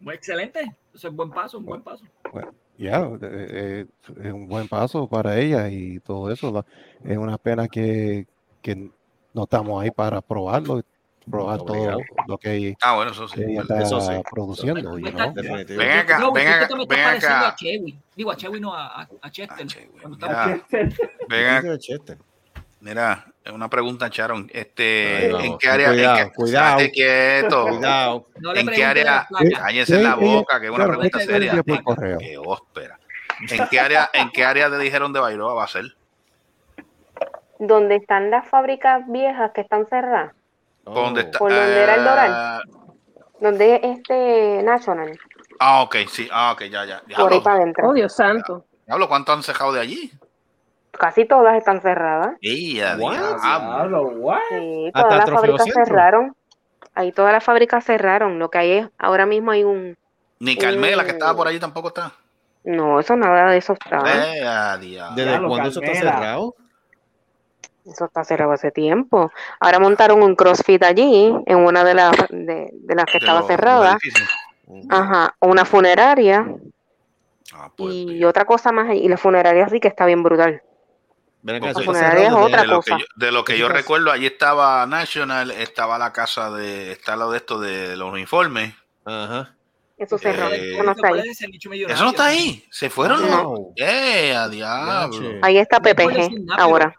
[0.01, 0.77] Muy excelente.
[0.95, 2.05] Es buen paso, un buen paso.
[2.33, 3.87] Bueno, ya, eh, eh,
[4.25, 6.51] es un buen paso para ella y todo eso.
[6.51, 6.65] la-
[7.05, 8.27] Es una pena que,
[8.63, 8.91] que
[9.35, 10.83] no estamos ahí para probarlo,
[11.31, 11.99] probar todo Obligado.
[12.27, 13.43] lo que Ah, bueno, eso sí.
[13.43, 14.13] ella está Eso sí.
[14.31, 14.95] produciendo.
[14.95, 17.99] Ven acá, No, ven acá, ven a Chewy.
[18.17, 19.59] Digo, a Chewy no, a, a- a Chester.
[19.61, 20.01] Ah, che, güey.
[20.01, 21.79] Cuando Mira, estaba- ven acá.
[22.81, 24.49] Mira, es una pregunta, Sharon.
[24.53, 25.31] Este.
[25.31, 25.89] ¿en qué área?
[25.89, 26.79] Cuidado, en qué, cuidado.
[26.93, 27.67] Quieto.
[27.69, 28.27] Cuidado.
[28.37, 29.27] No ¿En qué área?
[29.57, 31.63] Cállense la boca, que es una claro, pregunta seria.
[32.19, 32.99] Qué óspera.
[33.51, 35.85] ¿En qué área, en qué área te dijeron de Bairoa va a ser?
[37.59, 40.33] Donde están las fábricas viejas que están cerradas.
[40.85, 40.95] Oh.
[40.95, 41.39] ¿Por dónde está?
[41.39, 42.33] ¿Por dónde era el Doral?
[42.33, 42.61] Ah,
[43.41, 45.19] Donde es este National.
[45.59, 46.29] Ah, ok, sí.
[46.31, 47.03] Ah, ok, ya, ya.
[47.17, 47.89] Por ahí para adentro.
[47.89, 48.65] Oh, Dios santo.
[48.87, 50.13] Diablo, ¿cuánto han cejado de allí?
[50.99, 52.37] Casi todas están cerradas.
[52.41, 54.01] Diablo.
[54.19, 54.39] What?
[54.51, 55.85] Sí, todas las fábricas Centro.
[55.85, 56.37] cerraron.
[56.95, 58.39] Ahí todas las fábricas cerraron.
[58.39, 59.97] Lo que hay es, ahora mismo hay un...
[60.41, 61.15] Ni Carmela, que Mm.
[61.17, 62.13] estaba por allí, tampoco está.
[62.65, 64.03] No, eso nada de eso está.
[64.79, 66.55] ¿Desde cuándo eso está cerrado?
[67.87, 69.31] Eso está cerrado hace tiempo.
[69.61, 73.43] Ahora montaron un CrossFit allí, en una de las de, de las que De estaba
[73.45, 73.93] cerrada.
[73.93, 74.29] edificios.
[74.91, 76.47] Ajá, una funeraria
[77.55, 78.95] Ah, pues, y otra cosa más.
[78.95, 80.63] Y la funeraria sí que está bien brutal.
[81.43, 82.99] Ven acá, es otra de lo que cosa.
[82.99, 87.31] yo, de lo que yo recuerdo, allí estaba National, estaba la casa de, está lo
[87.31, 88.75] de esto de los uniformes.
[89.05, 89.55] Ajá.
[89.97, 90.53] Eso cerrado.
[90.53, 91.23] Eh, eso no está ahí.
[91.89, 93.29] Eso no está ahí, se fueron.
[93.29, 93.73] No.
[93.77, 95.39] Eh, a diablo.
[95.43, 96.95] Ahí está PPG ahora.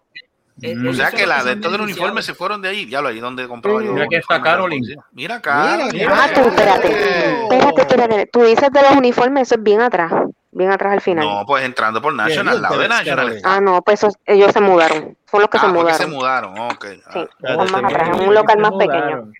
[0.61, 2.85] Eh, O sea que lo la de todo el uniforme se fueron de ahí.
[2.85, 3.93] Diablo, ahí donde compraba yo.
[3.93, 4.83] Mira que está Carolyn.
[5.13, 6.07] Mira, Carolyn.
[6.09, 6.87] Ah, tú, espérate.
[7.43, 8.25] Espérate, espérate.
[8.27, 10.11] Tú dices de los uniformes, eso es bien atrás.
[10.51, 11.25] Bien atrás al final.
[11.25, 13.39] No, pues entrando por National, al lado de National.
[13.43, 15.15] Ah, no, pues esos- ellos se mudaron.
[15.29, 15.93] Son los que Ah, se mudaron.
[15.97, 16.59] se mudaron.
[16.59, 16.85] Ok.
[17.13, 19.31] Sí, Ah, más atrás, en un local más pequeño.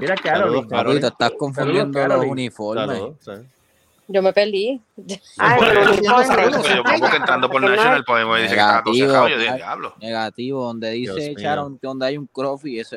[0.00, 1.00] Mira, Carolyn.
[1.00, 2.30] te estás confundiendo los Carolyn.
[2.30, 2.86] uniformes.
[3.20, 3.46] Saludos.
[4.08, 4.80] Yo me perdí.
[5.38, 6.50] Ah, el uniforme.
[6.74, 9.08] Yo pongo que entrando por National, es- pues me dice que estaba todo Negativo.
[9.12, 9.28] cerrado.
[9.28, 9.94] Yo dije, diablo.
[10.00, 11.34] Negativo, donde dice.
[11.38, 12.96] Sharon que donde hay un crossfit, ese.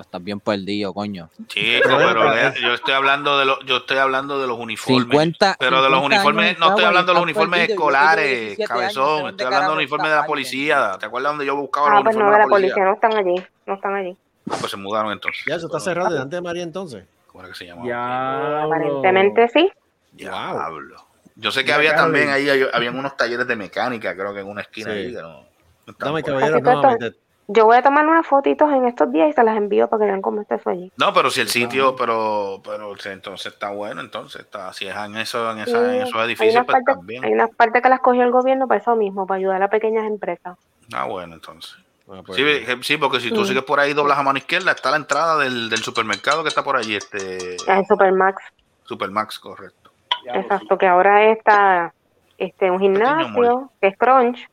[0.00, 1.28] Estás bien perdido, coño.
[1.46, 5.02] Chico, Pero yo estoy hablando de los, yo estoy hablando de los uniformes.
[5.04, 7.74] 50, pero de los 50 uniformes, no estoy hablando de los uniformes perdido.
[7.74, 8.26] Escolares,
[8.56, 9.28] 17 años, cabezón.
[9.28, 10.96] Estoy hablando de uniformes de la policía.
[10.98, 12.74] ¿Te acuerdas donde yo buscaba Ah, los pues no, uniformes de de la policía?
[12.74, 13.46] policía no están allí.
[13.66, 14.16] No están allí.
[14.50, 15.42] Ah, pues se mudaron entonces.
[15.46, 17.04] Ya, eso está cerrado delante de María entonces.
[17.28, 17.86] ¿Cómo era que se llamaba?
[17.86, 18.62] Diablo.
[18.74, 19.70] Aparentemente sí.
[20.12, 20.96] Diablo.
[21.36, 24.60] Yo sé que había también ahí, habían unos talleres de mecánica, creo que en una
[24.62, 24.96] esquina Sí.
[24.98, 25.14] ahí.
[25.14, 25.44] que no-
[25.86, 27.12] no Dame, esto- nuevamente.
[27.46, 30.06] Yo voy a tomar unas fotitos en estos días y se las envío para que
[30.06, 30.90] vean cómo está eso allí.
[30.96, 35.16] No, pero si el sitio, pero, pero entonces está bueno, entonces está, si es en,
[35.18, 37.22] eso, en, esa, en Sí, esos hay edificios, pues también.
[37.24, 40.04] hay unas partes que las cogió el gobierno para eso mismo, para ayudar a pequeñas
[40.06, 40.56] empresas.
[40.94, 41.74] Ah, bueno, entonces.
[42.10, 42.44] Ah, pues, Sí,
[42.82, 43.48] sí, porque si tú Sí.
[43.48, 46.62] sigues por ahí, doblas a mano izquierda, está la entrada del, del supermercado que está
[46.64, 48.42] por allí, este Es el Supermax.
[48.84, 49.90] Supermax, correcto.
[50.32, 51.92] Exacto, que ahora está
[52.38, 54.48] este, un gimnasio, que es Crunch,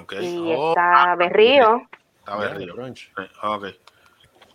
[0.00, 0.14] Ok.
[0.20, 1.82] y Oh, está Berrío.
[2.28, 2.94] Está berrío.
[2.94, 3.08] Sí,
[3.42, 3.64] Ok.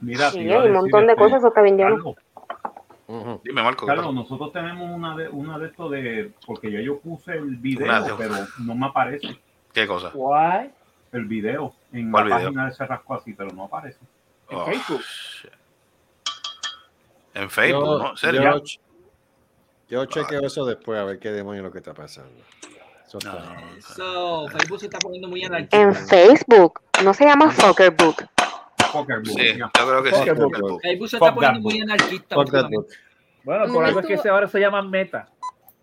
[0.01, 2.15] Mira, Sí, te iba a hay un montón de cosas, eso está bien lleno.
[3.43, 3.85] Dime, Marco.
[3.85, 6.33] Carlos, nosotros tenemos una de, una de estos de.
[6.45, 9.39] Porque ya yo puse el video, pero no me aparece
[9.73, 10.11] ¿Qué cosa?
[10.13, 10.71] Why?
[11.11, 12.49] el video en ¿Cuál la video?
[12.49, 13.99] página de Cerrasco así, pero no aparece.
[14.49, 15.01] En Oh, Facebook.
[17.35, 18.09] En Facebook, Yo- ¿no?
[18.11, 18.41] ¿En serio?
[18.43, 18.61] Yo,
[19.89, 22.31] yo chequeo eso después a ver qué demonio es lo que está pasando.
[23.17, 25.77] Eso está- So, Facebook se está poniendo muy anarquista.
[25.77, 28.25] En Facebook, no se llama Soccer Book.
[29.25, 30.23] Sí, yo creo que sí.
[30.81, 32.35] Facebook se está poniendo muy anarquista.
[33.43, 35.27] Bueno, mí por algo es que ahora se llama Meta.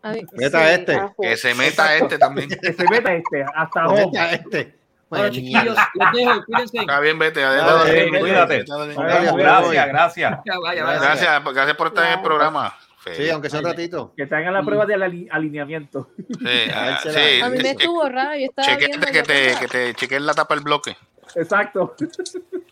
[0.02, 0.94] A mí- Meta sí, este.
[0.96, 2.48] ah, Que se meta este también.
[2.62, 4.06] Que se meta este, hasta home.
[4.06, 4.80] Meta este.
[5.10, 6.78] Bueno, Vaya chiquillos, los dejo, cuídense.
[6.78, 7.44] Está bien, vete.
[7.44, 8.20] Adiós.
[8.20, 8.64] Cuídate.
[8.64, 10.40] Gracias, gracias.
[10.44, 12.74] Gracias, gracias por estar en el programa.
[13.16, 14.12] Sí, aunque sea un ratito.
[14.16, 16.08] Que te hagan la prueba del ali- alineamiento.
[16.16, 16.24] Sí,
[16.74, 17.40] ah, se la- sí.
[17.40, 18.38] A mí me estuvo raro.
[18.38, 19.06] Yo estaba Chequeate viendo.
[19.06, 20.96] que te, que te chequeen la tapa del bloque.
[21.36, 21.94] Exacto.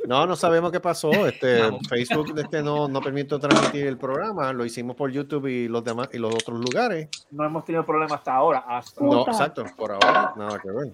[0.07, 1.11] No, no sabemos qué pasó.
[1.27, 4.53] Este, Facebook este, no, no permitió transmitir el programa.
[4.53, 7.09] Lo hicimos por YouTube y los demás y los otros lugares.
[7.31, 8.65] No hemos tenido problema hasta ahora.
[8.67, 9.33] Hasta No, ahora.
[9.33, 9.65] exacto.
[9.77, 10.89] Por ahora, nada que ver.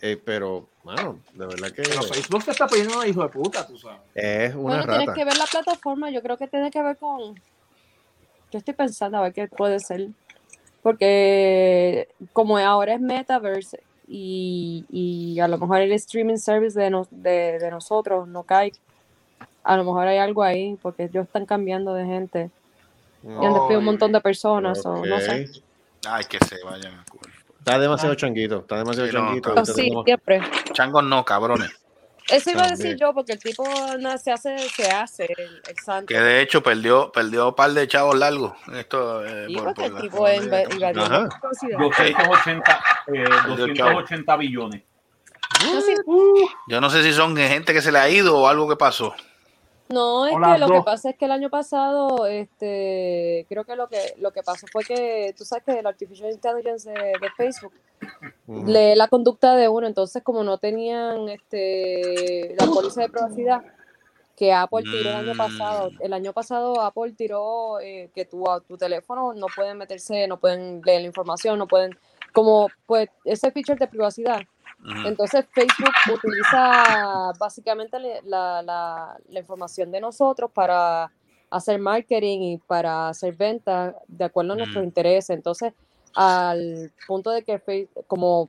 [0.00, 3.64] Eh, pero, bueno, de verdad que Pero Facebook se está poniendo un hijo de puta,
[3.66, 4.00] tú sabes.
[4.14, 5.14] es una Bueno, tienes rata.
[5.14, 6.10] que ver la plataforma.
[6.10, 7.38] Yo creo que tiene que ver con.
[8.52, 10.08] Yo estoy pensando a ver qué puede ser.
[10.82, 17.08] Porque como ahora es Metaverse y, y a lo mejor el streaming service de, nos-
[17.10, 18.72] de, de nosotros no cae.
[19.64, 22.50] A lo mejor hay algo ahí porque ellos están cambiando de gente.
[23.24, 24.84] Y han despedido un montón de personas.
[24.84, 25.48] o no sé.
[26.06, 26.94] Ay, que se vayan.
[26.94, 27.04] a.
[27.60, 28.58] Está demasiado changuito.
[28.58, 29.48] Está demasiado Sí, no, changuito.
[29.50, 30.40] está- Oh, sí, siempre.
[30.72, 31.70] Changos no, cabrones.
[32.28, 33.64] Eso iba a decir yo, porque el tipo
[33.98, 36.06] no, se hace, se hace el, el santo.
[36.06, 38.52] Que de hecho perdió, perdió un par de chavos largos.
[38.74, 40.10] Esto, eh, Sí, por- porque por el la- tipo
[40.70, 41.28] privacidad.
[41.78, 43.90] 280, eh, Perdió chavo.
[44.00, 44.82] 280 billones.
[46.68, 49.14] Yo no sé si son gente que se le ha ido o algo que pasó.
[49.92, 53.88] No, es que lo que pasa es que el año pasado, este, creo que lo
[53.88, 57.72] que lo que pasó fue que tú sabes que el artificial intelligence de, de Facebook
[58.66, 63.62] lee la conducta de uno, entonces como no tenían este la póliza de privacidad
[64.36, 65.96] que Apple tiró el año pasado, Mm.
[66.00, 70.38] el año pasado Apple tiró eh, que tu a tu teléfono no pueden meterse, no
[70.38, 71.96] pueden leer la información, no pueden
[72.32, 74.40] como pues ese feature de privacidad.
[75.06, 81.10] Entonces Facebook utiliza básicamente la, la- la información de nosotros para
[81.50, 85.30] hacer marketing y para hacer ventas de acuerdo a nuestros intereses.
[85.30, 85.72] Entonces,
[86.14, 88.48] al punto de que Face- como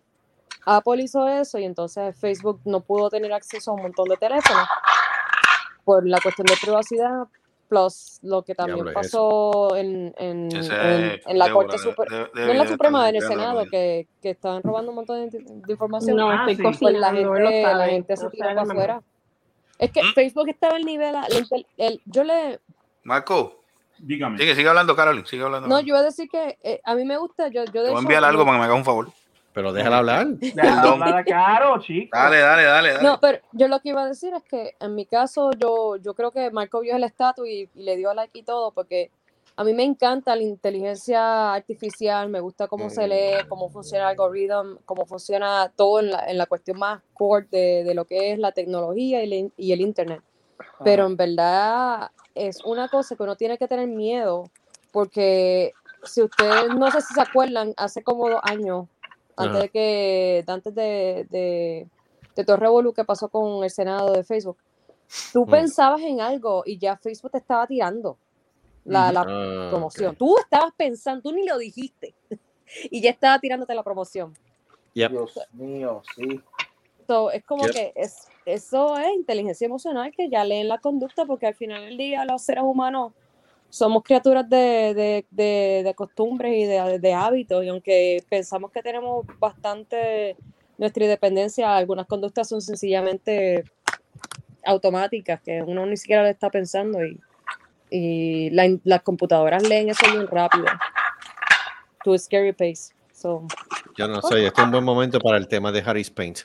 [0.66, 4.68] Apple hizo eso y entonces Facebook no pudo tener acceso a un montón de teléfonos
[5.84, 7.24] por la cuestión de privacidad,
[7.68, 10.50] plus lo que también Diablo, pasó en, en-
[11.26, 12.30] en- la Corte Suprema.
[12.34, 15.72] No en la Suprema, en el Senado, que, que estaban robando un montón de, de
[15.74, 16.16] información.
[16.18, 16.86] No, Ah, estoy sí.
[16.92, 19.02] La gente, la gente se para afuera.
[19.80, 20.14] Es que ¿Mm?
[20.14, 22.60] Facebook estaba al nivel, intel- el- yo le,
[23.04, 23.64] Marco,
[23.98, 24.38] Dígame.
[24.38, 25.26] sigue, sigue hablando, Carolyn.
[25.26, 25.68] Sigue hablando.
[25.68, 27.90] no, yo iba a decir que eh, a mí me gusta, yo, yo Te de
[27.90, 29.08] voy a enviar algo para que me hagas un favor.
[29.54, 30.28] Pero déjala hablar.
[30.56, 31.04] Perdón.
[31.04, 32.18] hablar caro, chico.
[32.18, 32.94] Dale, dale, dale.
[32.94, 33.04] dale.
[33.04, 36.14] No, pero yo lo que iba a decir es que en mi caso yo, yo
[36.16, 39.12] creo que Marco vio el estatus y, y le dio like y todo porque
[39.56, 44.10] a mí me encanta la inteligencia artificial, me gusta cómo se lee, cómo funciona el
[44.12, 48.32] algoritmo, cómo funciona todo en la, en la cuestión más core de, de lo que
[48.34, 50.22] es la tecnología y, el- y el internet.
[50.84, 54.50] Pero en verdad es una cosa que uno tiene que tener miedo
[54.92, 55.74] porque
[56.04, 58.88] si ustedes no sé si se acuerdan, hace como dos años,
[59.36, 61.88] antes de que, antes de, de,
[62.36, 64.58] de todo el revolú que pasó con el Senado de Facebook,
[65.32, 65.50] tú Mm.
[65.50, 68.18] pensabas en algo y ya Facebook te estaba tirando
[68.86, 70.16] la, la Ah, promoción.
[70.16, 72.14] Tú estabas pensando, tú ni lo dijiste,
[72.92, 74.34] y ya estaba tirándote la promoción.
[74.94, 75.12] Yep.
[75.12, 76.40] Dios mío, sí.
[77.08, 77.74] So, es como Yep.
[77.74, 81.98] que es, eso es inteligencia emocional que ya leen la conducta porque al final del
[81.98, 83.14] día los seres humanos
[83.74, 88.84] somos criaturas de, de, de, de costumbres y de, de hábitos y aunque pensamos que
[88.84, 90.38] tenemos bastante
[90.78, 93.64] nuestra independencia, algunas conductas son sencillamente
[94.64, 97.20] automáticas que uno ni siquiera le está pensando y,
[97.90, 100.66] y la las computadoras leen eso bien rápido.
[102.04, 102.94] To a scary pace.
[103.12, 103.48] So,
[103.98, 106.42] Yo no sé, este es un buen momento para el tema de Harris Paint.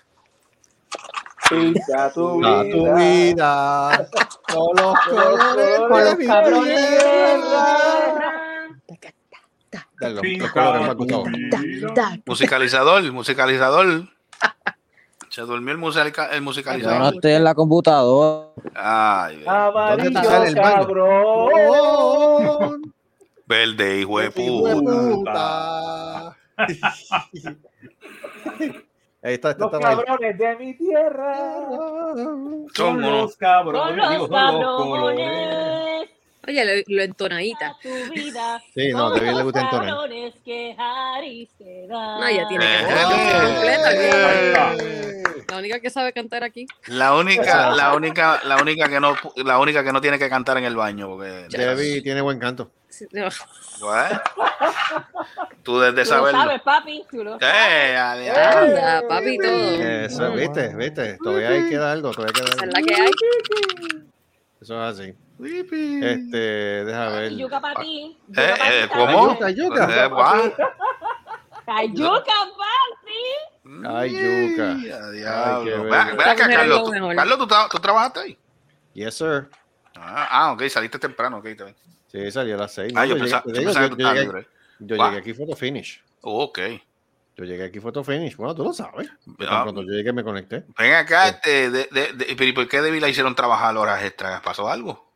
[1.51, 4.09] Pinta tu A tu vida.
[4.49, 7.01] Todos los colores colores, de mi cabrones.
[10.01, 11.29] Dale, los, los colores más gustados.
[12.27, 14.09] Musicalizador, musicalizador.
[15.29, 17.15] Se durmió el, musica- el Yo no musicalizador.
[17.15, 18.49] estoy en la computadora.
[18.75, 20.77] Ay, ¿Dónde Amarillo, está el baño?
[20.87, 22.95] cabrón.
[23.47, 24.75] Verde, hijo de Hijo de
[25.17, 26.37] puta.
[29.23, 29.81] Ahí está, este Los ahí.
[29.81, 31.37] cabrones de mi tierra.
[32.75, 33.83] Son unos los cabrones.
[34.05, 35.29] Con digo, los son los colores.
[35.29, 36.11] cabrones.
[36.47, 37.77] Oye, lo, lo entonadita.
[38.75, 39.87] Sí, no, te le gusta entonar.
[39.89, 40.07] No,
[42.31, 45.18] ya tiene que cantar completa.
[45.51, 46.67] La única que sabe cantar aquí.
[46.89, 50.59] La única, la única, la única que no, la única que no tiene que cantar
[50.59, 52.71] en el baño, porque Debbie tiene buen canto.
[52.89, 53.29] Sí, no.
[53.81, 54.11] What?
[55.63, 56.41] tú desde Tú lo saberlo.
[56.41, 57.05] sabes, papi.
[57.11, 59.03] Tú lo Eh, sabes.
[59.09, 59.83] papi, todo.
[59.83, 61.17] Eso, viste, viste.
[61.19, 62.73] Todavía hay queda algo, todavía queda Esa es algo.
[62.75, 63.11] la que hay.
[64.61, 65.15] Eso es así.
[65.41, 67.37] Este, deja ver.
[67.37, 68.19] Yuca para ti.
[68.37, 69.33] Eh, eh, ¿Cómo?
[69.35, 70.05] Yuca, yuca.
[70.05, 70.53] Eh, what?
[73.87, 74.71] Ay, yuca.
[74.73, 75.85] Ay, diablo.
[75.85, 76.91] Ven- acá, Carlos.
[76.91, 77.17] lo ¿Tú.
[77.17, 78.39] Carlos, ¿tú, tra- tú trabajaste ahí?
[78.95, 79.49] Yes, sir.
[79.97, 81.77] Ah, ah, ok, saliste temprano, ok, bien.
[82.11, 82.93] Sí, salió a las seis.
[82.97, 84.49] Ah, No, yo yo pensaba- llegué- yo pensaba yo- que tú estabas libre.
[84.81, 85.07] Yo Wow.
[85.07, 86.03] llegué aquí photo finish.
[86.23, 86.59] Oh, ok.
[87.37, 88.37] Yo llegué aquí photo finish.
[88.37, 89.11] Bueno, tú lo sabes.
[89.49, 89.63] Ah.
[89.65, 90.65] pronto yo llegué me conecté.
[90.79, 94.03] Ven acá, este, de, de, de- pero ¿y por qué Debbie la hicieron trabajar horas
[94.03, 94.41] extras?
[94.41, 95.09] ¿Pasó algo?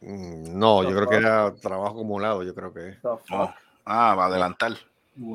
[0.00, 3.04] Mm, No, yo creo que era trabajo acumulado, yo creo que es.
[3.04, 3.20] No.
[3.84, 4.72] Ah, va a adelantar.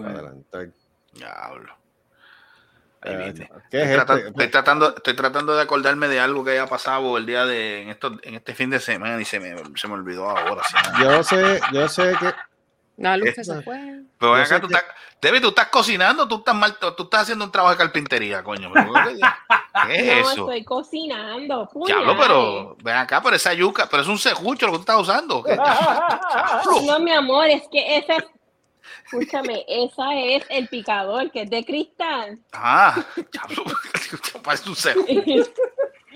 [0.05, 0.69] adelantar.
[1.13, 1.75] Diablo.
[3.05, 3.51] Ahí Eh, viene.
[3.71, 4.29] ¿Qué es Estoy, tratando, este?
[4.29, 7.89] estoy tratando, estoy tratando de acordarme de algo que haya pasado el día de en,
[7.89, 10.61] esto, en este fin de semana y se me, se me olvidó ahora.
[10.67, 10.75] sí.
[11.01, 12.33] Yo sé, yo sé que.
[12.97, 14.01] La luz se fue.
[14.19, 17.45] Pero acá, tú que- estás, Debbie, tú estás cocinando, tú estás mal, tú estás haciendo
[17.45, 18.71] un trabajo de carpintería, coño.
[18.71, 20.41] ¿Qué es no, eso?
[20.51, 21.67] estoy cocinando.
[21.87, 25.01] Diablo, pero ven acá, pero esa yuca, pero es un cejucho lo que tú estás
[25.01, 25.43] usando.
[26.85, 28.23] No, mi amor, es que ese es.
[29.05, 32.39] Escúchame, esa es el picador que es de cristal.
[32.53, 33.63] Ah, diablo,
[34.43, 35.51] parece un cejucho.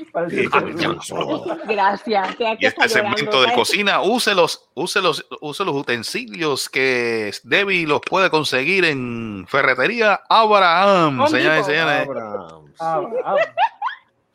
[1.67, 2.35] Gracias.
[2.59, 8.85] Y este segmento de cocina, use los, use los, utensilios que Debbie los puede conseguir
[8.85, 11.27] en Ferretería Abraham.
[11.27, 12.07] Señores y señores.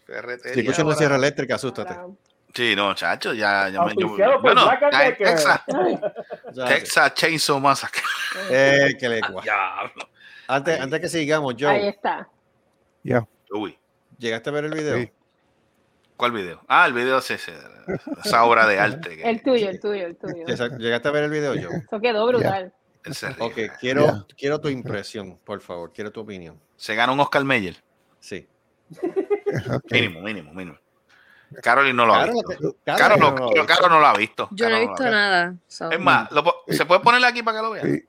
[0.05, 1.95] Ferretería Si escuchas una sierra eléctrica, asústate.
[2.55, 5.27] Sí, no, chacho, ya, ya me yo- Bueno, ya Decker.
[5.27, 5.61] Texas,
[6.69, 8.03] Texas Chainsaw Massacre.
[8.51, 9.09] Eh, que
[9.43, 10.09] Diablo.
[10.49, 12.29] Antes, antes que sigamos, Ahí Joe, está.
[13.03, 13.27] Ya.
[13.51, 13.79] Uy,
[14.19, 14.97] ¿llegaste a ver el video?
[14.99, 15.11] Sí.
[16.17, 16.63] ¿cuál video?
[16.69, 17.53] Ah, el video es ese,
[18.25, 19.17] esa obra de arte.
[19.17, 20.45] que- El tuyo, el tuyo, el tuyo.
[20.79, 21.79] ¿Llegaste a ver el video, Joe?
[21.79, 22.73] Eso quedó brutal.
[23.05, 23.37] ríe.
[23.41, 25.93] Ok, quiero, quiero tu impresión, por favor.
[25.93, 26.61] Quiero tu opinión.
[26.77, 27.77] se gana un Oscar Meyer.
[28.21, 28.47] Sí.
[29.91, 30.79] Mínimo, mínimo, mínimo.
[31.63, 32.49] Carolyn no lo ha visto.
[32.49, 34.49] que- Caro claro no, lo ha visto.
[34.53, 35.55] Yo no he visto nada.
[35.67, 37.87] so- Es más, lo ¿se puede poner aquí para que lo vean?
[37.93, 38.03] Sí.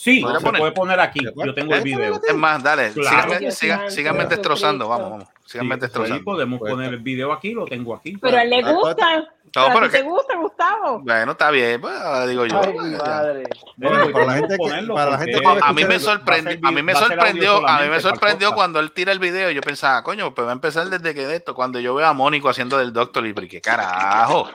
[0.00, 0.60] Sí, ¿Podría se poner?
[0.60, 1.18] puede poner aquí.
[1.24, 2.20] Yo tengo el ¿Puedes video.
[2.28, 3.30] Es más, dale, Claro.
[3.32, 5.28] síganme, sigan- síganme destrozando, vamos, vamos.
[5.44, 6.14] Síganme Sí, destrozando.
[6.14, 8.16] ahí podemos poner el video aquí, lo tengo aquí.
[8.16, 9.28] Pero a él le gusta.
[9.52, 11.00] Pero a pero te gusta, Gustavo.
[11.00, 12.60] Bueno, está bien, pues, ahora digo yo.
[12.62, 12.98] Ay, pues, mi ya.
[12.98, 13.42] madre.
[13.76, 16.58] Bueno, para la gente que- ponerlo para la gente que No, a mí me sorprendió,
[16.66, 19.50] a mí me sorprendió, a mí me sorprendió cuando él tira el video.
[19.50, 21.54] Yo pensaba, coño, pues va a empezar desde que de esto.
[21.54, 24.48] Cuando yo veo a Mónico haciendo del doctor, y qué carajo.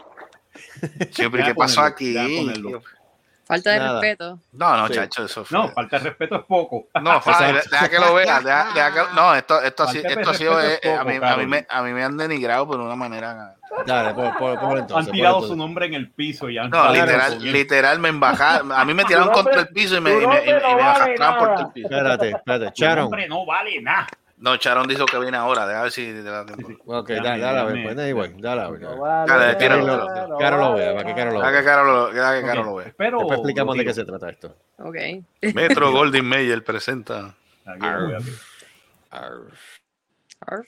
[1.11, 2.15] Siempre, ¿qué pasó aquí?
[3.45, 3.99] Falta de Nada.
[4.01, 4.39] respeto.
[4.53, 4.93] No, no, Sí.
[4.93, 5.57] chacho, eso fue.
[5.57, 6.87] No, falta de respeto es poco.
[7.01, 10.15] No, fa- deja que lo vea, deja, deja que- no, esto, esto, ha sido- Falta
[10.15, 11.81] de esto ha sido, eh, es a, mí, a, mí me, Carol.
[11.81, 13.55] a mí me han denigrado por una manera.
[13.85, 15.07] Dale, pon- pon- ponlo entonces.
[15.07, 18.85] Han tirado su nombre en el piso y han No, literal, literal me embajaron, a
[18.85, 20.75] mí me tiraron contra el piso y me, y me, y me, nombre no y
[20.75, 21.61] me vale arrastraron por nada.
[21.61, 21.87] el piso.
[21.89, 22.65] Espérate, espérate.
[22.71, 23.03] Tu Sharon.
[23.05, 24.07] nombre no vale nada.
[24.43, 26.11] No, Charon dijo que viene ahora, deja ver si...
[26.11, 26.41] de la-
[26.85, 27.81] Ok, dale, dale a ver.
[27.83, 28.81] Pues, anyway, dale a ver.
[28.81, 28.99] No Dale.
[29.01, 30.27] vale Dale, nada, tíralo.
[30.27, 31.51] no Caro lo vea, para que Caro lo vea.
[31.59, 32.87] que Caro lo, deja que Caro Ok, lo vea.
[32.87, 33.17] Espero.
[33.19, 34.57] Después explicamos de qué se trata esto.
[34.79, 34.95] Ok.
[35.55, 37.33] Metro Golden Mayer presenta.
[37.65, 38.33] Aquí lo voy a ver.
[39.11, 39.47] Arr.
[40.45, 40.67] Arf.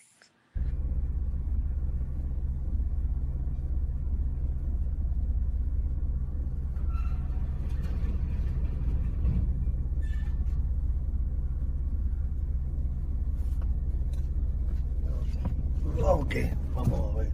[16.01, 16.35] Ok,
[16.73, 17.31] vamos a ver.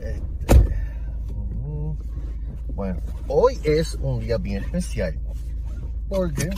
[0.00, 0.74] Este,
[1.32, 1.96] ujú.
[2.74, 5.18] Bueno, hoy es un día bien especial.
[6.08, 6.50] Porque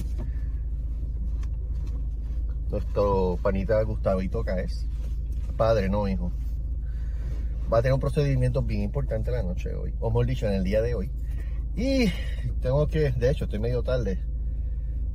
[2.71, 4.87] nuestro panita Gustavito Caes,
[5.57, 6.33] padre, no hijo,
[7.73, 10.55] va a tener un procedimiento bien importante la noche de hoy, o mejor dicho, en
[10.55, 11.11] el día de hoy.
[11.77, 12.11] Y
[12.63, 14.19] tengo que, de hecho, estoy medio tarde.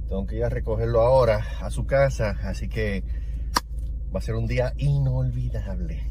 [0.08, 3.04] Tengo que ir a recogerlo ahora a su casa, así que
[4.14, 6.11] va a ser un día inolvidable.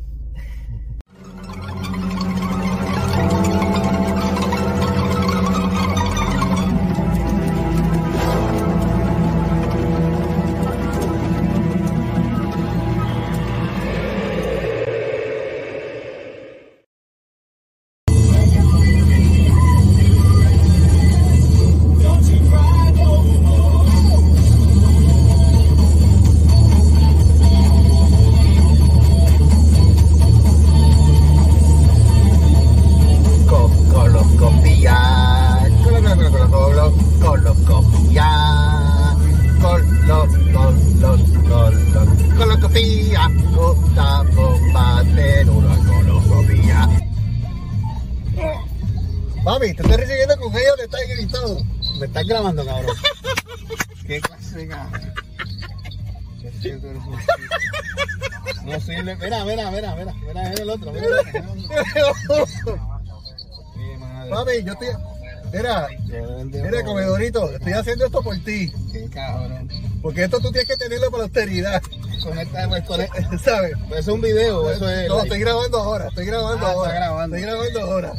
[68.40, 68.72] Ti.
[68.92, 69.68] Qué cabrón.
[70.02, 71.82] Porque esto tú tienes que tenerlo para la austeridad.
[72.22, 73.72] Con esta, con esta- ¿sabes?
[73.96, 75.08] es un video, eso es.
[75.08, 76.92] No, estoy grabando ahora, estoy grabando Ah, ahora.
[76.94, 77.36] grabando.
[77.36, 78.12] Estoy grabando ahora.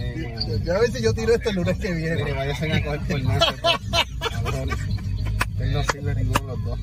[0.65, 2.15] Ya a ver si yo tiro este el lunes que viene.
[2.15, 3.55] Mire, váyanse a coger por nada.
[4.31, 4.77] Cabrones.
[5.59, 6.79] Él no sirve ninguno de los dos.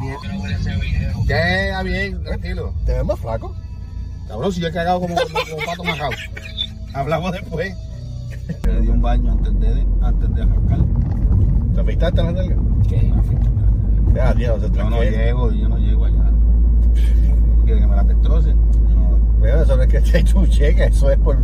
[0.00, 2.74] Ni- Ya, bien, tranquilo.
[2.84, 3.54] ¿Te ves más flaco?
[4.28, 6.10] Cabrón, si yo he cagado como, como, como un pato majado.
[6.94, 7.74] Hablamos después.
[8.66, 10.78] Le di un baño antes de, antes de arrancar.
[11.74, 12.58] ¿Te afeitaste las nalgas?
[12.88, 13.12] ¿Qué?
[14.14, 16.30] Ya, tío, se Yo no llego, yo no llego allá.
[17.64, 18.56] ¿Quiere que me la destrocen?
[19.40, 21.36] Bueno, eso no es que tú llegues, eso es por,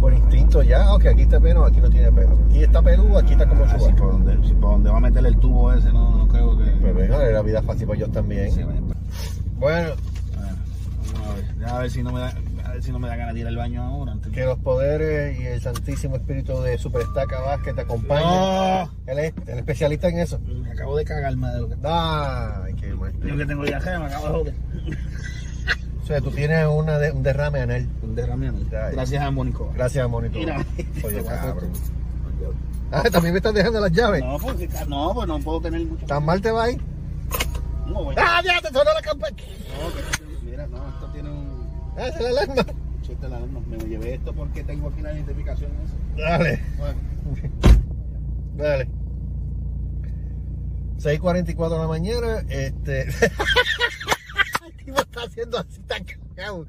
[0.00, 0.92] por instinto ya.
[0.92, 2.36] Ok, aquí está pelo, aquí no tiene pelo.
[2.48, 4.96] Aquí está peludo, aquí está como Ah, su si por donde, si por donde va
[4.96, 6.64] a meter el tubo ese, no, no creo que.
[6.82, 8.50] Pero venga, la vida fácil para ellos también.
[9.58, 9.90] Bueno,
[11.14, 12.34] Vamos a ver, a ver si no me da,
[12.78, 14.12] ver si no me da ganas de ir al baño ahora.
[14.12, 18.24] Antes que los poderes y el santísimo espíritu de Superestaca Vázquez te acompañen.
[18.28, 18.90] No.
[19.06, 20.38] Él es el especialista en eso.
[20.46, 21.74] Me acabo de cagarme de lo que.
[21.82, 23.12] Ay, qué mal.
[23.20, 24.54] Yo que tengo diarrea, me acabo de joder.
[26.02, 27.88] O sea, tú tienes una de- un derrame en él.
[28.02, 28.66] Un derrame en él.
[28.70, 29.70] Gracias a Mónico.
[29.74, 30.38] Gracias a Mónico.
[30.38, 30.64] Mira.
[31.04, 31.72] Oye, cabrón.
[32.92, 34.22] Ah, también me estás dejando las llaves.
[34.24, 36.06] No, porque no, pues no puedo tener mucho.
[36.06, 36.78] ¿Tan mal te va ahí?
[37.88, 39.36] No, voy ¡Ah, ya te sonó la campana!
[39.36, 40.27] No, que-
[41.98, 42.66] ¡Ah, la alarma!
[43.02, 43.60] Chiste la alarma.
[43.66, 45.72] Me llevé esto porque tengo aquí la identificación.
[46.16, 46.62] Dale.
[46.76, 46.98] Bueno,
[48.56, 48.88] Dale.
[50.98, 53.02] 6.44 de la mañana, este...
[54.66, 56.66] El tipo está haciendo así tan cagado.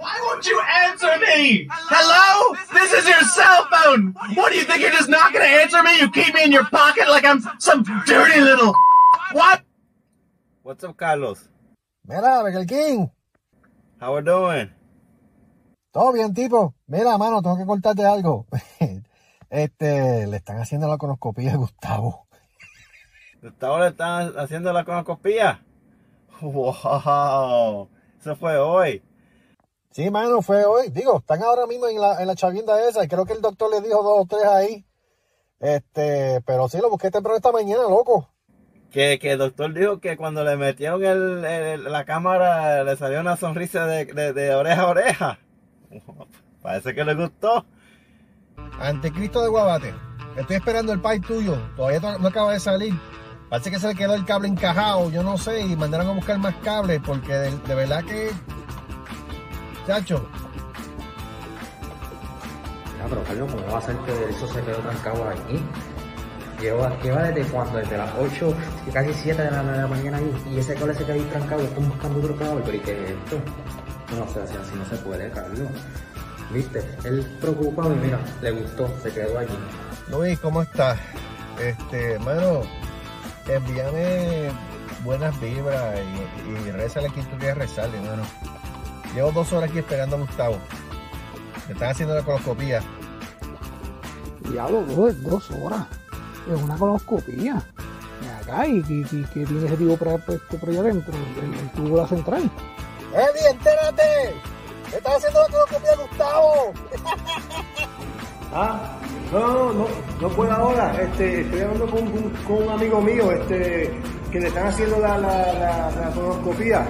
[0.00, 1.68] Why won't you answer me?
[1.68, 2.56] Hello?
[2.72, 4.16] This is your cell phone.
[4.32, 4.80] What do you think?
[4.80, 6.00] You're just not going to answer me?
[6.00, 8.72] You keep me in your pocket like I'm some dirty little.
[9.32, 9.60] What?
[10.62, 11.46] What's up, Carlos?
[12.08, 13.10] Mira, Miguel King.
[14.00, 14.70] How we doing?
[15.92, 16.74] Todo bien, tipo.
[16.88, 18.46] Mira, mano, tengo que cortarte algo.
[19.50, 22.28] Este, le están haciendo la conoscopía a Gustavo.
[23.42, 25.60] ¿Gustavo le están haciendo la conoscopía?
[26.40, 27.90] ¡Wow!
[28.20, 29.02] Eso fue hoy.
[29.90, 30.88] Sí, mano, fue hoy.
[30.90, 33.04] Digo, están ahora mismo en la, en la chavienda esa.
[33.04, 34.84] Y creo que el doctor le dijo dos o tres ahí.
[35.58, 38.30] Este, pero sí, lo busqué temprano esta mañana, loco.
[38.90, 43.20] Que, que el doctor dijo que cuando le metieron el, el- la cámara le salió
[43.20, 45.38] una sonrisa de, de- de oreja a oreja.
[46.62, 47.64] Parece que le gustó.
[48.80, 49.94] Anticristo de Guabate.
[50.36, 51.56] Estoy esperando el pay tuyo.
[51.76, 52.94] Todavía to- no acaba de salir.
[53.48, 56.38] Parece que se le quedó el cable encajado, yo no sé, y mandaron a buscar
[56.38, 58.30] más cables porque de, de verdad que.
[59.86, 60.26] Chacho,
[62.98, 65.60] Ya, pero Carlos, ¿cómo va a ser que eso se quedó trancado aquí?
[66.60, 68.54] Lleva, lleva desde cuando, desde las 8,
[68.92, 71.62] casi 7 de la, de la mañana ahí, y ese cable se quedó ahí trancado,
[71.62, 73.36] y están buscando otro cable, pero ¿y qué es esto?
[74.18, 75.68] No sé, así, así no se puede, Carlos.
[76.52, 79.58] Viste, él preocupado y mira, le gustó, se quedó allí.
[80.10, 80.98] Luis, ¿cómo estás?
[81.58, 82.62] Este, hermano,
[83.48, 84.50] envíame
[85.04, 85.98] buenas vibras
[86.46, 88.22] y, y rézale a quien tú quieras rezarle, hermano.
[89.14, 90.56] Llevo dos horas aquí esperando a Gustavo.
[91.66, 92.80] Me están haciendo la coloscopía.
[94.50, 95.86] Diablo, dos, dos horas.
[96.52, 97.62] Es una coloscopía.
[98.22, 99.04] Y acá, y que
[99.44, 102.50] tiene ese tipo por, por, por allá adentro, el, el tubo de la central.
[103.12, 104.34] ¡Eddie, entérate!
[104.90, 106.72] ¡Me están haciendo la coloscopía a Gustavo!
[108.52, 108.96] Ah,
[109.32, 109.86] no, no,
[110.20, 111.00] no puedo ahora.
[111.00, 114.00] Este, estoy hablando con, un- con un amigo mío, este,
[114.32, 116.86] que le están haciendo la, la, la, la colonoscopía.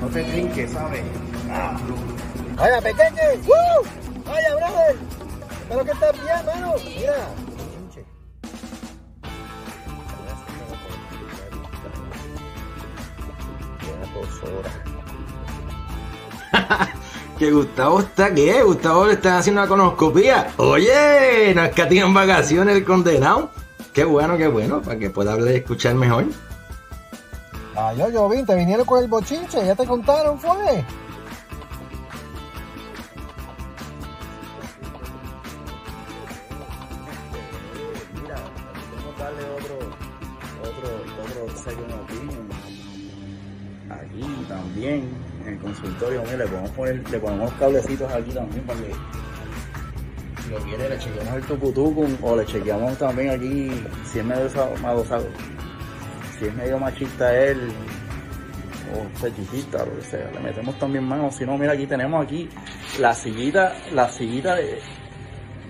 [0.00, 1.02] No te trinques, ¿sabes?
[1.50, 1.76] Ah,
[2.56, 3.22] ¡Vaya, pequeño!
[3.46, 4.24] ¡Woo!
[4.24, 4.96] ¡Vaya, brother!
[5.62, 6.74] Espero que estés bien, mano.
[6.84, 7.28] Mira.
[7.74, 8.04] pinche.
[13.82, 14.74] Ya dos horas.
[17.38, 18.62] Que Gustavo está qué?
[18.62, 20.52] Gustavo le están haciendo una conoscopía.
[20.58, 23.50] Oye, no es que tienen vacaciones el condenado.
[23.94, 26.26] Qué bueno, qué bueno, para que pueda hablar y escuchar mejor.
[27.76, 30.84] Ah, yo, yo, vine, te vinieron con el bochinche, ya te contaron, fue.
[39.18, 39.76] Darle otro,
[40.62, 42.48] otro, otro second opinion
[43.90, 45.08] aquí también.
[45.42, 48.92] en el consultorio, mira, le podemos poner, le ponemos cablecitos aquí también para que
[50.42, 53.70] si lo quiere le chequeamos el tucutucum o le chequeamos también aquí
[54.10, 55.26] si es medio sa- madosado,
[56.40, 57.70] si es medio machista él
[58.96, 62.48] o fetichista, lo que sea, le metemos también mano, si no, mira aquí tenemos aquí
[62.98, 64.80] la sillita, la sillita de,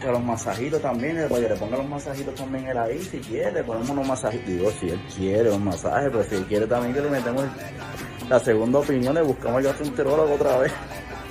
[0.01, 3.51] de los masajitos también, para que le ponga los masajitos también él ahí, si quiere,
[3.51, 6.95] le ponemos unos masajitos, digo, si él quiere un masaje, pero si él quiere también
[6.95, 7.45] que le metemos
[8.29, 10.73] la segunda opinión, le buscamos al gastroenterólogo otra vez.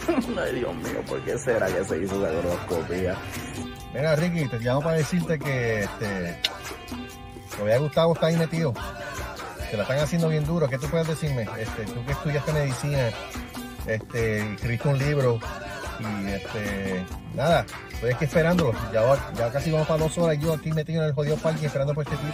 [0.38, 3.16] Ay, Dios mío, ¿por qué será que se hizo la coloscopia?
[3.94, 6.38] Mira, Ricky, te llamo para decirte que este,
[7.52, 8.74] todavía Gustavo está ahí metido.
[9.70, 10.68] Te la están haciendo bien duro.
[10.68, 11.48] ¿Qué tú puedes decirme?
[11.60, 13.10] Este, tú que estudiaste medicina,
[13.86, 15.40] este, escribiste un libro
[16.00, 18.74] y este, nada, estoy aquí esperándolo.
[18.92, 19.02] Ya,
[19.36, 21.94] ya casi vamos para dos horas y yo aquí metido en el jodido parque esperando
[21.94, 22.34] por este tipo.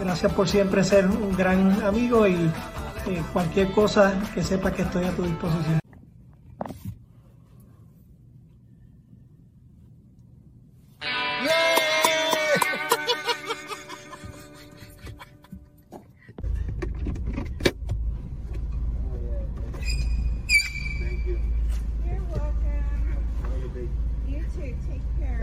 [0.00, 2.50] Gracias por siempre ser un gran amigo y
[3.06, 5.85] eh, cualquier cosa que sepa que estoy a tu disposición.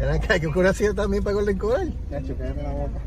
[0.03, 1.93] Ven acá, que una sido también para Golden Coral.
[2.09, 2.99] Nacho, cállate la boca.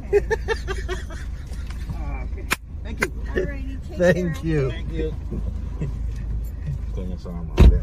[3.99, 4.71] Thank you.
[4.71, 5.13] Thank you.
[6.95, 7.83] Coño, son amables.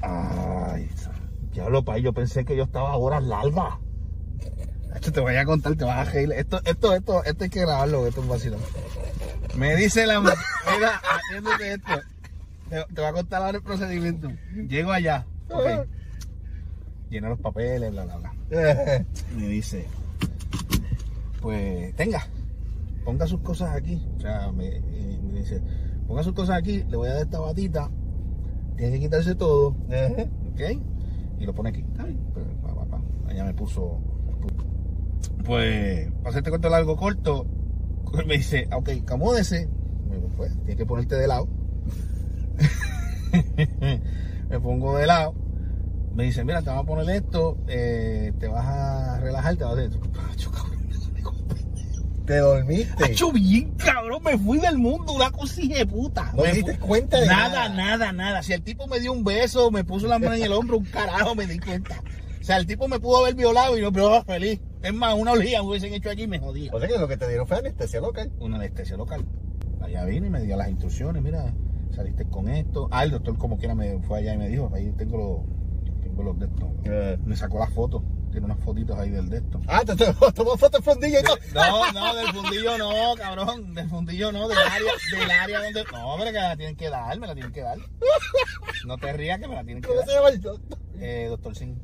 [0.00, 0.88] Ay,
[1.52, 3.74] diablo, pa, yo pensé que yo estaba a horas largas.
[4.88, 6.32] Nacho, te voy a contar, te vas a reír.
[6.32, 8.60] Esto, esto, esto, esto hay que grabarlo, esto es un vacilón.
[9.56, 10.34] Me dice la mira,
[11.28, 12.00] atiéndete esto.
[12.70, 14.30] Te, te voy a contar ahora el procedimiento.
[14.68, 15.86] Llego allá, ok.
[17.12, 18.34] Lleno los papeles, bla, bla, bla.
[19.36, 19.86] Me dice,
[21.42, 22.26] pues, tenga,
[23.04, 24.02] ponga sus cosas aquí.
[24.16, 25.60] O sea, me, eh, me dice,
[26.06, 27.90] ponga sus cosas aquí, le voy a dar esta batita,
[28.78, 29.68] tiene que quitarse todo,
[30.52, 30.60] ¿ok?
[31.38, 31.82] Y lo pone aquí.
[31.82, 34.00] Bien, pues, pa, me puso,
[35.44, 37.46] pues, para hacerte corto largo corto,
[38.26, 39.68] me dice, ok, acomódese,
[40.34, 41.46] pues, tiene que ponerte de lado.
[44.48, 45.41] me pongo de lado.
[46.14, 49.78] Me dice, mira, te vamos a poner esto, eh, te vas a relajar, te vas
[49.78, 49.90] a hacer.
[52.26, 53.04] Te dormiste.
[53.04, 56.30] Hacho, bien cabrón, me fui del mundo, una cosa hija de puta.
[56.36, 57.74] No Me te diste cuenta de nada, nada.
[57.74, 58.42] nada, nada.
[58.44, 60.84] Si el tipo me dio un beso, me puso la mano en el hombro, un
[60.84, 62.00] carajo, me di cuenta.
[62.40, 64.60] O sea, el tipo me pudo haber violado y yo, pero feliz.
[64.82, 66.70] Es más, una olía me hubiesen hecho allí y me jodía.
[66.72, 68.30] O sea que lo que te dieron fue anestesia local.
[68.38, 69.24] Una anestesia local.
[69.80, 71.52] Allá vine y me dio las instrucciones, mira,
[71.90, 72.88] saliste con esto.
[72.92, 75.61] Ah, el doctor como quiera me fue allá y me dijo, ahí tengo los,
[76.16, 77.24] los de estos.
[77.26, 79.60] Me sacó las fotos, tiene unas fotitos ahí del de esto.
[79.66, 81.36] Ah, te tomó, tomó foto de fondillo y todo.
[81.54, 83.74] No, no, del fundillo no, cabrón.
[83.74, 85.84] Del fundillo no, del área, del área donde.
[85.92, 87.78] No, pero que me la tienen que dar, me la tienen que dar.
[88.86, 90.08] No te rías que me la tienen que ¿Cómo dar.
[90.08, 90.78] se llama el doctor?
[90.98, 91.78] Eh, doctor Singh.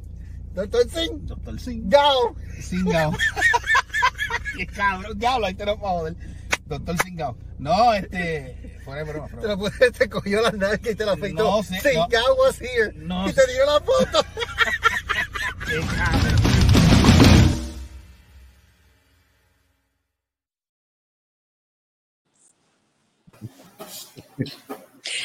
[0.55, 1.27] Doctor Singh.
[1.27, 1.89] Doctor Singh.
[1.89, 2.35] Gao.
[2.61, 3.13] Singao.
[4.57, 6.17] Qué cabrón, diablo, ahí te lo puedo joder.
[6.69, 7.37] Doctor Singao.
[7.59, 8.81] No, este.
[8.85, 11.45] Fuera de broma, Te, lo puse- te cogió las nalgas y te la afeitó.
[11.45, 12.09] No Sí, no.
[12.09, 12.93] Gao was here.
[12.95, 14.25] No y te dio la foto.
[15.67, 16.39] Qué cabrón.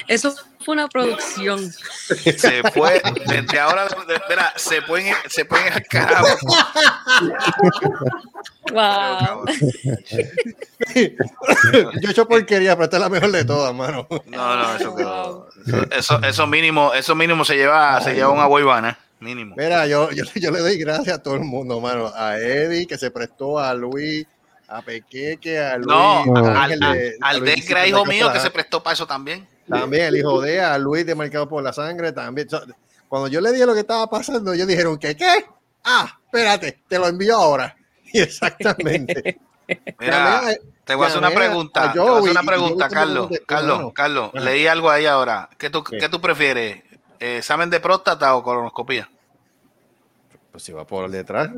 [0.08, 0.34] Eso
[0.64, 1.72] fue una producción.
[1.72, 6.38] Se fue, desde ahora, de- espera, se pueden se pueden al carajo.
[8.72, 9.46] Wow.
[10.96, 14.08] Yo he hecho porquería, pero esta es la mejor de todas, mano.
[14.28, 15.50] No, no, eso quedó.
[15.92, 19.56] Eso, eso mínimo, eso mínimo se lleva, se lleva una boibana, mínimo.
[19.58, 22.12] Mira, yo, yo, yo le doy gracias a todo el mundo, mano.
[22.16, 24.26] A Eddie, que se prestó, a Luis,
[24.68, 25.88] a Pequeque, a Luis.
[25.88, 27.54] No, a al, a al de
[27.88, 29.48] hijo mío, que se prestó para eso también.
[29.68, 32.48] También, el hijo de, a Luis de Marcado por la Sangre, también.
[33.08, 35.46] Cuando yo le dije lo que estaba pasando, ellos dijeron, ¿qué qué?
[35.84, 37.76] Ah, espérate, te lo envío ahora.
[38.16, 39.40] Y exactamente.
[40.00, 40.44] Mira,
[40.84, 41.94] te voy a hacer una pregunta.
[41.94, 43.30] te voy a hacer una pregunta, Carlos.
[43.48, 43.92] Carlos.
[43.94, 45.50] Carlos, leí algo ahí ahora.
[45.58, 46.84] ¿Qué tú, ¿qué tú prefieres?
[47.20, 49.10] Eh, ¿Examen de próstata o colonoscopía?
[50.52, 51.50] Pues si va por detrás.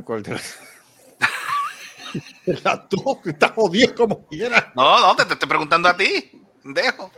[2.45, 4.71] Las dos, está jodido como quiera.
[4.75, 6.31] No, no, te estoy preguntando a ti.
[6.63, 7.11] Dejo.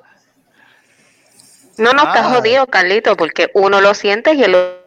[1.78, 2.36] No, no, estás Ah.
[2.36, 4.78] jodido, Carlito, porque uno lo siente y el otro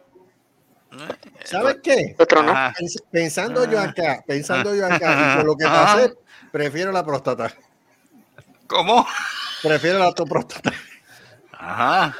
[1.45, 2.15] ¿Sabes qué?
[2.19, 2.51] Otro no.
[2.51, 2.73] Ajá.
[3.11, 5.95] Pensando yo acá, pensando yo acá, y con lo que Ajá.
[5.95, 6.13] pasé,
[6.51, 7.51] prefiero la próstata.
[8.67, 9.07] ¿Cómo?
[9.63, 10.71] Prefiero la tu próstata.
[11.53, 12.15] Ajá.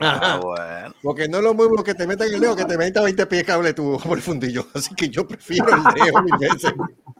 [0.00, 0.20] Ajá.
[0.34, 0.94] Ah, bueno.
[1.02, 3.44] Porque no es lo mismo que te metan el dedo que te metan 20 pies
[3.44, 4.66] cable tu por el fundillo.
[4.74, 6.72] Así que yo prefiero el dedo mil veces.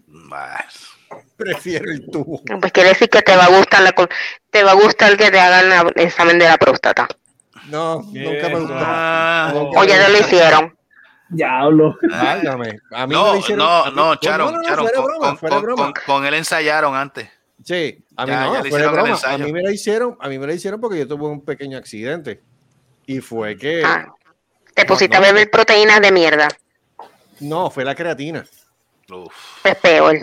[0.06, 0.97] Bueno.
[1.38, 2.42] Prefiero el tubo.
[2.60, 3.94] Pues quiere decir que te va a gustar la,
[4.50, 7.06] te va a gustar que te hagan la- el examen de la próstata.
[7.68, 8.74] No, nunca me gustó.
[8.76, 9.52] Ah.
[9.54, 10.76] O ya te lo hicieron.
[11.28, 11.96] Diablo.
[12.10, 12.78] Válgame.
[12.90, 13.64] A mí me No, lo hicieron.
[13.66, 15.66] no, no, no, Charon, no, no, Charon, fuera de con, broma, con- fuera de con-
[15.74, 15.84] broma.
[15.92, 17.28] con- con él ensayaron antes.
[17.64, 19.18] Sí, a mí Ya, no, broma.
[19.24, 21.76] A mí me lo hicieron, a mí me lo hicieron porque yo tuve un pequeño
[21.78, 22.40] accidente.
[23.06, 24.06] Y fue que Ah,
[24.74, 25.22] te pusiste no.
[25.24, 26.48] a beber proteínas de mierda.
[27.40, 28.44] no, fue la creatina.
[29.64, 30.18] Es peor.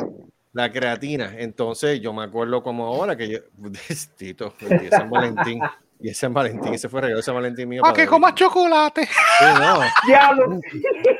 [0.55, 1.33] La creatina.
[1.37, 3.39] Entonces, yo me acuerdo como ahora que yo,
[4.17, 5.61] Tito, el día de San Valentín,
[5.99, 7.81] y ese San Valentín, ese fue regalo de San Valentín mío.
[7.81, 9.03] Para que comas chocolate.
[9.05, 9.79] Sí, no.
[10.07, 10.59] Diablo.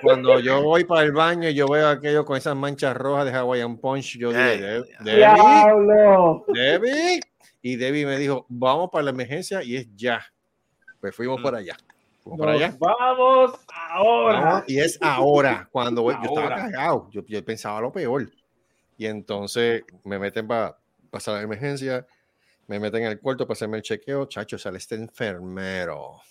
[0.02, 3.34] Cuando yo voy para el baño y yo veo aquello con esas manchas rojas de
[3.34, 6.46] Hawaiian Punch, yo dije, Ey, "De- Debbie, Diablo.
[6.48, 7.20] Debbie.
[7.62, 10.22] Y Debbie me dijo, vamos para la emergencia y es ya.
[11.02, 11.76] Pues fuimos para allá.
[12.24, 12.74] Fuimos para allá.
[12.80, 13.52] Vamos
[13.92, 14.40] ahora.
[14.40, 16.56] Vamos, y es ahora, cuando voy- yo estaba Ahora.
[16.56, 18.30] cagado, yo, yo pensaba lo peor.
[18.98, 20.78] Y entonces me meten para
[21.10, 22.06] pasar la emergencia,
[22.68, 26.22] me meten en el cuarto para hacerme el chequeo, chacho, sale este enfermero.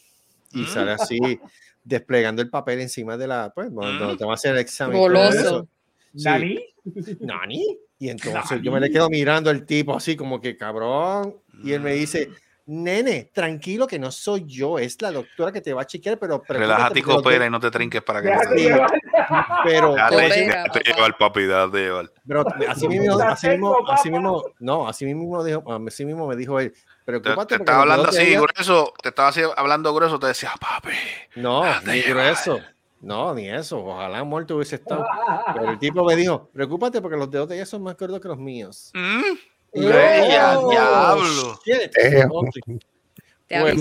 [0.52, 0.66] Y Mm.
[0.66, 1.18] sale así,
[1.84, 3.98] desplegando el papel encima de la, pues, donde, Mm.
[3.98, 4.96] donde te va a hacer el examen.
[4.98, 5.68] Goloso.
[6.14, 6.24] Sí.
[6.24, 6.64] ¿Nani?
[7.20, 7.78] ¿Nani?
[7.98, 8.70] Y entonces yo Nani.
[8.70, 11.36] me le quedo mirando al tipo así como que cabrón.
[11.62, 12.30] Y él me dice,
[12.66, 16.42] nene, tranquilo que no soy yo, es la doctora que te va a chequear, pero
[16.46, 18.90] Relájate y coopera y no te trinques para que te llevar.
[19.64, 22.10] Pero, llevar, papi, déjate llevar.
[22.26, 26.58] pero así mismo, así mismo, así mismo, no, así mismo dijo, así mismo me dijo
[26.60, 30.28] él, Te, preocúpate te estaba hablando así ella- grueso, te estaba así hablando grueso, te
[30.28, 30.90] decía, papi.
[31.36, 32.32] No, ni llevar.
[32.32, 32.60] eso.
[33.00, 33.84] No, ni eso.
[33.84, 35.04] Ojalá muerto hubiese estado.
[35.52, 38.28] Pero el tipo me dijo, preocúpate porque los dedos de ella son más gordos que
[38.28, 38.90] los míos.
[38.94, 39.36] Mm,
[39.74, 41.60] Y yo, Bella, "Oh, diablo".
[41.64, 41.92] shit".
[41.96, 42.30] Damn.
[42.32, 42.48] Ok.
[43.46, 43.76] Te Pues,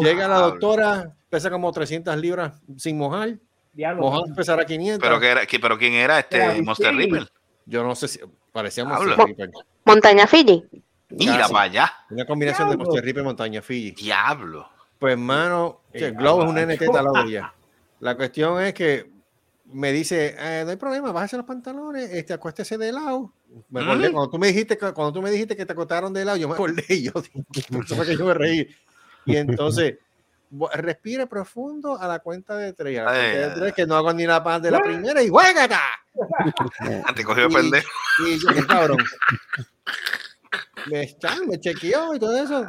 [0.00, 3.36] llega la doctora, pesa como 300 libras sin mojar.
[3.72, 4.02] Diablo.
[4.02, 5.00] Mojado pesará 500.
[5.06, 6.94] Pero, que era, que- pero quién era este Era Monster.
[6.94, 7.28] Ripper.
[7.66, 8.20] Yo no sé si
[8.52, 9.16] parecía Diablo.
[9.16, 9.50] Monster Ripper.
[9.84, 10.64] Montaña Fiji.
[11.10, 11.92] Mira para allá.
[12.10, 12.76] Una combinación de.
[12.76, 13.90] Monster Ripper y Montaña Fiji.
[13.92, 14.68] Diablo.
[14.98, 16.72] Pues, hermano, Qué Globo es un caballo.
[16.74, 17.54] NT lado de ella.
[18.00, 19.10] La cuestión es que
[19.66, 23.32] me dice, eh, no hay problema, bájese los pantalones, este, acuéstese de lado.
[23.70, 24.12] Me acordé, Mm.
[24.12, 26.48] cuando tú me dijiste que, cuando tú me dijiste que te acostaron de lado, yo
[26.48, 27.22] me acordé y yo, por
[27.84, 28.68] eso fue que yo me reí.
[29.26, 29.96] Y entonces,
[30.74, 33.96] respire profundo a la cuenta de tres, a la Ay, cuenta de tres, que no
[33.96, 35.80] hago ni la paz de la primera y ¡juégata!
[37.16, 37.88] Te cogió Y- pendejo.
[38.26, 38.98] Y yo, qué cabrón.
[40.86, 42.66] Me, está- me chequeó y todo eso.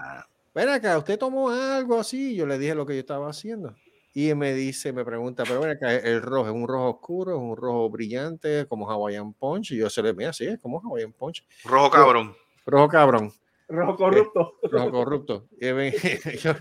[0.53, 2.35] Ven acá, ¿usted tomó algo así?
[2.35, 3.75] Yo le dije lo que yo estaba haciendo.
[4.17, 7.31] Y me dice, me pregunta, pero acá, el rojo, ¿es un rojo oscuro?
[7.35, 9.71] ¿Es un rojo brillante como Hawaiian Punch?
[9.73, 11.45] Y yo se le mira, sí, es como Hawaiian Punch.
[11.65, 12.33] Rojo cabrón.
[12.65, 13.33] Rojo cabrón,
[13.67, 14.53] Rojo corrupto.
[14.71, 15.47] rojo corrupto.
[15.59, 15.91] Y me-
[16.41, 16.53] yo-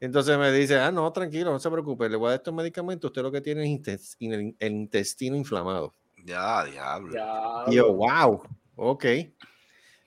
[0.00, 3.08] entonces me dice, ah, no, tranquilo, no se preocupe, le voy a dar estos medicamentos,
[3.08, 5.94] usted lo que tiene es el, el intestino inflamado.
[6.26, 7.14] Ya, diablo.
[7.68, 8.42] Y yo, wow,
[8.76, 9.04] ok.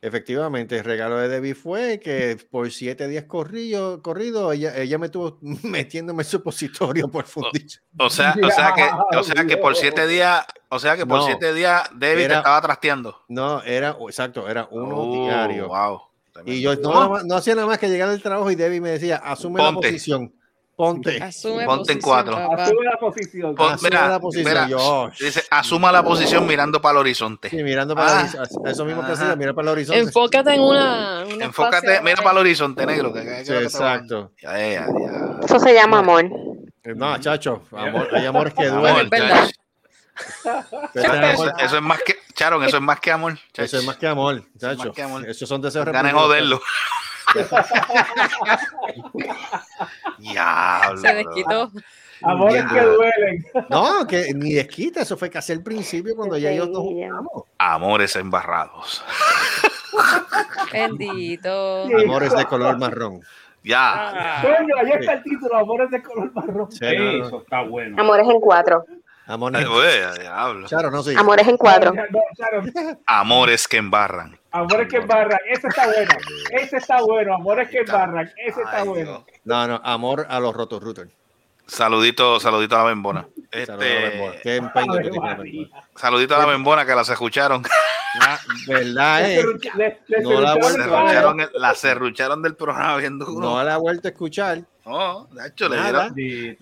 [0.06, 5.08] Efectivamente, el regalo de Debbie fue que por siete días corrido, corrido ella, ella me
[5.08, 7.80] estuvo metiéndome supositorio por fundillo.
[7.98, 8.88] O sea, o sea que,
[9.18, 11.26] o sea que por siete días, o sea que por No.
[11.26, 13.24] siete días David te estaba trasteando.
[13.30, 15.70] No, era, exacto, era uno Oh, diario.
[15.70, 16.02] Wow.
[16.46, 19.64] Y yo no, hacía nada más que llegar del trabajo y Debbie me decía, asume
[19.64, 20.32] la posición,
[20.76, 21.22] ponte.
[21.24, 22.36] Asume Ponte en cuatro.
[22.36, 23.56] Asume la posición.
[23.56, 27.50] Pon- Asume mira, la posición, mira, dice, asuma la posición mirando para el horizonte.
[27.50, 28.22] Sí, mirando para Ah.
[28.22, 30.00] el horizonte, eso mismo que hacía, mira para el horizonte.
[30.02, 31.26] Enfócate en una.
[31.34, 33.14] una Enfócate, mira para el horizonte negro.
[33.14, 34.32] que- que- que Sí, exacto.
[34.42, 34.88] Ya, ya, ya.
[35.44, 36.26] Eso se llama amor.
[36.84, 39.10] No, chacho, amor, hay amores que duelen.
[39.10, 39.52] Chacho,
[40.94, 43.34] Eso, eso es más que, Charon, eso es más que amor.
[43.54, 43.84] Eso es chacho.
[43.86, 44.78] más que amor, es chacho.
[44.86, 45.28] más que amor.
[45.30, 46.22] Esos son deseos reprimidos.
[46.22, 46.62] joderlo.
[50.20, 50.98] Diablo.
[50.98, 51.72] Se desquitó.
[52.22, 53.46] Amores que duelen.
[53.70, 57.44] No, que ni desquita, eso fue casi al principio cuando ya ellos nos juntamos.
[57.58, 59.04] Amores embarrados.
[60.72, 61.84] Bendito.
[61.84, 63.22] Amores de color marrón.
[63.64, 64.42] Ya.
[64.42, 66.72] Coño, ahí está el título, Amores de color marrón.
[66.72, 66.86] Sí.
[66.86, 68.00] Eso está bueno.
[68.00, 68.86] Amores en cuatro.
[69.28, 69.66] Amores.
[69.68, 70.68] Ay, diablo.
[70.68, 71.16] Charo, no soy.
[71.16, 71.94] Amores en cuatro.
[73.08, 74.38] Amores que embarran.
[74.56, 75.40] Amores que embarran.
[75.50, 76.12] Ese está bueno.
[76.52, 77.36] Ese está bueno.
[77.36, 78.32] Amores que embarran.
[78.38, 79.04] Ese está Ay, bueno.
[79.12, 79.24] Dios.
[79.44, 81.10] No, no, amor a los rotos routers.
[81.68, 83.28] Saludito, saludito a la a la Bembona.
[83.52, 85.62] Este, Qué empeño Ave tú tienes, María.
[85.64, 85.84] Bembona.
[85.96, 87.64] saludito a la bembona que las escucharon.
[88.22, 89.22] Ah, ¿Verdad?
[89.24, 89.42] Le eh?
[89.44, 93.34] serruch- le- le No la vuelta a el- la serrucharon del programa bien duro.
[93.42, 94.60] No la ha vuelto a escuchar.
[94.86, 96.14] No, de hecho, le dieron,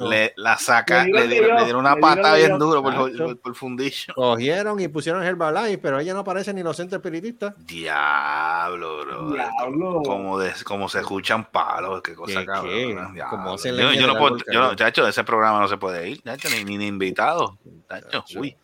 [0.09, 2.82] le, la saca, Le dieron le dieron, de le yo, dieron una pata bien duro
[2.82, 3.26] por, Nacho.
[3.26, 4.13] por, por fundillo.
[4.15, 7.53] Cogieron y pusieron Herbalife, pero ella no aparece ni inocente espiritista.
[7.57, 9.32] Diablo, bro.
[9.32, 10.01] Diablo.
[10.05, 13.13] Como, de, como se escuchan palos, qué cosa ¿Qué, cabrón.
[13.13, 13.24] qué?
[13.30, 16.47] Como yo, yo no puedo, yo no, chacho, ese programa no se puede ir, chacho,
[16.49, 17.57] ni, ni, ni invitado.
[17.89, 18.55] Chacho, uy.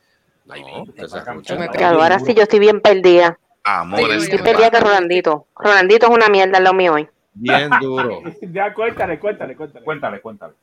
[0.46, 0.86] No,
[1.60, 3.38] me Claro, ahora sí yo estoy bien perdida.
[3.64, 4.24] Amores.
[4.24, 5.48] Estoy perdida que Rolandito.
[5.56, 7.10] Rolandito es una mierda lado mío hoy.
[7.34, 8.22] Bien duro.
[8.42, 9.86] Ya, cuéntale, cuéntale, cuéntale.
[9.86, 10.54] Cuéntale, cuéntale.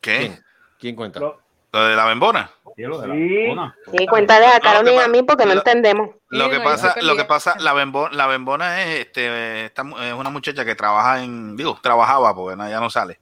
[0.00, 0.38] ¿Qué?
[0.78, 1.20] ¿Quién cuenta?
[1.20, 2.50] ¿Lo de la bembona?
[2.76, 3.20] Sí, lo de la Sí.
[3.20, 3.76] bembona.
[3.96, 6.10] Sí, cuéntale a Carolina y a mí porque no entendemos.
[6.28, 10.30] Lo que pasa, lo que pasa, la bembona, la bembona es, este, esta es una
[10.30, 13.20] muchacha que trabaja en, digo, trabajaba porque ya no sale,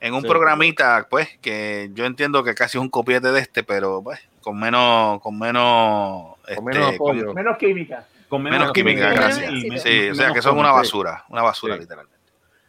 [0.00, 0.28] en un Sí.
[0.28, 4.58] programita, pues, que yo entiendo que casi es un copiete de este, pero pues, con
[4.58, 7.34] menos, con menos, Con menos este, con apoyo.
[7.34, 8.06] Menos química.
[8.30, 9.82] Con menos química, Menos gracias.
[9.82, 11.80] Sí, o sea que son una basura, una basura Sí.
[11.80, 12.16] literalmente.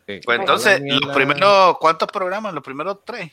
[0.07, 0.20] Sí.
[0.26, 2.53] Pues entonces, los primeros, ¿cuántos programas?
[2.53, 3.32] Los primeros tres.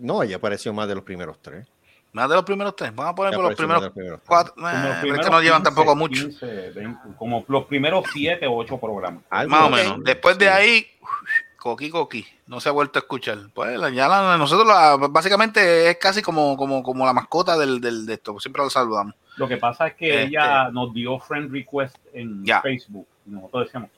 [0.00, 1.66] No, ella apareció más de los primeros tres.
[2.12, 2.94] Más de los primeros tres.
[2.94, 4.28] Vamos a poner Ya por los primeros los primeros tres.
[4.28, 4.54] cuatro.
[4.54, 6.22] Como eh, los pero es primeros que no llevan 15, tampoco mucho.
[6.22, 9.22] 15, 20, como los primeros 7 o 8 programas.
[9.28, 10.04] Algo Más o menos.
[10.04, 10.86] Después de ahí,
[11.58, 12.26] coqui coqui.
[12.46, 13.38] No se ha vuelto a escuchar.
[13.52, 17.80] Pues la- ya la- nosotros la- básicamente es casi como, como, como la mascota del,
[17.80, 18.38] del, de esto.
[18.40, 19.14] Siempre lo saludamos.
[19.36, 20.22] Lo que pasa es que Este.
[20.24, 22.60] ella nos dio friend request en Ya.
[22.62, 23.06] Facebook.
[23.26, 23.90] Y nosotros decíamos,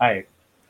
[0.00, 0.28] ver,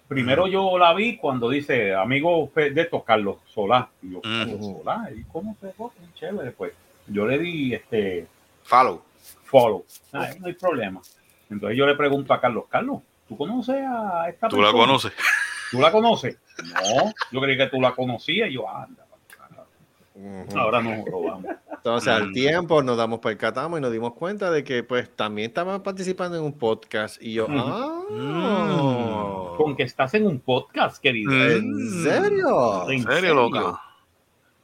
[0.08, 3.88] primero yo la vi cuando dice amigo de estos, Carlos Solá.
[4.02, 4.60] Y yo, Carlos.
[4.60, 5.88] Solá, ¿y cómo se fue?
[6.14, 6.72] Chévere, pues.
[7.08, 8.26] Yo le di este
[8.64, 9.02] Follow.
[9.44, 9.84] follow.
[10.12, 11.00] Ah, no hay problema.
[11.48, 14.86] Entonces yo le pregunto a Carlos, Carlos, ¿tú conoces a esta Tú la persona?
[14.86, 15.12] conoces.
[15.70, 16.38] ¿Tú la conoces?
[16.64, 18.48] No, yo creí que tú la conocías.
[18.50, 19.05] Y yo, anda,
[20.16, 20.58] Ujú.
[20.58, 21.44] ahora nos robamos.
[21.72, 22.32] Entonces, al Mm.
[22.32, 26.42] tiempo nos damos percatamos y nos dimos cuenta de que pues también estaban participando en
[26.44, 28.00] un podcast y yo, ah,
[29.56, 31.32] Con que estás en un podcast, querido.
[31.32, 32.90] ¿en serio?
[32.90, 33.80] ¿En ¿En serio, loca?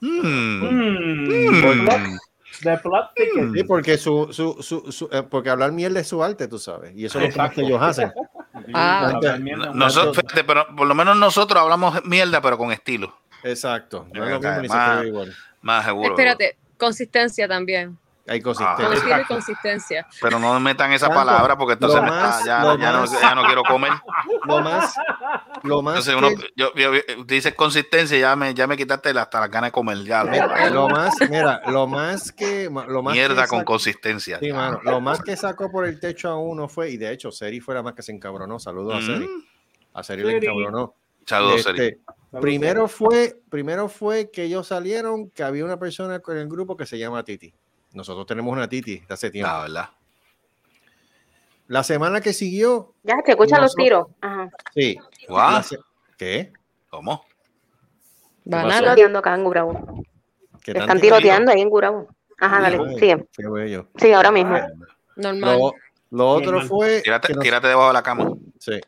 [0.01, 0.09] Mm.
[0.09, 0.69] Mm.
[1.51, 2.19] Mm.
[2.63, 2.79] De
[3.15, 3.53] ticket.
[3.55, 6.93] Sí, porque su, su, su, su- eh, porque hablar mierda es su arte, tú sabes,
[6.95, 8.13] y eso es lo que ellos hacen.
[8.75, 9.19] Ah.
[9.75, 13.13] Nosotros, pero por lo menos nosotros hablamos mierda, pero con estilo.
[13.45, 15.35] Exacto, no es Eh, lo mismo ni más- igual.
[15.63, 16.11] Más seguro.
[16.11, 17.99] Espérate, consistencia también.
[18.29, 18.41] Hay.
[18.41, 19.25] Con consistencia.
[19.27, 20.07] consistencia.
[20.21, 22.09] Pero no me metan esa Tanto, palabra porque entonces me
[22.47, 23.91] ya, no, más- ya no quiero comer.
[24.47, 24.95] Lo más,
[25.65, 29.13] lo más, Entonces uno, que- yo, yo- yo- dices consistencia, ya me, ya me quitaste
[29.13, 29.99] la- hasta las ganas de comer.
[30.05, 34.39] Ya, mira, lo más, mira, lo más que, lo más mierda que con consistencia.
[34.39, 37.33] Sí, mano, lo más que sacó por el techo a uno fue, y de hecho,
[37.33, 38.61] Seri fue la más que se encabronó.
[38.61, 39.07] Saludos a Mm.
[39.07, 39.29] Seri.
[39.95, 40.47] A Seri le Seri.
[40.47, 40.95] encabronó.
[41.27, 41.97] Saludos, Este, Seri.
[42.41, 46.87] Primero fue, primero fue que ellos salieron que había una persona con el grupo que
[46.87, 47.53] se llama Titi.
[47.93, 49.51] Nosotros tenemos una Titi de hace tiempo.
[49.53, 49.91] La verdad.
[51.69, 54.07] La semana que siguió, Ya, te escuchan los tiros.
[54.21, 54.51] Ajá.
[54.75, 54.99] sí.
[55.63, 55.79] Se-
[56.17, 56.53] ¿Qué?
[56.91, 57.25] ¿Cómo?
[58.45, 58.79] Están Banana.
[58.81, 60.05] tiroteando acá en Gurabo.
[60.63, 62.09] ¿Qué Están tiroteando ahí en Gurabo.
[62.39, 63.27] Ajá, dale, Ay, sigue.
[63.37, 63.89] Qué bello.
[63.97, 64.59] Sí, ahora mismo.
[65.17, 65.59] Normal.
[65.59, 65.75] Lo,
[66.11, 66.69] lo otro Normal.
[66.69, 67.01] fue.
[67.03, 68.33] Tírate, que nos- tírate debajo de la cama.
[68.59, 68.81] Sí.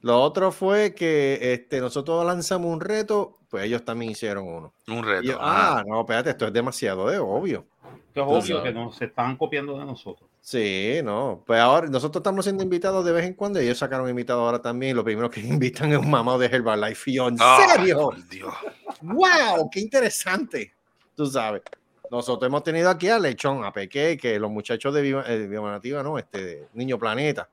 [0.00, 4.72] Lo otro fue que este, nosotros lanzamos un reto, pues ellos también hicieron uno.
[4.86, 5.22] Un reto.
[5.22, 7.66] yo, ah, no, espérate, esto es demasiado de obvio.
[8.14, 10.28] Que es obvio que nos están copiando de nosotros.
[10.40, 11.42] Sí, no.
[11.46, 14.62] Pues ahora nosotros estamos siendo invitados de vez en cuando y ellos sacaron invitados ahora
[14.62, 14.96] también.
[14.96, 17.10] Lo primero que invitan es un mamado de Herbalife.
[17.10, 18.10] Y yo, ¿en Ah, serio?
[18.30, 18.54] Dios.
[19.02, 19.68] ¡Wow!
[19.70, 20.72] ¡Qué interesante!
[21.14, 21.62] Tú sabes.
[22.10, 25.70] Nosotros hemos tenido aquí a Lechón, a Peque, que los muchachos de Viva, eh, Viva
[25.70, 26.18] Nativa, ¿no?
[26.18, 27.50] Este, Niño Planeta.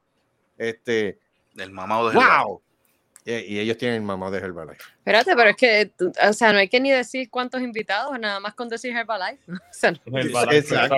[0.57, 1.19] Este,
[1.57, 2.61] El mamado de ¡wow!
[3.27, 4.83] Y, y ellos tienen el mamado de Herbalife.
[4.99, 8.39] Espérate, pero es que, tú- o sea, no hay que ni decir cuántos invitados, nada
[8.39, 9.39] más con decir Herbalife.
[9.47, 10.51] O sea, no- Exacto.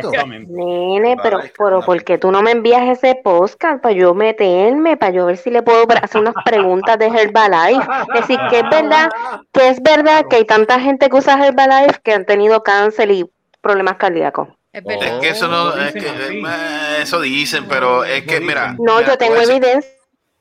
[0.10, 0.52] Exactamente.
[0.52, 5.14] Nene, pero, pero ¿por qué tú no me envías ese podcast para yo meterme, para
[5.14, 7.88] yo ver si le puedo hacer unas preguntas de Herbalife?
[8.14, 9.10] Es decir, que es verdad,
[9.54, 13.26] que es verdad que hay tanta gente que usa Herbalife que han tenido cáncer y
[13.62, 14.50] problemas cardíacos.
[14.74, 15.08] es Oh, verdad.
[15.16, 18.76] Es que eso no, es que, eh, eso dicen, pero es que mira.
[18.78, 19.92] No, mira, yo tengo evidencia,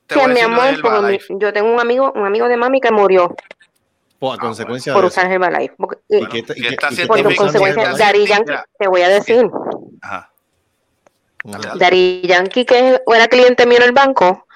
[0.07, 2.47] te voy a mi decir lo amor, porque mi- yo tengo un amigo, un amigo
[2.47, 3.35] de mami que murió
[4.19, 5.19] Por, a consecuencia por de eso.
[5.19, 5.75] usar Herbalife.
[5.77, 7.93] Porque- ¿Y y- qué, ta- y que qué- está y qué por consecuencia?
[7.93, 8.25] Dari.
[8.25, 9.49] Yankee, te voy a decir,
[10.01, 10.31] Ajá.
[11.79, 14.47] Dari Yankee, que era cliente mío en el banco,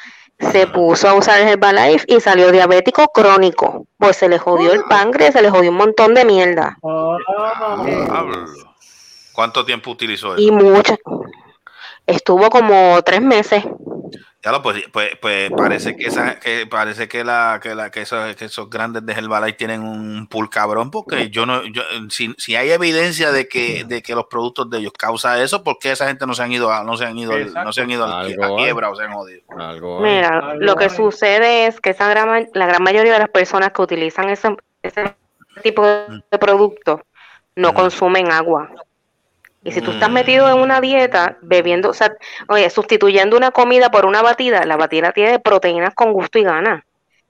[0.51, 3.85] se puso a usar el Herbalife y salió diabético crónico.
[3.97, 6.77] Pues se le jodió el páncreas, se le jodió un montón de mierda.
[6.83, 7.17] Ah.
[9.33, 10.41] ¿Cuánto tiempo utilizó eso?
[10.41, 10.97] Y mucho.
[12.07, 13.63] Estuvo como tres meses.
[14.43, 18.01] Ya lo pues, pues, pues parece que esa, que parece que la, que la, que
[18.01, 22.33] esos, que esos grandes de Herbalife tienen un pool cabrón, porque yo no, yo, si,
[22.39, 25.91] si hay evidencia de que, de que los productos de ellos causa eso, ¿por qué
[25.91, 27.63] esa gente no se han ido a, no se han ido, Exacto.
[27.65, 28.25] no se han ido a
[28.57, 29.41] quiebra o se han jodido?
[29.59, 29.99] Algo.
[29.99, 30.89] Mira, Algo lo que hay.
[30.89, 35.15] sucede es que esa gran, la gran mayoría de las personas que utilizan ese, ese
[35.61, 37.01] tipo de productos
[37.55, 37.77] no Ujú.
[37.77, 38.71] consumen agua.
[39.63, 40.13] Y si tú estás Mm.
[40.13, 42.11] metido en una dieta, bebiendo, o sea,
[42.47, 46.83] oye, sustituyendo una comida por una batida, la batida tiene proteínas con gusto y ganas.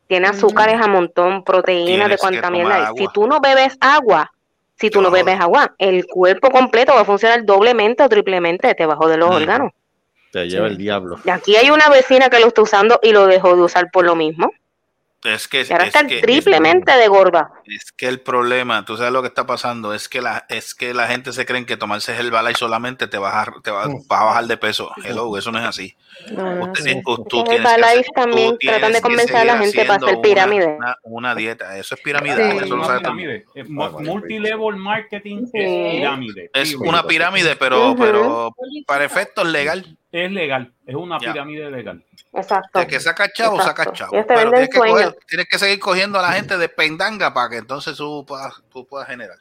[0.07, 2.75] Tiene azúcares a montón, proteínas de cuanta mierda.
[2.75, 2.82] hay.
[2.84, 2.97] agua.
[2.97, 4.32] Si tú no bebes agua,
[4.75, 8.86] Si tú no bebes agua, el cuerpo completo va a funcionar doblemente o triplemente, te
[8.88, 9.34] va a joder los Mm.
[9.34, 9.71] órganos.
[10.32, 11.19] Te lleva el diablo.
[11.23, 14.05] Y aquí hay una vecina que lo está usando y lo dejó de usar por
[14.05, 14.51] lo mismo.
[15.24, 17.51] Es que, Y ahora es está que- triplemente de gorda.
[17.65, 20.95] Es que el problema, tú sabes lo que está pasando, es que la, es que
[20.95, 24.07] la gente se cree que tomarse Herbalife solamente te vas a, te vas, Mm.
[24.07, 24.91] vas a bajar de peso.
[25.03, 25.95] Hello, eso no es así.
[26.32, 27.01] No, Usted sí.
[27.30, 30.22] tú que Herbalife hacer- tú también tratan de que convencer a la gente para hacer
[30.22, 30.65] pirámide.
[30.65, 32.51] Una, una- una dieta, eso es pirámide.
[32.51, 32.57] Sí.
[32.65, 33.32] eso lo sabe todo el mundo.
[33.53, 33.69] pirámide.
[33.69, 35.51] Mu- Multilevel marketing Sí.
[35.59, 36.49] es pirámide.
[36.53, 37.97] Es una pirámide, pero, Ujú.
[38.01, 38.51] pero
[38.88, 39.97] para efectos legal.
[40.12, 41.32] Es legal, es una Ya.
[41.32, 42.03] pirámide legal.
[42.34, 42.80] Exacto.
[42.80, 43.93] De que saca chavo, saca Exacto.
[43.93, 44.14] chavo.
[44.14, 45.16] Ellos te Pero tienes que, coger- sueños.
[45.28, 48.86] tienes que seguir cogiendo a la gente de pendanga para que entonces tú puedas, tú
[48.86, 49.38] puedas generar.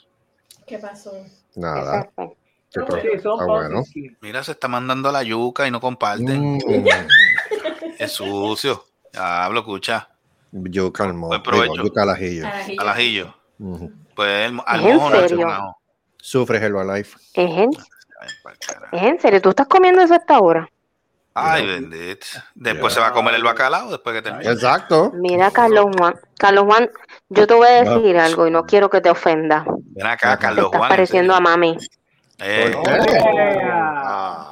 [0.67, 1.13] ¿Qué pasó?
[1.57, 1.99] Nada.
[2.01, 2.37] Exacto.
[2.73, 3.79] Qué pro- Sí, son Está bueno.
[3.81, 4.19] positivos.
[4.21, 6.55] Mira, se está mandando la yuca y no comparten.
[6.55, 6.59] Mm.
[7.99, 8.85] Es sucio.
[9.15, 10.09] Hablo, escucha.
[10.53, 11.27] Yo calmo.
[11.27, 11.73] Buen provecho.
[11.73, 12.47] Digo, yo calajillo.
[12.79, 13.35] Al ajillo.
[14.15, 15.11] Pues el, al ¿Es en mojo
[15.45, 15.77] no.
[16.17, 17.19] Sufres Herbalife.
[17.35, 17.69] ¿Es
[18.23, 19.41] en, ¿Es en serio?
[19.43, 20.69] ¿Tú estás comiendo eso hasta ahora?
[21.35, 22.27] Ay, bendito.
[22.55, 24.51] Después se va a comer el bacalao después que termine.
[24.51, 25.13] Exacto.
[25.15, 26.15] Mira, Carlos Juan.
[26.37, 26.91] Carlos Juan,
[27.29, 29.65] yo te voy a decir algo y no quiero que te ofenda.
[29.67, 30.91] Ven acá, Te Carlos estás Juan.
[30.91, 31.77] en pareciendo a mami.
[32.39, 32.75] Eh,
[34.03, 34.51] Ah,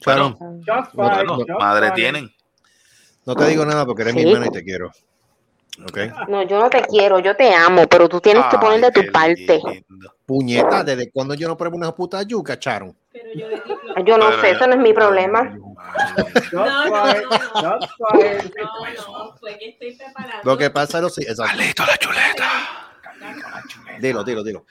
[0.00, 0.34] Sharon,
[0.66, 2.30] Just no, fine, no, just madre tienen.
[3.24, 4.28] no te digo nada porque eres mi Sí.
[4.28, 4.90] hermana y te quiero.
[6.28, 9.10] No, yo no te quiero, yo te amo, pero tú tienes que poner de tu
[9.10, 9.60] parte.
[10.26, 12.94] Puñeta, ¿desde cuando yo no pruebo una puta yuca, Charon?
[14.04, 15.54] Yo no Pero sé, eso no es mi problema.
[15.54, 18.52] Just No, no, fine, no, just fine.
[18.56, 20.40] No, no, fue que estoy preparando.
[20.44, 21.44] Lo que pasa es lo.
[21.44, 22.81] Alito la chuleta.
[24.00, 24.64] Dilo, dilo, dilo.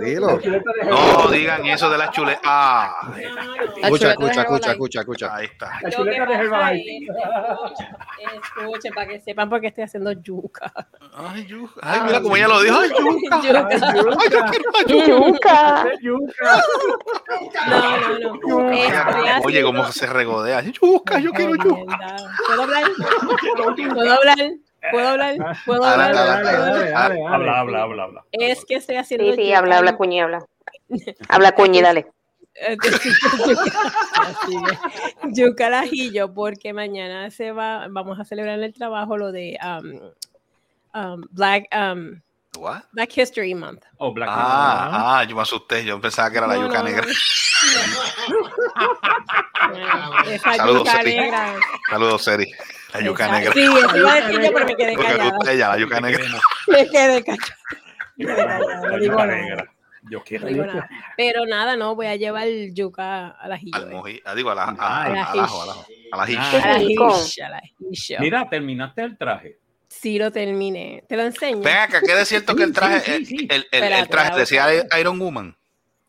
[0.00, 0.40] Dilo.
[0.88, 2.40] No digan eso de las chuletas.
[2.44, 3.12] Ah,
[3.82, 5.34] Escucha, escucha, escucha, escucha, escucha.
[5.34, 5.78] ahí está.
[5.82, 7.06] La chuleta de Herbalife.
[7.06, 10.72] es- Escuchen, para que sepan por qué estoy haciendo yuca.
[11.14, 11.80] Ay, yuca.
[11.82, 12.78] Ay, mira como ella lo dijo.
[12.78, 13.40] Ay, yuca.
[13.42, 14.50] Yuca.
[14.86, 15.84] Ay, yuca.
[16.00, 16.62] Yuca.
[17.38, 17.66] Yuca.
[17.68, 18.68] No, no, no.
[18.72, 20.58] Haciendo- Oye, cómo se regodea.
[20.58, 21.96] Ay, Yuca, yo quiero yuca.
[22.46, 22.84] ¿Puedo hablar?
[23.94, 24.36] ¿Puedo hablar?
[24.90, 25.36] ¿Puedo hablar?
[25.66, 26.16] ¿Puedo hablar?
[26.16, 28.24] Habla, habla, habla, habla.
[28.32, 30.44] Es que estoy haciendo Sí, sí, habla, habla, cuñi, habla.
[31.28, 32.06] Habla, cuñi, dale.
[32.54, 38.74] Eh, Así que, yuca al ajillo, porque mañana se va, vamos a celebrar en el
[38.74, 42.20] trabajo lo de um, um, Black, um,
[42.58, 42.82] What?
[42.92, 43.84] Black History Month.
[43.96, 45.84] Oh, Black Ah, ah, yo me asusté.
[45.84, 47.06] Yo pensaba que era la yuca no, negra.
[50.38, 51.54] Saludos, negra.
[51.88, 52.52] Saludos, Seri.
[52.92, 53.52] La yuca negra.
[53.52, 55.30] Sí, eso iba a decir yo, pero me quedé callada.
[55.30, 56.24] gusta ella, la yuca negra.
[56.68, 57.56] Me quedé callada.
[58.16, 59.72] La yuca nada, negra.
[60.10, 60.46] Yo no quiero.
[61.16, 63.76] Pero nada, no, voy a llevar yuca al ajillo.
[63.76, 63.94] Al eh.
[63.94, 66.40] moji, ah, digo, a la, a, al ajillo.
[68.20, 69.58] Mira, terminaste el traje.
[69.88, 71.04] Sí, lo terminé.
[71.08, 71.60] Te lo enseño.
[71.60, 73.48] Ven acá, ¿qué es cierto que el traje, Sí, sí, sí.
[73.50, 74.66] el, el, el traje a decía
[74.98, 75.56] Iron Woman?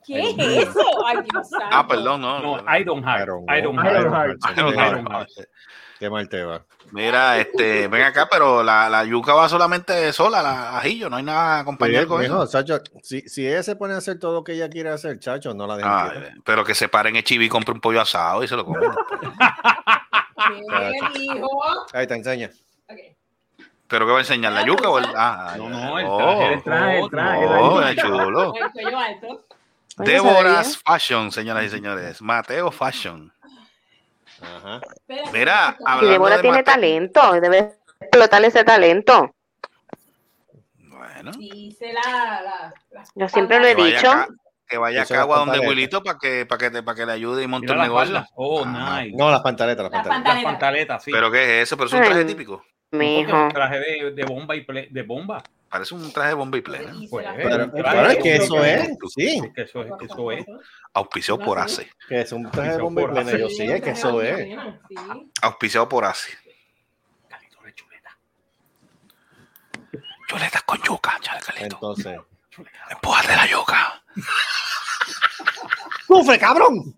[0.06, 1.06] ¿Qué es eso?
[1.06, 1.50] Ay, Dios.
[1.72, 2.40] Ah, perdón, no.
[2.40, 3.30] No, Iron Heart.
[3.30, 3.80] Iron Iron
[4.14, 4.40] Heart.
[4.58, 4.74] Iron
[5.08, 5.30] Heart.
[6.00, 6.64] Qué mal te va.
[6.92, 11.24] Mira, este, ven acá, pero la, la yuca va solamente sola, la ajillo, no hay
[11.24, 12.46] nada acompañado con eso.
[12.48, 15.54] Chacho, si, si ella se pone a hacer todo lo que ella quiere hacer, chacho,
[15.54, 16.14] no la dejen Ah,
[16.44, 18.92] pero que se paren el chivi y compre un pollo asado y se lo comen.
[20.38, 21.48] ¿Qué dijo?
[21.94, 22.50] Ahí te enseña.
[23.88, 24.54] ¿Pero qué va a enseñar?
[24.54, 25.06] ¿La yuca o el.?
[25.16, 27.46] Ah, No, no, el oh, traje, El traje, el traje.
[27.46, 28.52] oh, chulo.
[28.52, 29.46] Con el cuello alto.
[30.00, 32.22] Oye, Déboras Fashion, señoras y señores.
[32.22, 33.32] Mateo Fashion.
[34.44, 34.82] Ajá.
[35.32, 36.74] Mira, Débora tiene Mateo.
[36.74, 39.34] talento, debe explotar ese talento.
[40.78, 44.10] Bueno, la, la, la- Yo siempre lo he que dicho.
[44.12, 44.28] acá,
[44.68, 45.60] que vaya a Eso Cagua donde.
[45.60, 48.26] Wilito para que, para que, te- para que le ayude y monte un negocio.
[48.36, 49.16] Oh, nice.
[49.16, 50.44] No, las pantaletas, las Las pantaletas.
[50.44, 51.12] Las pantaletas, sí.
[51.12, 51.78] ¿Pero qué es eso?
[51.78, 52.26] ¿Pero es un traje Ay.
[52.26, 52.64] típico?
[52.92, 53.44] Mijo.
[53.46, 55.42] Un traje de, de bomba y ple- de bomba.
[55.74, 56.94] Parece un traje de bomba y plena.
[57.10, 60.46] Pues, Pero, pero es de que eso es, sí, Que eso es, que eso es.
[60.94, 61.90] Auspiciado por ACE.
[62.08, 63.32] que es un traje de bomba y plena.
[63.36, 64.38] Yo sí, es que eso es.
[64.38, 64.56] Sí.
[65.42, 66.38] Auspiciado por ACE.
[70.28, 71.76] Chuletas con yuca, chale, Calito.
[71.76, 72.20] Entonces,
[72.92, 74.04] Empújate la yuca.
[76.06, 76.96] ¡Sufre, cabrón!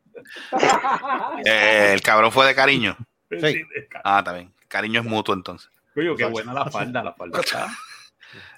[1.46, 2.98] Eh, el cabrón fue de cariño.
[3.30, 3.62] Sí.
[4.04, 4.54] Ah, está bien.
[4.68, 5.70] Cariño es mutuo entonces.
[5.96, 7.70] Oye, qué buena la falda, la falda está.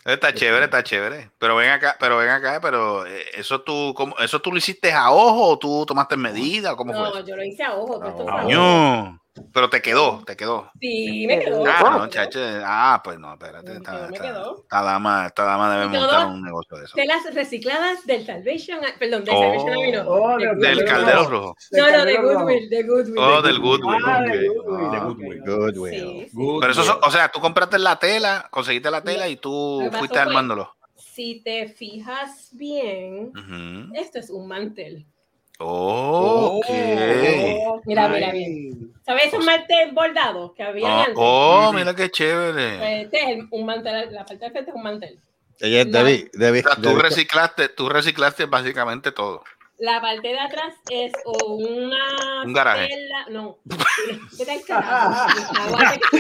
[0.07, 1.31] Está chévere, está chévere.
[1.38, 4.93] Pero ven acá, pero ven acá, pero eh, eso tú, ¿cómo, eso tú lo hiciste
[4.93, 7.01] a ojo o tú tomaste medida o cómo fue?
[7.01, 7.99] No, yo lo hice a ojo.
[7.99, 9.19] tú estás Coño.
[9.53, 10.72] Pero te quedó, te quedó.
[10.80, 11.64] Sí, me quedó.
[11.68, 12.39] Ah, no, chacho.
[12.65, 13.72] Ah, pues no, espérate.
[13.72, 14.57] Me Esta, quedó, me esta- quedó.
[14.64, 16.95] esta dama, esta dama debe montar un negocio de eso.
[16.95, 19.41] Telas recicladas del Salvation, perdón, del Oh.
[19.41, 20.03] Salvation Army, no.
[20.07, 20.59] Oh, de del.
[20.59, 21.55] Del caldero rojo.
[21.72, 22.18] No, no, de.
[22.18, 23.18] Goodwill, de Goodwill.
[23.19, 24.03] Oh, de del Goodwill.
[24.05, 24.47] Ah, de.
[24.47, 24.91] Goodwill.
[24.91, 25.03] De Ah.
[25.03, 25.41] Goodwill.
[25.45, 26.27] Goodwill.
[26.30, 30.15] Sí, Pero eso, o sea, tú compraste la tela, conseguiste la tela y tú fuiste
[30.15, 30.73] fue- armándolo.
[30.95, 33.93] si te fijas bien, Ujú.
[33.95, 35.05] esto es un mantel.
[35.59, 36.65] Ok.
[37.85, 38.93] Mira, mira, bien.
[39.05, 41.13] ¿Sabes un mantel bordado que había Oh, antes?
[41.17, 42.77] oh, mira qué chévere.
[42.77, 45.19] Pues Este es un mantel, la parte de frente es un mantel.
[45.59, 49.43] Ella es O sea, tú reciclaste, tú reciclaste básicamente todo.
[49.79, 52.43] La parte de atrás es una.
[52.43, 52.88] Un garaje.
[52.89, 53.57] celda- No.
[54.38, 55.29] Vete al carajo.
[55.61, 56.17] Aguante que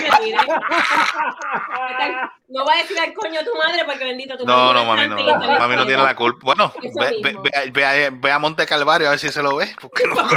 [2.49, 4.85] No voy a decir al coño a tu madre porque bendito tu No, madre no,
[4.85, 6.39] mami, no, no, mami no tiene la culpa.
[6.43, 9.41] Bueno, ve, ve, ve a- ve a, ve a Monte Calvario a ver si se
[9.43, 9.67] lo ve.
[9.81, 10.15] porque no-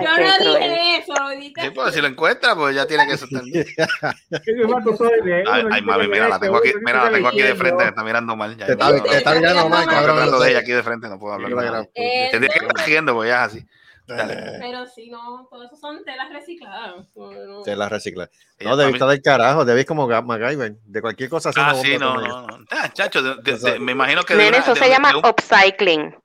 [0.00, 1.60] Yo no dije eso, lo dijiste.
[1.60, 3.66] Sí, pues, si lo encuentra, pues ya tiene que sostener.
[5.46, 8.02] Ay, ay, mami, mira, la tengo aquí, mira, la tengo aquí de frente, me está
[8.02, 8.56] mirando mal.
[8.56, 10.10] Ya, Te está- no, te está mirando mal, estoy cabrón.
[10.18, 11.86] hablando de ella aquí de frente, no puedo hablar.
[11.94, 13.66] Te tienes que estar riendo, pues ya es así.
[14.08, 14.56] Dale.
[14.58, 17.06] Pero si no, todo eso son telas recicladas.
[17.14, 17.62] No, no.
[17.62, 18.30] Se la recicla.
[18.58, 19.62] Ella No, también- está del carajo.
[19.62, 20.76] Es como MacGyver.
[20.84, 22.64] De cualquier cosa Ah, sí, no, no, no.
[22.70, 25.26] Ah, chacho, de- de- de- me imagino que Nene, eso de se llama de un-
[25.26, 26.16] upcycling.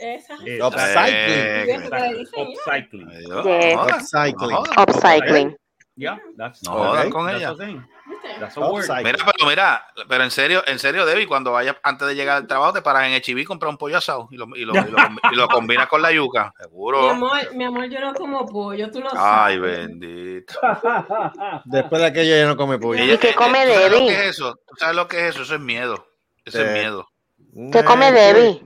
[0.00, 0.34] Esa.
[0.34, 1.66] Upcycling.
[1.66, 2.46] ¿Y eso que le dicen?
[2.48, 3.08] Upcycling.
[3.78, 4.56] Upcycling.
[4.76, 5.56] Upcycling.
[5.96, 6.76] Yeah, that's No
[7.10, 7.54] con that's ella.
[8.36, 12.46] Mira, pero mira, pero en serio, en serio, Debbie, cuando vayas antes de llegar al
[12.46, 14.98] trabajo, te paras en HB, compras un pollo asado y lo, y lo, y lo,
[15.32, 16.52] y lo combinas con la yuca.
[16.58, 17.10] Mi Seguro.
[17.10, 19.60] amor, mi amor, yo no como pollo, tú lo Ay, sabes.
[19.88, 20.54] bendito.
[21.64, 23.02] Después de aquello ella no come pollo.
[23.04, 24.08] ¿Y qué come ¿tú sabes lo Debbie?
[24.08, 24.60] que es eso?
[24.66, 25.42] ¿Tú sabes lo que es eso?
[25.42, 26.06] Eso es miedo.
[26.44, 27.08] Eso es Eh, miedo.
[27.72, 28.62] ¿Qué come Debbie?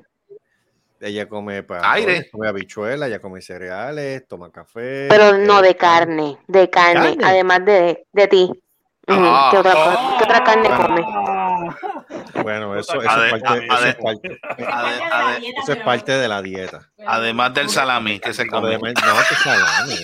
[1.01, 2.31] Ella come pa- Aire.
[2.31, 5.09] come habichuelas, ella come cereales, toma café.
[5.09, 7.25] Pero no eh, de carne, de carne, ¿Carne?
[7.25, 8.63] además de, de ti.
[9.09, 9.49] Ah.
[9.51, 9.73] ¿Qué, otra,
[10.19, 10.87] qué otra carne Bueno.
[10.87, 12.43] come?
[12.43, 16.13] Bueno, eso, eso, Ade- es parte, eso, ade- es parte, Ade- ade- eso es parte
[16.13, 16.81] de la dieta.
[17.07, 18.69] Además del salami que se come.
[18.69, 19.97] Además, no, que salami.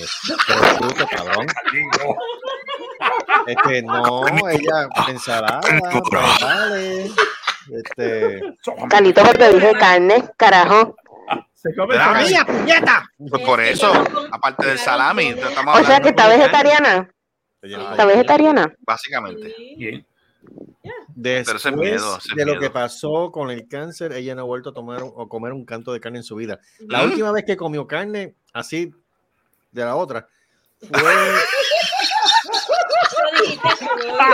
[0.46, 1.46] Pero tú, qué cabrón.
[3.46, 7.12] Es que no, ella ensalada, vegetales,
[7.72, 8.40] este,
[8.90, 10.96] Carlito, porque dije carne, carajo.
[11.54, 12.44] Se come carne.
[12.46, 13.08] puñeta!
[13.30, 13.92] Pues por eso,
[14.32, 17.08] aparte del salami, estamos O sea que está vegetariana.
[17.62, 18.74] ¿Está vegetariana?
[18.80, 19.54] básicamente.
[19.76, 20.06] Bien.
[21.08, 22.60] Después Pero ese es miedo, de lo miedo.
[22.60, 25.92] que pasó con el cáncer, ella no ha vuelto a tomar o comer un canto
[25.92, 26.60] de carne en su vida.
[26.80, 27.10] La ¿Mm?
[27.10, 28.92] última vez que comió carne así
[29.72, 30.28] de la otra
[30.80, 31.02] fue Lo
[34.16, 34.24] lo.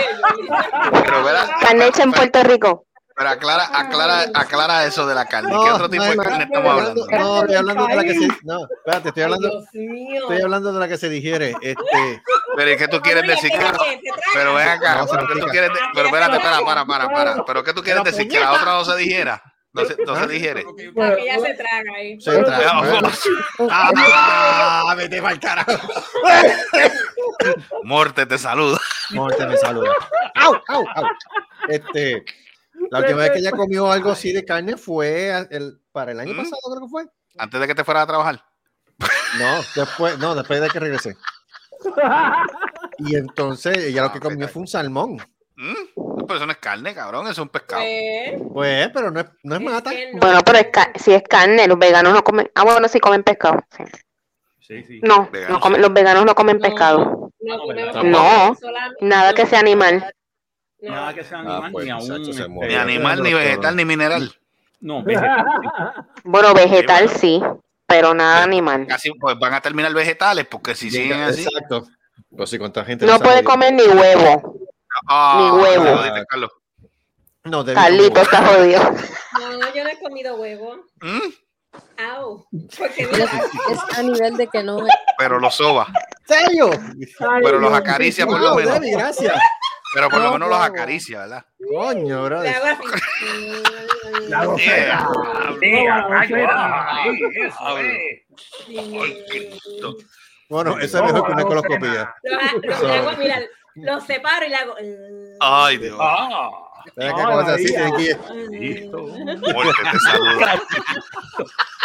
[0.92, 1.24] Pero,
[1.60, 2.86] Carne hecha en Puerto Rico.
[3.16, 5.51] Pero aclara, aclara, aclara eso de la carne.
[5.51, 7.07] ¿Qué No, otro tipo no, de carne no, estamos hablando?
[7.11, 10.20] No, estoy hablando de la que se no, espérate, estoy Ay, hablando Dios mío.
[10.23, 12.23] estoy hablando de la que se digiere, este
[12.57, 13.51] Pero ¿y qué tú quieres decir?
[13.51, 14.11] que Que-.
[14.35, 17.45] Pero ven acá, No, pero ¿qué tú quieres de- Pero espérate, espera, para, para, para.
[17.45, 18.28] Pero ¿qué tú quieres decir?
[18.28, 19.43] Que la otra no se digiera.
[19.73, 20.27] No se, no se ¿Ah?
[20.28, 20.65] digiere.
[20.95, 22.20] Para que ella se traga ahí.
[22.20, 22.82] se traga.
[23.70, 25.73] Ah, vete pa'l carajo.
[27.82, 28.78] Morte te saluda.
[29.11, 29.91] Morte me saluda.
[30.36, 31.05] ¡Au, au, au!
[31.69, 32.24] Este,
[32.90, 36.35] la última vez que ella comió algo así de carne fue el, para el año
[36.35, 36.36] ¿Mm?
[36.36, 37.05] pasado, creo que fue.
[37.39, 38.44] Antes de que te fueras a trabajar.
[39.39, 41.16] No, después, no, después de que regresé.
[42.98, 45.16] Y entonces ella lo que comió fue un salmón.
[45.56, 45.74] ¿Mm?
[46.27, 47.24] Pero eso no es carne, cabrón.
[47.24, 47.82] Eso es un pescado.
[47.82, 49.90] Pues, Pues, pero no es, no es mata.
[49.90, 50.20] que no.
[50.20, 50.69] Bueno, pero es
[51.02, 52.51] si es carne, los veganos no comen.
[52.55, 53.59] Ah, bueno, sí comen pescado.
[53.77, 53.85] sí.
[54.61, 55.01] Sí, sí.
[55.02, 55.59] No, Veganos.
[55.59, 56.62] no comen, los veganos no comen No.
[56.62, 57.31] pescado.
[58.02, 58.56] No,
[59.02, 60.11] nada que sea animal.
[60.90, 62.02] Nada que sea Ah, animal pues, ni aún.
[62.09, 62.48] muchacho, se este.
[62.69, 64.35] Ni animal, ni vegetal, ni mineral.
[64.81, 65.44] No, vegetal.
[66.24, 67.43] Bueno, vegetal sí,
[67.86, 68.86] pero nada animal.
[68.86, 71.43] Casi pues van a terminar vegetales, porque si siguen así.
[71.44, 71.86] Exacto.
[72.36, 74.59] Pues si cuánta gente No puede de- comer ni huevo.
[75.09, 76.01] Ah, Ni huevo.
[76.28, 76.51] Carlos.
[77.44, 78.81] No, Carlito está jodido.
[78.82, 80.77] No, yo no he comido huevo.
[81.02, 82.02] ¿Mm?
[82.11, 82.47] Au.
[82.78, 83.24] Porque Es, mira,
[83.70, 84.78] es a nivel de que no.
[85.19, 85.89] Pero los soba.
[86.27, 86.70] ¿Serio?
[87.43, 88.74] Pero los acaricia por lo menos.
[88.74, 89.35] Debbie, gracias.
[89.95, 91.45] Pero por lo No, menos los acaricia, ¿verdad?
[91.71, 92.55] Coño, le brother.
[92.57, 92.85] hago así.
[94.29, 95.09] La la.
[100.49, 102.15] Bueno, eso es mejor que una coloscopía.
[102.23, 102.53] Lo, ha-
[102.83, 103.41] lo hago, mira,
[103.77, 104.75] lo separo y le hago.
[104.79, 105.99] eh, Ay, Dios.
[106.94, 107.69] Comerse así,
[108.51, 108.98] listo.
[109.06, 110.62] Te saluda.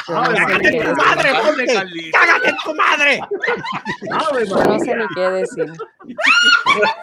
[0.06, 1.30] Cágate en tu madre.
[2.12, 3.20] ¡Cágate en tu madre!
[4.10, 5.72] No sé ni qué decir.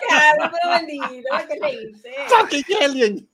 [0.08, 2.10] Carlos, pero bendito, ¿qué le hice?
[2.28, 3.28] ¡Fucking alien!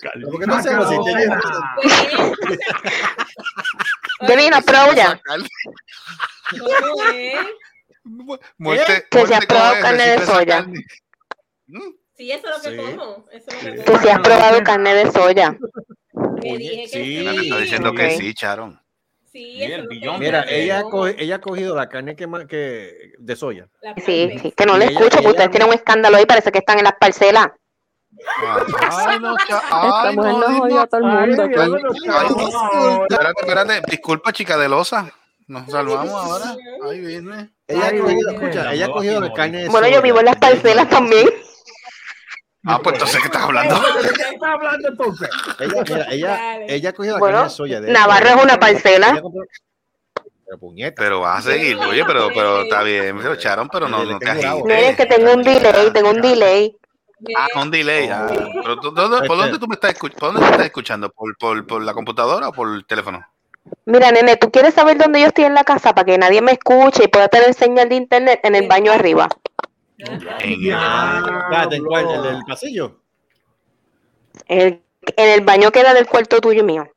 [0.00, 0.30] Carlito.
[0.30, 0.54] ¿Por qué no.
[4.26, 5.20] Debbie, ¿no pruebo ya?
[8.58, 10.66] Muerte, Que se ha muerte probado come, carne de esa soya.
[12.20, 12.96] Sí, eso es lo que Sí.
[12.98, 13.24] como.
[13.32, 13.98] Eso es lo que Que como.
[14.02, 15.56] si has probado carne de soya.
[16.42, 17.26] Me dije que Sí.
[17.26, 17.26] sí.
[17.44, 18.10] Está diciendo que Ok.
[18.18, 18.78] sí, Charon.
[19.32, 20.18] Sí, eso que.
[20.18, 20.54] Mira, como.
[20.54, 23.68] ella, ha co- ella ha cogido la carne que, que de soya.
[24.04, 26.58] Sí, sí, que no le escucho, porque ella- ustedes tienen un escándalo ahí, parece que
[26.58, 27.48] están en las parcelas.
[28.90, 31.66] Ay, no, ay, a todo el mundo.
[32.12, 32.26] Ay,
[33.08, 33.82] espérate, espérate.
[33.90, 35.10] Disculpa, chica de losa.
[35.46, 36.54] Nos salvamos ahora.
[36.84, 37.50] Ahí viene.
[37.66, 38.32] Ella ha Ay, cogido, viene.
[38.44, 40.02] escucha, ella ha cogido la carne de Bueno, yo soya.
[40.02, 41.28] vivo en las parcelas también.
[42.66, 43.74] Ah, pues entonces, ¿qué estás hablando?
[43.76, 45.28] ¿De qué estás hablando entonces?
[45.58, 47.80] Ella, mira, ella, ella ha cogido la Bueno, carne de soya.
[47.80, 49.22] de Navarro es una parcela.
[50.44, 50.94] Pero puñeta.
[51.02, 54.28] Pero vas a seguir, oye, pero, pero está bien, pero Charon, pero no, no te
[54.30, 54.64] agites.
[54.64, 56.76] Miren que tengo un delay, tengo un delay.
[57.36, 58.08] Ah, un delay.
[58.08, 58.26] ah.
[58.62, 61.10] Pero tú- ¿dónde- ¿Por dónde tú me estás, escuch- por dónde me estás escuchando?
[61.10, 63.24] ¿Por, por, por la computadora o por el teléfono?
[63.84, 66.52] Mira, nene, ¿tú quieres saber dónde yo estoy en la casa para que nadie me
[66.52, 69.28] escuche y pueda tener señal de internet en el baño arriba?
[70.40, 72.06] ¿En cuál?
[72.10, 73.00] ¿El del pasillo?
[74.46, 74.82] El-
[75.16, 76.92] en el baño que era del cuarto tuyo y mío.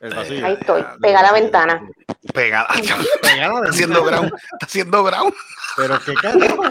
[0.00, 0.46] El pasillo.
[0.46, 1.88] Ahí estoy, pega a la ventana.
[2.32, 2.68] Pegada.
[2.74, 4.32] Está haciendo ground.
[4.52, 5.34] Está haciendo ground.
[5.76, 6.62] Pero qué carajo.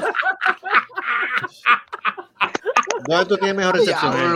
[3.07, 4.33] ¿Dónde tú tienes mejor recepción?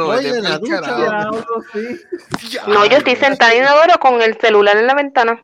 [2.68, 5.42] No, yo estoy sentada en inodoro con el celular en la ventana.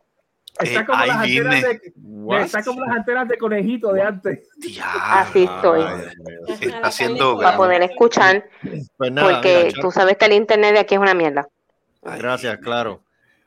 [0.60, 1.61] Está como, las antenas viene.
[1.61, 4.48] de, está como las antenas de conejito de antes.
[5.02, 5.84] Así estoy.
[6.48, 8.48] Está haciendo Para poder escuchar.
[8.98, 11.48] Pues nada, Porque mira, tú sabes que el internet de aquí es una mierda.
[12.03, 13.02] Gracias, claro.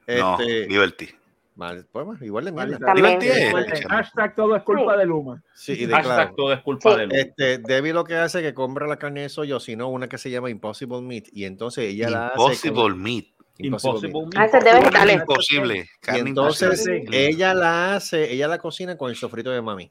[0.06, 1.08] No, Este, Liberty.
[1.56, 2.78] mal, pues, igual de mierda.
[2.78, 3.20] También.
[3.20, 5.42] Liberty es- Recuerden, Hashtag todo es culpa de Luma.
[5.54, 6.34] Sí, y de Hashtag claro.
[6.36, 7.18] todo es culpa de Luma.
[7.18, 9.88] Este, Debbie lo que hace es que compra la carne de soya, o si no,
[9.88, 12.34] una que se llama Impossible Meat, y entonces ella la hace.
[12.40, 13.26] Impossible meat.
[13.58, 14.24] Impossible.
[14.36, 15.08] Ah, ese debe estar.
[15.08, 15.88] Imposible.
[16.12, 17.26] Y entonces imposible.
[17.28, 19.90] ella la hace, ella la cocina con el sofrito de mami.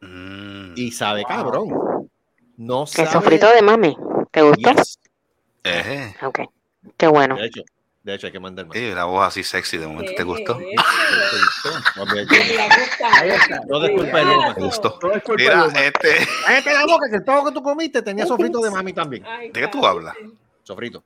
[0.00, 0.74] Mm.
[0.76, 2.08] Y sabe cabrón.
[2.56, 3.10] No El sabe.
[3.10, 3.96] sofrito de mami.
[4.30, 4.70] ¿Te gustó?
[4.74, 4.98] Yes.
[6.22, 6.40] Ok.
[6.96, 7.36] Qué bueno.
[7.36, 7.62] De hecho,
[8.04, 8.76] de hecho hay que mandar más.
[8.76, 10.12] Sí, la voz así sexy de momento.
[10.16, 10.58] ¿Te gustó?
[13.68, 14.54] Luma.
[14.54, 14.98] ¿Te gustó?
[14.98, 15.80] Todo es culpa Mira, de Luma.
[15.80, 16.26] este.
[16.46, 19.24] Cállate la boca, que el todo que tú comiste tenía sofrito de mami también.
[19.52, 20.14] ¿De qué tú hablas?
[20.62, 21.02] Sofrito.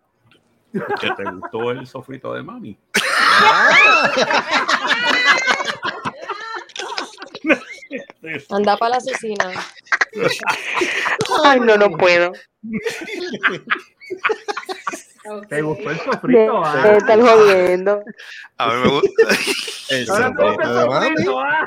[1.00, 2.76] ¿Que te gustó el sofrito de mami?
[8.50, 9.52] Anda para la asesina.
[11.44, 12.32] Ay, no, no puedo.
[15.48, 16.62] ¿Te gustó el sofrito?
[16.64, 16.76] ah?
[16.82, 18.02] de estar jodiendo.
[18.58, 19.08] A mí me gusta.
[19.90, 21.66] El te sofrito ah.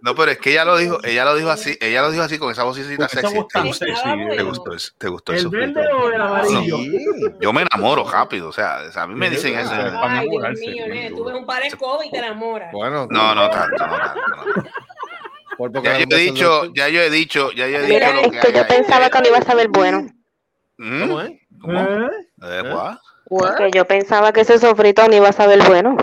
[0.00, 2.36] No, pero es que ella lo dijo, ella lo dijo así, ella lo dijo así
[2.38, 3.34] con esa vocecita sexy.
[3.34, 4.42] ¿Te tan gustó, te eh.
[4.42, 5.74] gustó, el- te gustó el ¿El sofrito?
[5.80, 6.76] verde o el amarillo?
[6.78, 7.06] Sí.
[7.40, 9.70] Yo me enamoro rápido, o sea, a mí me dicen eso.
[9.72, 12.72] Ay, Dios mío, bien nene, tú ves un par de escobas y te enamoras.
[12.72, 14.20] Bueno, No, no tanto, no tanto.
[14.56, 14.64] no.
[15.56, 16.72] por poco Ya yo he beso del dicho, doctor.
[16.74, 18.66] ya yo he dicho, ya yo he Mira, dicho es lo que que yo hay
[18.68, 20.06] pensaba que no iba a saber bueno.
[20.78, 21.00] ¿Mm?
[21.00, 21.30] ¿Cómo es?
[21.60, 21.80] ¿Cómo?
[21.80, 22.08] ¿Eh?
[22.42, 22.74] Eh,
[23.28, 23.56] what?
[23.56, 25.96] Que yo pensaba que ese sofrito no iba a saber bueno.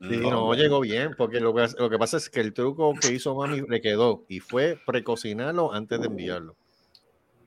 [0.00, 3.12] Sí, no, llegó bien, porque lo que, lo que pasa es que el truco que
[3.12, 6.56] hizo mami le quedó y fue precocinarlo antes de enviarlo.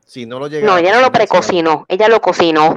[0.06, 2.74] Si no lo llegaba No, ella no lo precocinó, ella lo cocinó.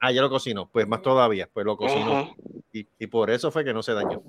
[0.00, 2.34] Ah, ya lo cocinó, pues más todavía, pues lo cocinó.
[2.72, 4.22] Y, y por eso fue que no se dañó.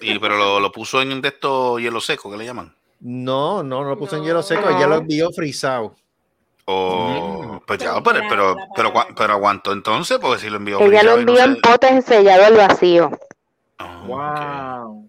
[0.00, 2.74] Y, pero lo, lo puso en un de estos hielo seco, ¿qué le llaman?
[3.00, 5.96] No, no, no lo puso en hielo seco, ella lo envió frisado.
[6.64, 11.14] O, pues ya, pero, pero, pero, pero aguantó entonces, porque si lo envió Ella lo
[11.16, 13.10] no envió en sé- potes sellado al vacío.
[14.06, 15.08] Wow.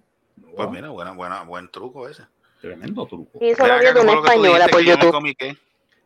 [0.56, 2.24] Pues mira, buena, buena, buen truco ese.
[2.62, 3.32] Tremendo truco.
[3.40, 5.12] Y eso lo vio de ¿cómo una española por me YouTube.
[5.12, 5.36] comí?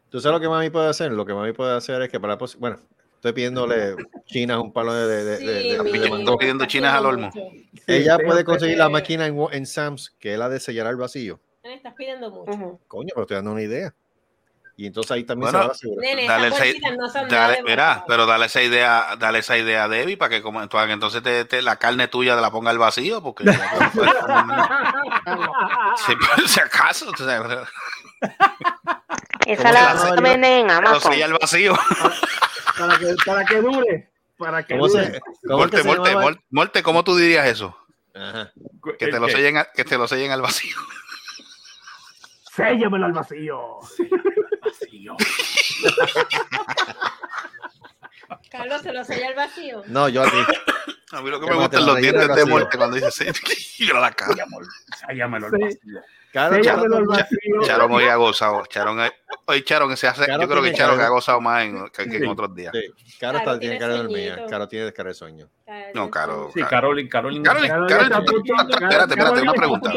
[0.09, 1.11] ¿Tú sabes lo que mami puede hacer?
[1.11, 2.77] Lo que mami puede hacer es que para la bueno,
[3.15, 3.95] estoy pidiéndole
[4.25, 7.29] chinas un palo de, de, de, de- de- de Estoy pidiendo chinas al olmo.
[7.85, 11.39] Ella puede conseguir la máquina en, en Sam's, que es la de sellar al vacío.
[11.63, 12.79] Nene, estás pidiendo mucho.
[12.87, 13.93] Coño, pero estoy dando una idea.
[14.79, 16.05] Y entonces ahí también Bueno, se va a asegurar.
[16.05, 19.87] Nene, Dale esa, bolsitas no dale, mira, pero dale esa idea, dale esa idea a
[19.87, 22.69] Debbie para que, como, para que entonces te, te- la carne tuya te la ponga
[22.69, 23.43] al vacío, porque
[26.05, 27.67] si, por si acaso, tú sabes,
[29.47, 30.21] Esa la se llama?
[30.21, 31.11] venden en pero Amazon.
[31.13, 31.75] sella al vacío.
[32.77, 34.09] Para que, para que dure.
[34.37, 35.05] Para que ¿Cómo dure.
[35.13, 36.21] se, cómo Morte, Morte, llamaba?
[36.21, 37.75] Mor- Morte, ¿cómo tú dirías eso?
[38.13, 38.51] Ajá.
[38.99, 40.75] Que te lo sellen, a- que te lo sellen al vacío.
[42.57, 43.77] Séllamelo al vacío.
[48.51, 49.83] Carlos, ¿se lo sella al vacío?
[49.87, 50.37] No, yo a ti.
[51.11, 52.47] A mí lo que me gustan los dientes de vacío.
[52.47, 53.83] muerte cuando dice sí.
[53.83, 54.33] Mira la cara.
[54.99, 56.01] Sállamelo al vacío.
[56.31, 57.61] Claro, Séllamelo al Charo, vacío.
[57.63, 58.65] Charon hoy ha gozado.
[58.65, 59.11] Charon, eh,
[59.45, 62.09] hoy Charon se hace, Caro yo creo que Charon cara- ha gozado más en, que,
[62.09, 62.73] que en otros días.
[62.73, 64.45] sí, Caro, Caro está, tiene cara de dormida.
[64.49, 65.47] Caro tiene cara de sueño.
[65.93, 66.49] No, Caro.
[66.53, 66.69] Sí, Caro.
[66.71, 67.43] Carolyn, Carolyn.
[67.43, 68.11] Carolyn, Carolyn
[68.81, 69.93] espérate, espérate, una pregunta.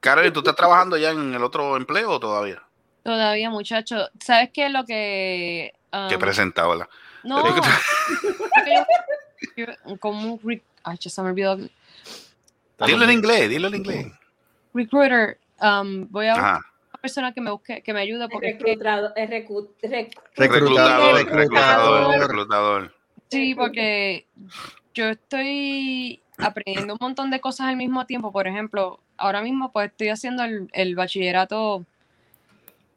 [0.00, 2.62] Carolyn, ¿tú estás trabajando ya en el otro empleo o todavía?
[3.02, 4.08] Todavía, muchacho.
[4.20, 5.72] ¿Sabes qué es lo que.
[5.92, 6.88] Um, presentado, ¿verdad?
[7.24, 7.42] No.
[9.56, 10.62] yo- como un.
[10.82, 11.56] Ay, ya se me olvidó.
[11.56, 14.06] Dilo en inglés, dilo en inglés.
[14.72, 15.38] Recruiter.
[15.60, 16.60] um, voy a Ajá.
[17.02, 20.36] persona que me busque, que me ayude porque es que Reclutado- es recu- rec- Reclutador,
[20.36, 21.14] Reclutador.
[21.14, 22.94] reclutador, reclutador.
[23.30, 24.26] Sí, porque
[24.94, 28.32] yo estoy aprendiendo un montón de cosas al mismo tiempo.
[28.32, 31.84] Por ejemplo, ahora mismo pues estoy haciendo el, el bachillerato,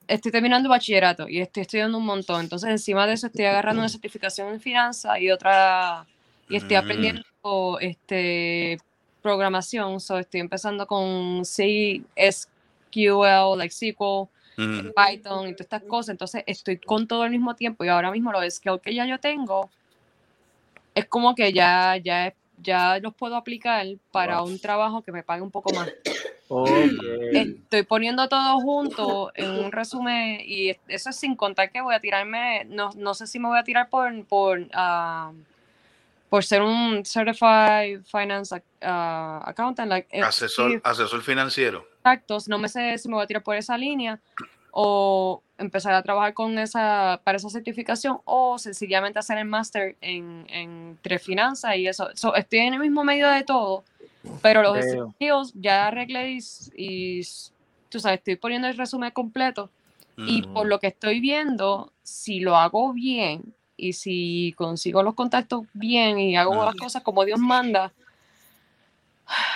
[0.08, 2.41] estoy terminando el bachillerato y estoy estudiando un montón.
[2.41, 6.06] Entonces, encima de eso estoy agarrando una certificación en finanzas y otra,
[6.50, 6.80] y estoy Mm.
[6.80, 8.78] aprendiendo este
[9.22, 10.00] programación.
[10.00, 14.90] So, estoy empezando con C, SQL, like SQL, Mm.
[14.94, 16.10] Python y todas estas cosas.
[16.10, 19.20] Entonces estoy con todo al mismo tiempo y ahora mismo los skills que ya yo
[19.20, 19.70] tengo
[20.94, 22.34] es como que ya, ya,
[22.64, 25.91] ya los puedo aplicar para un trabajo que me pague un poco más.
[27.31, 31.94] Estoy poniendo todo junto en un resumen y es- eso es sin contar que voy
[31.95, 35.31] a tirarme, no, no sé si me voy a tirar por, por, ah,
[36.30, 39.90] por ser un Certified Finance ah, Accountant.
[39.90, 41.85] like, Asesor, asesor financiero.
[41.98, 44.19] Exactos, no me sé si me voy a tirar por esa línea
[44.72, 50.45] o empezar a trabajar con esa, para esa certificación o sencillamente hacer el máster en,
[50.49, 52.09] en finanzas y eso.
[52.15, 53.84] So, estoy en el mismo medio de todo,
[54.41, 56.39] pero los skills ya arreglé y,
[56.75, 57.21] y
[57.89, 59.69] tú sabes, estoy poniendo el resumen completo.
[60.15, 65.63] Y por lo que estoy viendo, si lo hago bien y si consigo los contactos
[65.73, 67.91] bien y hago las cosas como Dios manda,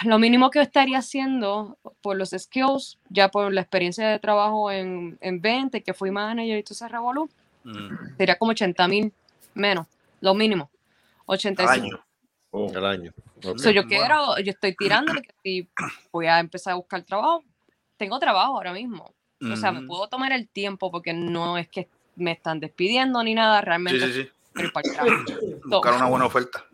[0.05, 5.17] lo mínimo que estaría haciendo por los skills, ya por la experiencia de trabajo en,
[5.21, 7.29] en venta, y que fui manager y todo ese revolú,
[7.63, 8.15] Mm.
[8.17, 9.11] sería como 80 mil
[9.53, 9.87] menos,
[10.21, 10.69] lo mínimo.
[11.25, 11.99] 85.
[12.75, 13.11] Al año.
[13.57, 15.69] So, yo quiero, yo estoy tirando que si
[16.13, 17.43] voy a empezar a buscar trabajo,
[17.97, 19.13] tengo trabajo ahora mismo.
[19.51, 19.87] O sea, me Ujú.
[19.87, 24.07] puedo tomar el tiempo porque no es que me están despidiendo ni nada, Sí, realmente
[24.07, 24.29] sí, sí.
[24.53, 25.17] quiero ir para el trabajo.
[25.69, 26.65] So, Buscar una buena oferta.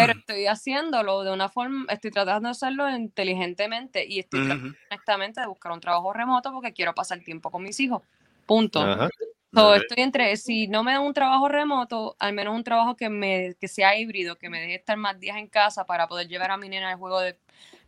[0.00, 5.40] Pero estoy haciéndolo de una forma, estoy tratando de hacerlo inteligentemente y estoy tratando honestamente
[5.40, 8.02] de buscar un trabajo remoto porque quiero pasar tiempo con mis hijos.
[8.46, 8.80] Punto.
[8.80, 9.08] Ajá.
[9.54, 13.08] So, estoy entre, si no me dan un trabajo remoto, al menos un trabajo que
[13.08, 16.50] me que sea híbrido, que me deje estar más días en casa para poder llevar
[16.50, 17.38] a mi nena al juego de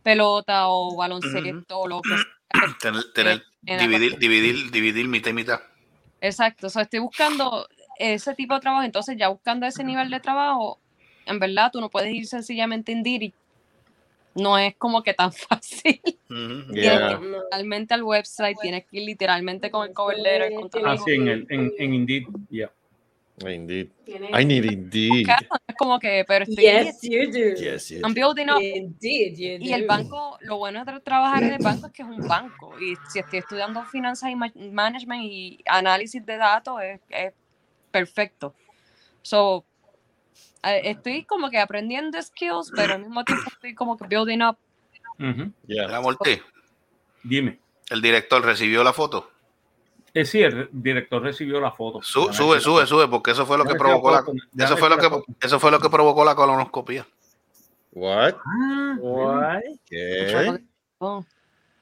[0.01, 2.25] pelota o baloncesto o lo que sea.
[2.81, 5.59] Tener, tener- dividir, dividir, dividir mitad y mitad.
[6.21, 7.67] Exacto, o sea, estoy buscando
[7.99, 10.79] ese tipo de trabajo, entonces ya buscando ese nivel de trabajo,
[11.25, 13.33] en verdad tú no puedes ir sencillamente en Diri.
[14.35, 16.01] No es como que tan fácil.
[16.27, 17.07] Tienes Yeah.
[17.07, 20.85] que ir literalmente al website, tienes que ir literalmente con el cover letter, con todo.
[20.85, 22.71] Ah, sí, en, el, en, en Indeed, yeah.
[23.41, 23.89] Indeed.
[24.37, 25.27] I need Indeed.
[25.67, 27.55] Es como que, pero estoy Yes, you do.
[27.55, 28.01] Yes, yes.
[28.03, 28.61] I'm building up.
[28.61, 29.87] Indeed, you Y el do.
[29.87, 32.77] banco, lo bueno de tra- trabajar en el banco es que es un banco.
[32.79, 37.33] Y si estoy estudiando finanzas y ma- management y análisis de datos, es, es
[37.91, 38.53] perfecto.
[39.21, 39.65] So,
[40.63, 44.57] estoy como que aprendiendo skills, pero al mismo tiempo estoy como que building up.
[45.19, 45.51] Ujú.
[45.67, 46.41] Mira, Morty,
[47.23, 47.59] Dime.
[47.89, 49.29] el director recibió la foto.
[50.13, 52.01] Eh, sí, el director recibió la foto.
[52.01, 54.23] Su- sube, sube, la sube, porque eso fue lo que provocó la
[54.53, 57.05] la, eso fue lo la que, eso fue lo que provocó la colonoscopia.
[57.91, 58.35] What?
[58.99, 59.59] What?
[59.87, 60.59] ¿Qué?
[60.99, 61.23] Oh.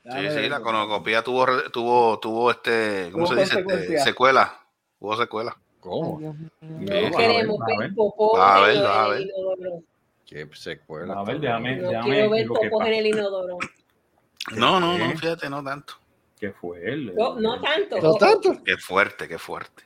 [0.03, 3.59] Sí, sí, la colonoscopia tuvo, re- tuvo, tuvo este, ¿cómo se dice?
[3.67, 4.59] Este, secuela.
[4.99, 5.55] Hubo secuela.
[5.87, 6.19] ¿Cómo?
[6.85, 7.39] Queremos ver, ver, en
[9.15, 9.83] el inodoro.
[10.25, 11.13] ¿Qué secuela?
[11.19, 13.57] A ver, déjame, quiero ver popos en el inodoro.
[14.55, 15.93] No, no, no, fíjate, no tanto.
[16.39, 17.13] ¿Qué fue él?
[17.15, 17.99] No, no tanto.
[18.01, 18.61] ¿No tanto?
[18.63, 19.83] Qué fuerte, qué fuerte.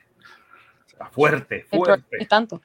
[1.10, 2.16] Fuerte, El pro- fuerte.
[2.20, 2.60] es tanto.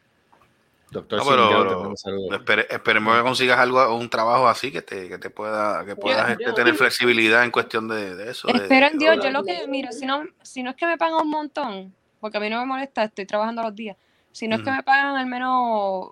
[0.92, 2.30] Doctor No, pero, te mando un saludo.
[2.38, 6.30] espere- esperemos que consigas algo, un trabajo así que te, que te pueda, que puedas
[6.32, 8.48] este, yo- tener flexibilidad en cuestión de, de eso.
[8.48, 9.26] de- Espero en de Dios, horas.
[9.26, 12.38] yo lo que, mira, si no, si no es que me pagan un montón, porque
[12.38, 13.98] a mí no me molesta, estoy trabajando los días,
[14.32, 16.12] si no es que me pagan al menos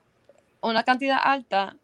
[0.62, 1.76] una cantidad alta,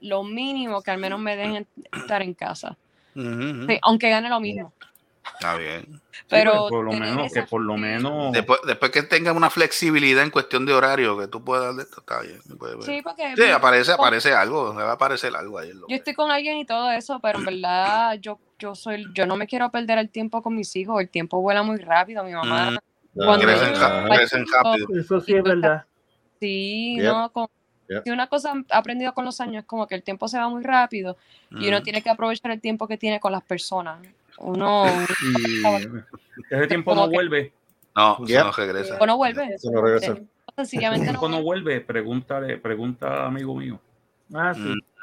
[0.00, 2.76] lo mínimo que al menos me dejen estar en casa.
[3.14, 4.72] Sí, aunque gane lo mismo.
[5.34, 6.00] Está bien.
[6.28, 8.32] Pero por lo menos, esa que por lo menos.
[8.32, 12.00] Después, después que tengas una flexibilidad en cuestión de horario, que tú puedas de esto,
[12.00, 12.40] está bien.
[12.58, 12.84] puede ver.
[12.84, 15.72] Sí, porque Sí, aparece, aparece algo, me va a aparecer algo ahí.
[15.72, 19.36] yo estoy con alguien y todo eso, pero en verdad yo, yo soy, yo no
[19.36, 22.70] me quiero perder el tiempo con mis hijos, el tiempo vuela muy rápido, mi mamá.
[22.70, 22.78] Mm.
[23.14, 23.74] Cuando Crecen,
[24.10, 24.86] crecen rápido.
[24.98, 25.84] Eso sí es verdad.
[26.40, 27.04] Sí, Yep.
[27.04, 27.46] no, con,
[27.88, 28.04] Yep.
[28.04, 30.48] si una cosa he aprendido con los años es como que el tiempo se va
[30.48, 31.16] muy rápido
[31.50, 31.82] y uno Mm.
[31.82, 33.98] tiene que aprovechar el tiempo que tiene con las personas.
[34.38, 34.84] Uno,
[36.50, 37.52] Y ese tiempo no que- vuelve.
[37.94, 38.44] No, Yep.
[38.44, 38.98] no regresa.
[39.00, 39.54] uno vuelve.
[39.54, 40.16] Eso no regresa.
[40.56, 41.80] Sencillamente no no vuelve.
[41.80, 43.78] Pregúntale, pregunta amigo mío.
[44.34, 44.60] Ah, sí.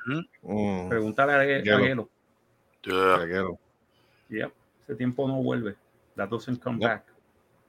[0.07, 0.21] Ujú.
[0.43, 2.09] Mm, Pregúntale a a Gelo.
[2.83, 3.59] Gelo.
[4.29, 4.51] Yeah.
[4.83, 5.75] ese tiempo no vuelve.
[6.15, 6.89] That doesn't come Yep.
[6.89, 7.03] back.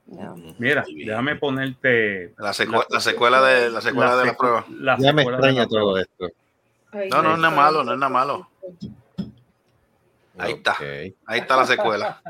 [0.07, 0.35] No.
[0.57, 4.65] Mira, déjame ponerte La, secue- la secuela de la secuela de la secu- prueba.
[4.69, 6.29] la Ya me extraña todo esto.
[6.93, 8.49] No, no, no es Dios malo, no es nada malo.
[10.37, 10.75] Ahí está.
[11.25, 12.21] Ahí está la secuela.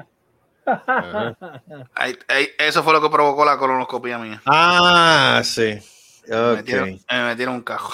[1.96, 4.42] Ahí- ahí- eso fue lo que provocó la colonoscopia mía.
[4.46, 5.80] Ah, sí.
[6.28, 7.94] Me, metieron, me metieron un cajo.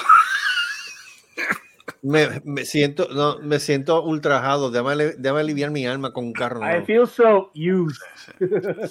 [2.01, 4.69] Me, me siento, no, me siento ultrajado.
[4.71, 6.59] Déjame, déjame aliviar mi alma con un carro.
[6.61, 6.85] I nuevo.
[6.85, 8.01] feel so used.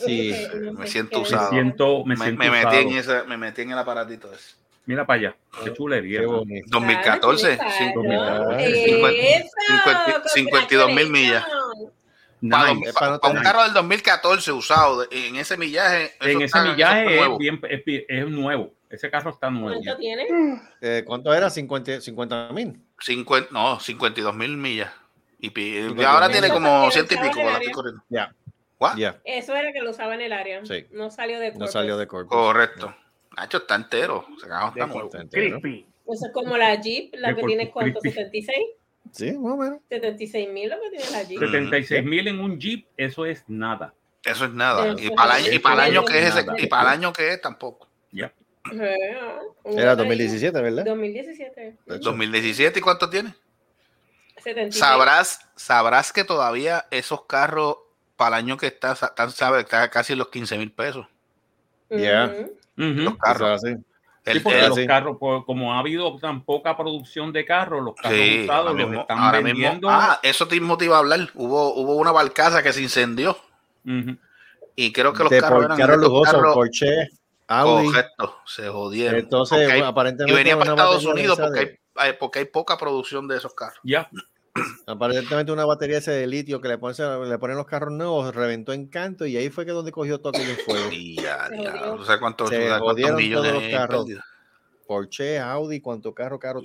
[0.05, 0.35] Sí.
[0.77, 1.51] Me siento Me usado.
[1.51, 3.19] siento- me siento me metí en usado.
[3.19, 4.57] ese, me metí en el aparatito ese.
[4.87, 5.37] Mira para allá.
[5.65, 6.21] Qué chulería.
[6.21, 6.67] Qué bonito.
[6.71, 7.57] 2014.
[7.57, 11.45] Claro, cincuenta- cincuenta- 52 mil millas.
[12.51, 12.93] Para, Nice.
[12.93, 16.13] para- para un carro del 2014 usado, en ese millaje.
[16.21, 17.39] En ese está- millaje es, nuevo.
[17.39, 18.73] bien, es, es nuevo.
[18.89, 19.81] Ese carro está nuevo.
[19.83, 20.27] ¿Cuánto tiene?
[20.81, 21.51] Eh, ¿Cuánto era?
[21.51, 22.81] 50 mil.
[23.01, 24.93] 50, no, 52 mil millas.
[25.39, 26.39] Y, 52 ahora mil.
[26.39, 27.41] tiene como ciento y pico.
[28.09, 28.35] Ya.
[29.25, 30.65] Eso era que lo usaba en el área.
[30.65, 30.87] Sí.
[30.91, 31.73] No salió de No Corpus.
[31.73, 32.37] salió de Corpus.
[32.37, 32.95] Correcto.
[33.37, 34.27] Nacho está entero.
[34.37, 35.11] Ese carro está nuevo.
[35.13, 38.21] Eso es como la Jeep, la De que tiene cuánto, Christi.
[38.43, 38.59] 76.
[39.13, 39.79] Sí, más o menos.
[39.89, 41.41] 76 mil lo que tiene la Jeep.
[41.41, 43.93] 76 mil en un Jeep, eso es nada.
[44.25, 44.89] Eso es nada.
[44.89, 46.89] Eso Y para el año, y para el año es que es y para el
[46.99, 47.89] año que es tampoco.
[48.13, 48.33] Ya.
[48.73, 49.97] Era botellín.
[49.97, 50.85] 2017, ¿verdad?
[50.85, 51.77] 2017.
[51.87, 53.35] 2017 y cuánto tiene?
[54.43, 54.79] 76.
[54.79, 57.77] Sabrás, sabrás que todavía esos carros
[58.17, 61.07] para el año que está, están, sabe, está casi en los 15 mil pesos.
[61.91, 62.33] Ya.
[62.77, 63.63] Los carros.
[63.65, 63.75] Así.
[63.75, 67.83] Sí, El- porque el- los carros, pues, como ha habido tan poca producción de carros,
[67.85, 69.89] los carros Sí, usados los mismo- están ahora mismo- vendiendo.
[69.89, 71.31] ah, eso mismo te iba a hablar.
[71.35, 73.39] Hubo, hubo una barcaza que se incendió.
[74.75, 77.09] Y creo que los De carros por- eran carros lujosos, Porsche,
[77.49, 77.87] Audi.
[77.87, 79.19] Correcto, se jodieron.
[79.21, 83.29] Entonces, hay- aparentemente y venía para Estados Unidos porque de- hay, porque hay poca producción
[83.29, 83.79] de esos carros.
[83.85, 84.11] Ya.
[84.87, 88.73] Aparentemente una batería ese de litio que le ponen, le ponen los carros nuevos, reventó
[88.73, 90.89] en canto y ahí fue que donde cogió todo aquello en fuego.
[91.23, 94.05] Ya, ya, no sé cuántos, Se cuántos jodieron millones todos los carros.
[94.05, 94.25] perdidos.
[94.87, 96.61] Porsche, Audi, cuánto carro caro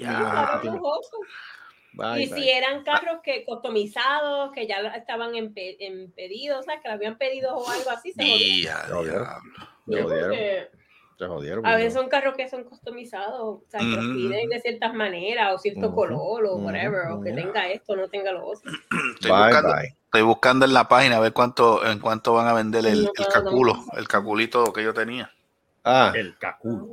[1.93, 2.39] Bye, y bye.
[2.41, 6.87] si eran carros que customizados, que ya estaban en, pe- en pedidos, o sea, que
[6.87, 8.81] lo habían pedido o algo así, se jodieron.
[8.87, 9.27] Se jodieron.
[9.85, 10.29] Sí, Se jodieron.
[10.29, 10.69] porque
[11.17, 11.65] Se jodieron.
[11.65, 15.53] A veces son carros que son customizados, o sea, que los piden de ciertas maneras,
[15.53, 18.71] o cierto Ujú, color, o whatever, o que tenga esto, no tenga lo otro.
[19.15, 19.95] Estoy, Bye, buscando, bye.
[20.05, 23.11] estoy buscando en la página a ver cuánto, en cuánto van a vender el, No,
[23.15, 25.29] el no, caculo, el caculito que yo tenía.
[25.83, 26.87] Ah, El caculo.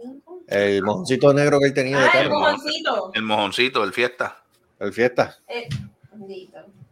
[0.48, 3.10] el mojoncito negro que él tenía de Ah, el mojoncito.
[3.14, 4.42] El mojoncito, el fiesta.
[4.80, 5.36] El fiesta.
[5.48, 5.68] Eh.
[5.72, 6.16] Ah,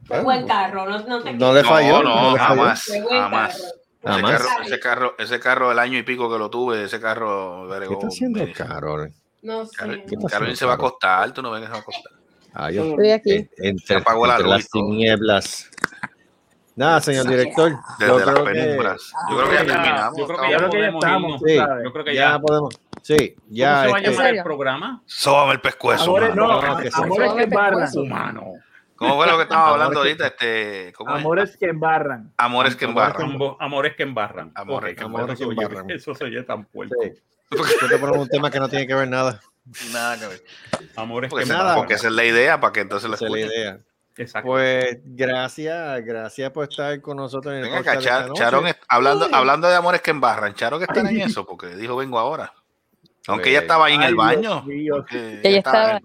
[0.08, 2.02] Qué buen carro, no, no te No le No, falló.
[2.02, 3.56] no, no jamás, Qué jamás.
[3.56, 4.30] Ese Jamás.
[4.42, 7.70] carro, ese carro, ese carro, el año y pico que lo tuve, ese carro, ¿Qué
[7.78, 9.08] vergó, está haciendo el carro?
[9.42, 9.76] No sé.
[9.76, 11.78] Carol- ¿Qué está Carolina haciendo se va a acostar, tú no ves que se va
[11.78, 12.12] a acostar.
[12.54, 13.32] Ah, yo- Estoy aquí.
[13.32, 15.70] en- entre, apagó la entre luz las tinieblas.
[16.76, 17.72] Nada, señor director.
[17.98, 19.12] Desde yo las creo que- penumbras.
[19.30, 20.18] Yo creo que ya terminamos.
[20.18, 21.42] Yo creo que ya creo que ya podemos estamos, irnos.
[21.46, 21.84] Sí.
[21.84, 22.38] Yo creo que ya ya.
[22.38, 22.80] podemos.
[23.06, 23.82] Sí, ¿Cómo ya.
[23.82, 25.02] se va a este- llamar el programa?
[25.06, 26.46] Sóbame el pescuezo, Amores, mano.
[26.48, 27.00] no, No, que sí.
[27.02, 27.88] amores que embarran.
[27.98, 28.52] Humano.
[28.96, 30.26] ¿Cómo fue lo que estábamos hablando ahorita?
[30.26, 31.20] Este, ¿cómo es?
[31.20, 32.32] Amores que embarran.
[32.36, 33.32] Amores que embarran.
[33.60, 34.52] Amores que embarran.
[34.56, 35.30] Amores que embarran.
[35.30, 35.90] eso se oye- embarran.
[35.90, 36.96] Eso se oye tan fuerte.
[37.14, 37.22] Sí.
[37.82, 39.40] Yo te pongo un tema que no tiene que ver nada.
[39.92, 40.42] Nada que ver.
[40.96, 41.76] Amores Porque, que esa- nada.
[41.76, 43.60] porque esa es la idea, para que entonces lo Esa es la escuchen.
[43.60, 43.78] idea.
[44.16, 44.48] Exacto.
[44.48, 49.76] Pues gracias, gracias por estar con nosotros en el Venga podcast Char- hablando, hablando de
[49.76, 52.52] amores que embarran, Charo que está en eso, porque dijo vengo ahora.
[53.28, 54.64] Aunque ella estaba ahí en el baño.
[54.68, 56.00] Ella estaba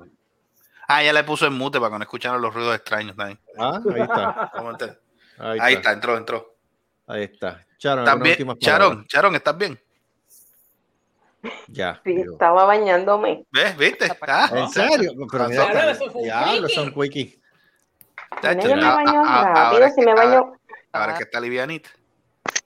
[0.88, 3.40] Ah, ella le puso en mute para que no escucharan los ruidos extraños también.
[3.58, 4.52] Ah, ahí está.
[4.58, 4.98] ¿Cómo te- Ahí,
[5.40, 5.70] Ahí está.
[5.80, 6.56] está, entró, entró.
[7.08, 7.66] Ahí está.
[7.78, 9.08] Charon, palabras.
[9.08, 9.80] Charón, ¿estás bien?
[11.68, 12.00] Ya.
[12.04, 12.34] Sí, digo.
[12.34, 13.46] estaba bañándome.
[13.52, 13.76] ¿Ves?
[13.78, 14.08] ¿Viste?
[14.28, 15.14] Ah, ¿En serio?
[15.32, 17.40] Pero mira, Claro, un diablo, son quickie.
[18.44, 20.54] yo me baño rápido, si me baño...
[20.92, 21.90] Ahora que está livianita.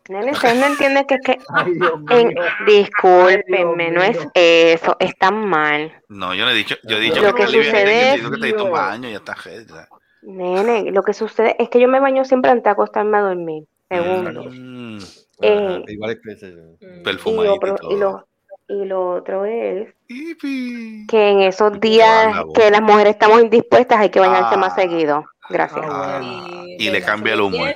[0.09, 1.37] Nene, ustedes no entienden que es que...
[1.49, 2.41] Ay, Dios en- mío.
[2.67, 5.91] discúlpenme, Ay, no es eso, están mal.
[6.09, 8.31] No, yo no he dicho, yo he dicho Lo que, que está sucede yo es-
[8.31, 9.35] que te diste un baño y ya está.
[9.43, 9.87] ya.
[10.21, 13.63] Nene, lo que sucede es que yo me baño siempre antes de acostarme a dormir.
[13.89, 14.43] Segundo.
[14.49, 14.97] Mm,
[15.41, 17.91] Eh, Ajá, igual es que ese- y, perfumadito y otro- todo.
[17.91, 18.27] y lo,
[18.69, 24.19] y lo otro es que en esos días que las mujeres estamos indispuestas hay que
[24.21, 24.57] bañarse Ah.
[24.57, 25.25] más seguido.
[25.49, 25.85] Gracias.
[25.89, 27.75] Ah, Y y le cambia el humor.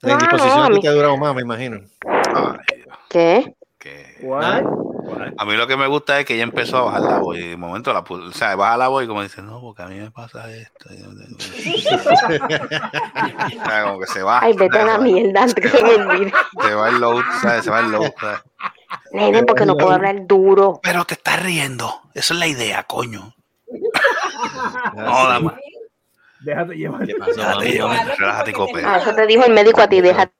[0.00, 1.80] La No, indisposición no, a ti mi- te ha durado más, me imagino.
[2.06, 2.58] Ay,
[3.08, 3.54] ¿Qué?
[3.78, 4.62] que- What?
[5.38, 7.48] A mí lo que me gusta es que ella empezó a bajar la voz y
[7.48, 9.96] de momento la o sea, baja la voz y como dice, no, porque a mí
[9.98, 10.88] me pasa esto.
[13.58, 14.40] o sea, como que se va.
[14.42, 16.32] Ay, vete a la mierda antes que se me olvide.
[16.62, 17.64] Se va el load, ¿sabes?
[17.64, 18.10] Se va el load.
[18.20, 18.40] ¿sabes?
[19.12, 20.80] Nene, porque no puedo hablar duro.
[20.82, 22.02] Pero te estás riendo.
[22.14, 23.34] Eso es la idea, coño.
[24.94, 25.56] No, dama.
[26.40, 27.06] Déjate llevar.
[27.06, 27.72] ¿Qué pasó, Relájate, mami?
[27.72, 28.82] lleva, relájate, cope.
[28.84, 30.32] Ah, eso te dijo el médico a ti, déjate.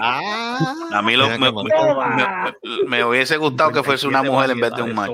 [0.00, 4.74] Ah, A mí lo, me, me- me hubiese gustado que fuese una mujer en vez
[4.74, 5.12] de un macho.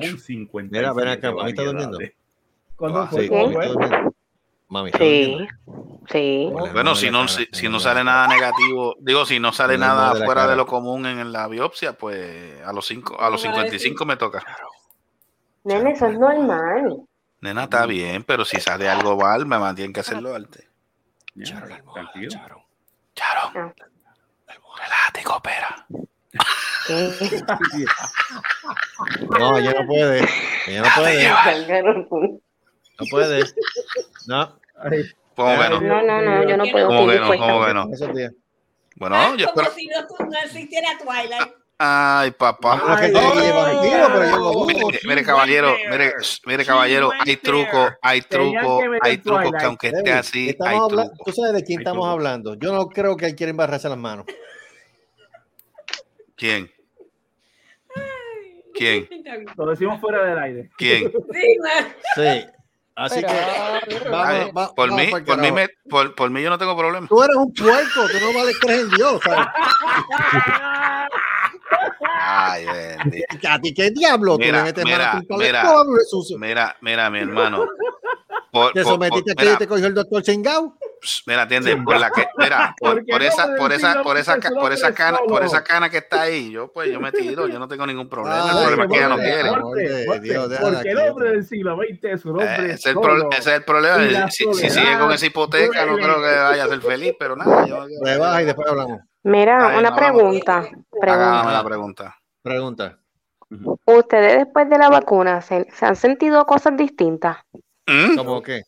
[0.71, 1.99] Mira, ven acá, durmiendo.
[2.77, 3.23] ¿Cuándo Ah, fue?
[3.23, 3.69] sí, ¿Cómo mamita fue?
[3.73, 4.13] durmiendo.
[4.69, 5.47] Mami, Sí,
[6.11, 6.51] sí.
[6.73, 10.43] Bueno, si no, si, si no sale nada negativo, digo, si no sale nada fuera
[10.43, 10.47] cara.
[10.49, 14.45] de lo común en la biopsia, pues a los cinco, a los 55 me toca.
[15.65, 17.03] Nene, eso es normal.
[17.41, 20.67] Nena, está bien, pero si sale algo mal, me mantienen que hacerlo antes.
[21.35, 22.31] Tranquilo.
[23.15, 23.75] Charo.
[24.77, 25.87] Relájate y coopera.
[29.39, 30.27] No, ella no puede.
[30.67, 31.29] Ella no puede.
[32.99, 33.45] No puede.
[34.27, 34.59] No.
[35.35, 35.81] ¿Cómo que no?
[35.81, 36.87] No, no, no, yo no puedo.
[36.89, 37.27] ¿Cómo que no?
[37.37, 37.91] ¿Cómo que no?
[38.97, 39.69] Bueno, yo espero.
[39.69, 41.53] Como si no existiera Twilight.
[41.79, 42.77] Ay, papá.
[42.77, 42.97] No.
[44.67, 46.13] Mire, mire, caballero, mire,
[46.47, 51.11] mire, caballero, hay truco, hay truco, hay truco que aunque esté así, hay truco.
[51.25, 52.55] Tú sabes de quién estamos hablando.
[52.55, 54.25] Yo no creo que él quiera embarrarse las manos.
[56.35, 56.71] ¿Quién?
[58.75, 59.09] ¿Quién?
[59.57, 60.71] Lo decimos fuera del aire.
[60.79, 61.13] ¿Quién?
[62.15, 62.47] Sí.
[62.99, 63.27] Así que
[64.11, 66.75] vamos, Ay, va- por vamos mí, por mí, me- por, por mí yo no tengo
[66.75, 67.07] problema.
[67.07, 69.21] Tú eres un puerco, tú no vales creer en Dios.
[69.23, 69.47] ¿sabes?
[72.21, 73.27] Ay, bendito.
[73.49, 74.35] ¿A ti qué diablo?
[74.37, 75.63] tú le Mira, metes mira, mano a tu mira,
[76.39, 77.67] mira, mira, mi hermano.
[78.53, 80.79] Por- Te por- sometiste por- a que mira, te cogió el doctor Chengao.
[81.27, 84.73] Mira, atiende, por la que, mira, por, por no esa, por esa, por esa, por
[84.73, 87.69] esa cana, por esa cana que está ahí, yo pues yo me tiro, yo no
[87.69, 88.45] tengo ningún problema.
[88.45, 89.51] Ay, el problema es que ella no quiere.
[90.07, 92.95] Porque Dios, Porque el hombre del siglo XX es un hombre Eh, ese, es el
[92.95, 93.03] solo.
[93.29, 94.31] pro- ese es el problema.
[94.31, 97.67] Si, si sigue con esa hipoteca, no creo que vaya a ser feliz, pero nada.
[97.67, 99.01] Yo, Rebaja y después hablamos.
[99.27, 100.69] Mira, Ay, una no, pregunta.
[101.03, 102.17] Hágame la pregunta.
[102.43, 102.97] pregunta.
[103.49, 103.81] Pregunta.
[103.85, 107.39] ¿Ustedes después de la vacuna se, se han sentido cosas distintas?
[107.87, 108.17] ¿Mm?
[108.17, 108.63] ¿Cómo qué?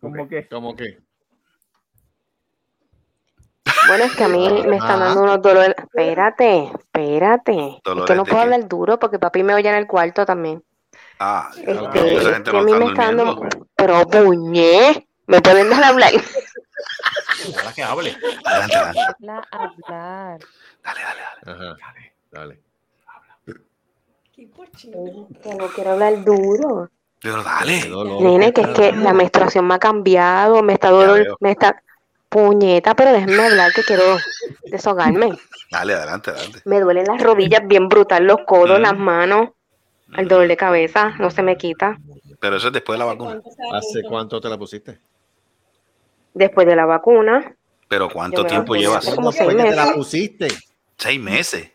[0.00, 0.46] ¿Cómo qué?
[0.48, 0.98] ¿Cómo qué?
[3.88, 5.74] Bueno, es que a mí me están dando unos dolores.
[5.78, 7.68] Espérate, espérate.
[7.76, 8.42] Es ¿Dolores que no puedo qué?
[8.42, 10.62] hablar duro porque papi me oye en el cuarto también.
[11.18, 13.40] Ah, Este, esa es gente que no a mí me está dando.
[13.74, 16.12] Pero, puñé, ¿me pueden dejar hablar?
[17.50, 18.16] Ojalá que hable.
[18.44, 19.00] Adelante, adelante.
[20.84, 21.38] Habla, hablar.
[21.46, 21.76] Ajá.
[22.30, 22.60] Dale.
[24.34, 26.90] Que no quiero hablar duro.
[27.20, 27.88] Pero dale.
[28.20, 31.82] Nene, que es que la menstruación me ha cambiado, me está dolor, me está
[32.28, 34.02] puñeta, pero déjenme hablar que quiero
[34.64, 35.38] deshogarme.
[35.70, 36.60] Dale, adelante, adelante.
[36.64, 39.50] Me duelen las rodillas bien brutal, los codos, las manos,
[40.16, 41.98] el dolor de cabeza, no se me quita.
[42.40, 43.40] Pero eso es después de la vacuna.
[43.72, 44.98] ¿Hace cuánto te la pusiste?
[46.34, 47.54] Después de la vacuna,
[47.88, 49.04] Pero ¿cuánto tiempo llevas?
[49.04, 50.48] seis Después que te la pusiste.
[50.98, 51.70] Seis meses.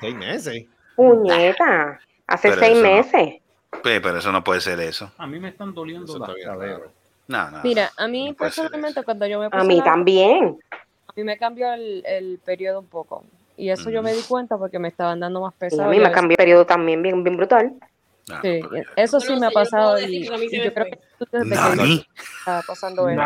[0.00, 0.64] Seis meses.
[0.96, 3.34] puñeta, hace Pero seis no- meses.
[3.82, 5.10] Pe- Pero eso no puede ser eso.
[5.18, 6.80] A mí me están doliendo las caderas.
[7.26, 7.60] No, no.
[7.64, 10.58] Mira, a mí no personalmente cuando yo me A puse mí la- también.
[10.70, 13.24] a mí me cambió el, el periodo un poco.
[13.56, 15.84] Y eso yo me di cuenta porque me estaban dando más Y pesado.
[15.84, 17.72] a mí me a cambió el periodo también bien, bien brutal.
[18.42, 18.60] Sí,
[18.96, 20.34] eso sí me ha pasado y, y yo
[20.72, 22.04] creo que tú desde que
[22.38, 23.20] está pasando eso.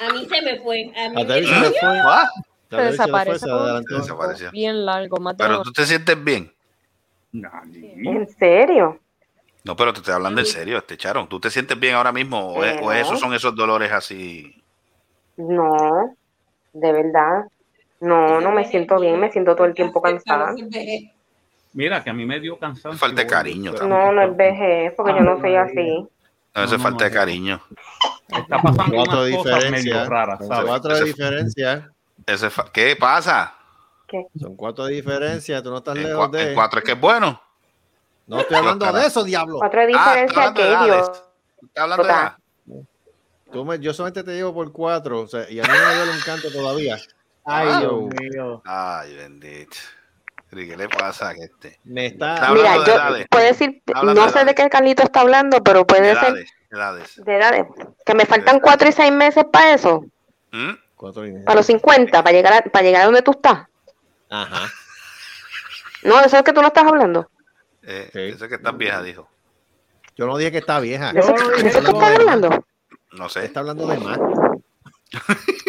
[0.00, 0.92] A mí se me fue.
[0.96, 1.78] A mí A se me fue.
[2.04, 2.28] ¿Ah?
[2.70, 3.96] Se desaparece adelantó.
[3.98, 4.50] Desapareció.
[4.50, 6.52] bien largo, de Pero tú te sientes bien.
[7.32, 8.98] ¿En serio?
[9.64, 11.28] No, pero te estoy hablando en serio, este Charon.
[11.28, 12.92] ¿Tú te sientes bien ahora mismo o, es- o No.
[12.92, 14.62] esos son esos dolores así?
[15.36, 16.14] No,
[16.72, 17.44] de verdad.
[18.00, 20.54] No, no me siento bien, me siento todo el tiempo cansada.
[21.72, 22.98] Mira, que a mí me dio cansancio.
[22.98, 23.98] Falta de cariño también.
[23.98, 26.06] No, no es vejez, porque yo no soy así.
[26.54, 27.60] No, eso es falta de cariño.
[28.28, 30.08] Está pasando Cuatro unas cosas medio diferencias.
[30.08, 30.64] raras, ¿sabes?
[30.66, 31.92] Cuatro de Ese- diferencia.
[32.26, 33.54] Ese ¿Qué pasa?
[34.40, 35.62] Son cuatro de diferencia.
[35.62, 36.48] Tú no estás En, lejos de.
[36.50, 37.40] en cuatro es que es bueno.
[38.26, 39.58] No estoy hablando de eso, diablo.
[39.58, 40.84] Cuatro de Ah, está diferencia hablando de que.
[40.84, 41.22] Dios.
[41.62, 42.36] Está hablando de edad.
[43.50, 45.20] Tú me- yo solamente te digo por cuatro.
[45.22, 46.96] O sea, y a mí me duele un canto todavía.
[47.44, 47.80] Ay, Ah.
[47.82, 48.08] yo.
[48.20, 48.62] mío.
[48.66, 49.76] Ay, bendito.
[50.52, 51.78] ¿Y ¿Qué le pasa a este?
[51.84, 52.34] Me está.
[52.34, 53.26] Está Mira, hablando de yo edades.
[53.30, 56.50] puede decir, hablando no de sé de qué Carlito está hablando, pero puede ser Edades,
[56.70, 57.24] edades.
[57.24, 57.66] de edades.
[58.06, 60.04] Que me faltan cuatro y seis meses para eso,
[60.52, 60.70] ¿Mm?
[60.96, 61.44] Cuatro y medio.
[61.44, 63.66] para los 50, para llegar a, para llegar a donde tú estás.
[64.30, 64.68] Ajá.
[66.04, 67.28] No, eso es que tú no estás hablando.
[67.82, 69.28] Eh, Ese que estás vieja, dijo.
[70.16, 71.12] Yo no dije que está vieja.
[71.12, 72.64] ¿De eso, de eso tú estás hablando?
[73.12, 73.44] No sé.
[73.44, 74.18] Está hablando de más.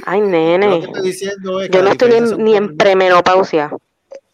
[0.06, 0.80] Ay, que nene.
[0.80, 3.72] estoy diciendo es que Yo no estoy ni en premenopausia.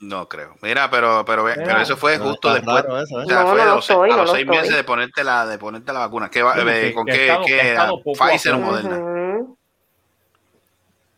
[0.01, 0.55] No creo.
[0.61, 2.84] Mira, pero, pero, pero eso fue No, justo después.
[2.84, 3.23] eso, ¿eh?
[3.23, 4.57] O sea, No, fue no a lo los, estoy, a no los lo seis estoy.
[4.59, 6.30] meses de ponerte la, de ponerte la vacuna.
[6.30, 7.11] ¿Qué va, eh, que- ¿Con que
[7.45, 8.59] qué, a ¿Pfizer o.
[8.59, 9.45] Moderna?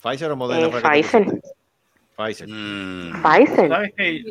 [0.02, 0.68] Pfizer o Moderna.
[0.68, 1.26] Eh, Pfizer.
[2.16, 2.48] Pfizer.
[2.50, 3.70] Mm, Pfizer.
[3.70, 4.24] ¿Sabes que,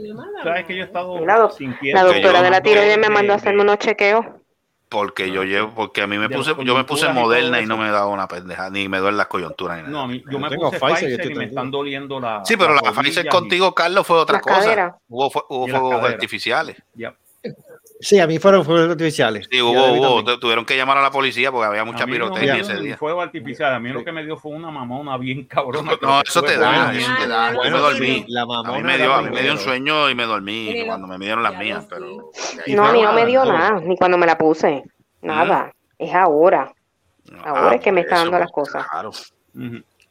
[0.43, 3.33] sabes que yo he estado La, doc- sintiendo la doctora de la tiroides me mandó
[3.33, 4.25] a hacerme unos chequeos.
[4.97, 7.77] Porque yo llevo, porque a mí me puse, yo me puse y Moderna y no
[7.77, 9.93] me da una pendeja, ni me duelen las coyunturas ni nada.
[9.93, 12.43] No, a mí, yo me tengo puse Pfizer, y me están doliendo la.
[12.47, 14.97] Sí, pero la Pfizer contigo, Carlos, fue otra cosa.
[15.07, 16.83] Hubo, hubo fuegos artificiales.
[16.95, 17.15] Yep.
[17.99, 19.47] Sí, a mí fueron fuegos artificiales.
[19.51, 20.39] Sí, hubo, hubo.
[20.39, 22.97] Tuvieron que llamar a la policía porque había mucha no pirotecnia dio ese un día.
[22.99, 23.73] fuego artificial.
[23.73, 25.93] A mí lo que me dio fue una mamona bien cabrona.
[26.03, 27.53] No, eso te da, Bueno, eso te da.
[27.55, 28.25] Yo me dormí.
[28.29, 31.07] la a mí me dio, a mí me dio un sueño y me dormí cuando
[31.07, 32.31] me dieron las mías, pero
[32.69, 34.83] No, a mí no me dio nada, ni cuando me la puse.
[35.23, 35.73] Nada.
[35.99, 36.71] Es ahora.
[37.45, 38.87] Ahora Ah, es que me por está dando las pues, cosas.
[38.91, 39.11] Claro.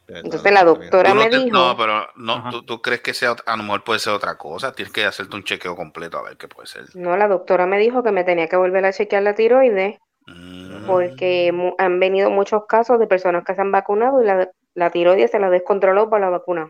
[0.08, 1.56] Entonces la doctora no me te- dijo.
[1.56, 4.72] No, pero no, tú, tú crees que sea, a lo mejor puede ser otra cosa.
[4.72, 6.84] Tienes que hacerte un chequeo completo a ver qué puede ser.
[6.94, 10.86] No, la doctora me dijo que me tenía que volver a chequear la tiroides Mm.
[10.86, 15.30] porque han venido muchos casos de personas que se han vacunado y la, la tiroides
[15.30, 16.68] se la descontroló por la vacuna.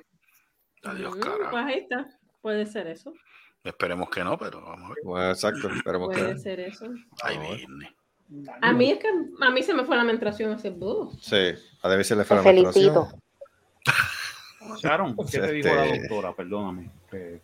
[0.85, 1.51] Adiós, Mm, cara.
[1.51, 2.07] Pues ahí está.
[2.43, 3.13] Puede ser eso.
[3.65, 4.99] Esperemos que no, pero vamos a ver.
[5.05, 6.87] Bueno, exacto, esperemos Puede ser eso.
[7.23, 7.97] Ahí viene.
[8.61, 11.89] A mí es que a mí se me fue la menstruación hace uh, Sí, a
[11.89, 13.21] David se le fue Te la menstruación.
[14.79, 16.33] Sharon, ¿qué te dijo la Este- doctora?
[16.33, 16.91] Perdóname.
[17.11, 17.41] que-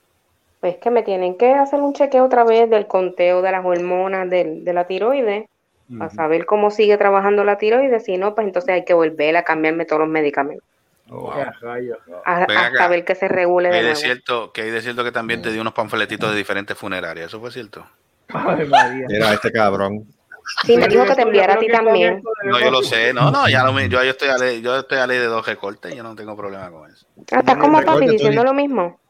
[0.60, 4.28] Pues que me tienen que hacer un chequeo otra vez del conteo de las hormonas
[4.30, 5.46] del- de la tiroides
[5.98, 8.04] para saber cómo sigue trabajando la tiroides.
[8.04, 10.64] Si no, pues entonces hay que volver a cambiarme todos los medicamentos.
[11.10, 12.88] A- Ven hasta acá.
[12.88, 13.96] ver que se regule de nuevo.
[13.96, 17.26] cierto, que hay de cierto que también te dio unos panfletitos de diferentes funerarias.
[17.26, 17.84] ¿Eso fue cierto?
[19.08, 20.06] Mira, este cabrón.
[20.64, 22.22] Sí, me dijo que te enviara a ti también.
[22.44, 23.12] No, yo lo sé.
[23.12, 25.46] No, no, ya lo, yo, yo estoy a ley, yo estoy a ley de dos
[25.46, 25.94] recortes.
[25.94, 27.06] Yo no tengo problema con eso.
[27.32, 29.00] Ah, Estás como papi Recuerda, diciendo lo mismo.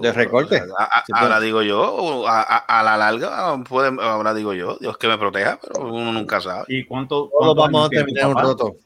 [0.00, 0.62] De recorte.
[0.78, 4.76] A- a- Sí, ahora digo yo, a, a- a la larga, puede, ahora digo yo,
[4.80, 6.64] Dios que me proteja, pero uno nunca sabe.
[6.68, 7.28] ¿Y cuánto?
[7.28, 8.76] Todos cuántos vamos a terminar un roto.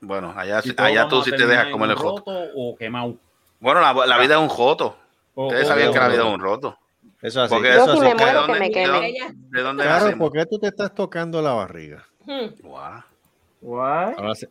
[0.00, 2.30] Bueno, allá, ¿Y todos allá tú sí te dejas comer el un joto.
[2.32, 3.14] roto o quemado?
[3.60, 4.96] Bueno, la, la vida es un joto.
[5.34, 6.76] Ustedes sabían que la vida es un roto.
[7.26, 7.54] Eso así.
[7.54, 8.88] Porque Yo eso si así, me ¿de muero, que dónde- me de queme.
[8.92, 10.18] dónde- ¿De dónde Claro?
[10.18, 12.04] ¿por qué tú te estás tocando la barriga?
[12.26, 12.46] hmm.
[12.62, 14.14] Guau.
[14.18, 14.50] Ahora se, o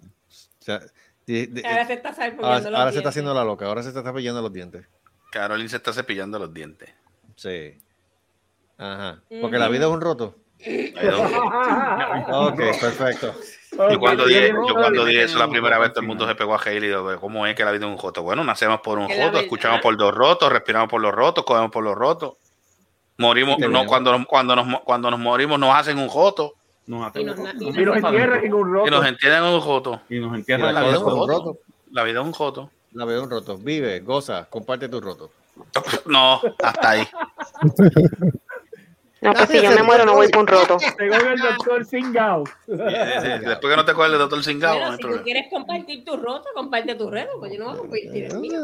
[0.59, 0.81] sea,
[1.25, 3.07] di- di- Ahora se está ahora, salpicando los ahora se está dientes.
[3.07, 4.87] haciendo la loca, ahora se está pillando los dientes.
[5.31, 6.89] Caroline se está cepillando los dientes.
[7.35, 7.79] Sí.
[8.77, 9.21] Ajá.
[9.41, 10.35] Porque la vida es un roto.
[10.59, 12.47] La vida es un joto.
[12.47, 13.35] Ok, perfecto.
[13.91, 16.55] Yo cuando dije, yo cuando dije eso la primera vez, todo el mundo se pegó
[16.55, 16.89] a Hailey.
[16.89, 18.21] digo, ¿Cómo es que la vida es un joto?
[18.23, 21.83] Bueno, nacemos por un joto, escuchamos por dos rotos, respiramos por los rotos, comemos por
[21.83, 22.33] los rotos.
[23.17, 26.53] Morimos, no, cuando, nos- cuando, nos, cuando nos morimos nos hacen un joto
[26.87, 28.91] Nos Y nos- y nos- Y nos entierran en un y roto.
[28.91, 30.01] nos entierran en un joto.
[30.09, 31.27] y nos Y entierran la la vida es un joto.
[31.27, 31.57] roto.
[31.91, 32.69] La vida es un joto.
[32.93, 33.57] La vida es un roto.
[33.57, 35.31] Vive, goza, comparte tu roto.
[36.07, 37.07] No, hasta ahí.
[39.23, 40.77] No, pues si yo me muero no voy por un roto.
[40.97, 42.43] Según el doctor Singao.
[42.67, 46.49] Después que no te coges el doctor Singao, Bueno, si tú quieres compartir tu roto,
[46.53, 48.59] comparte tu reto, pues yo no voy a compartir el mío.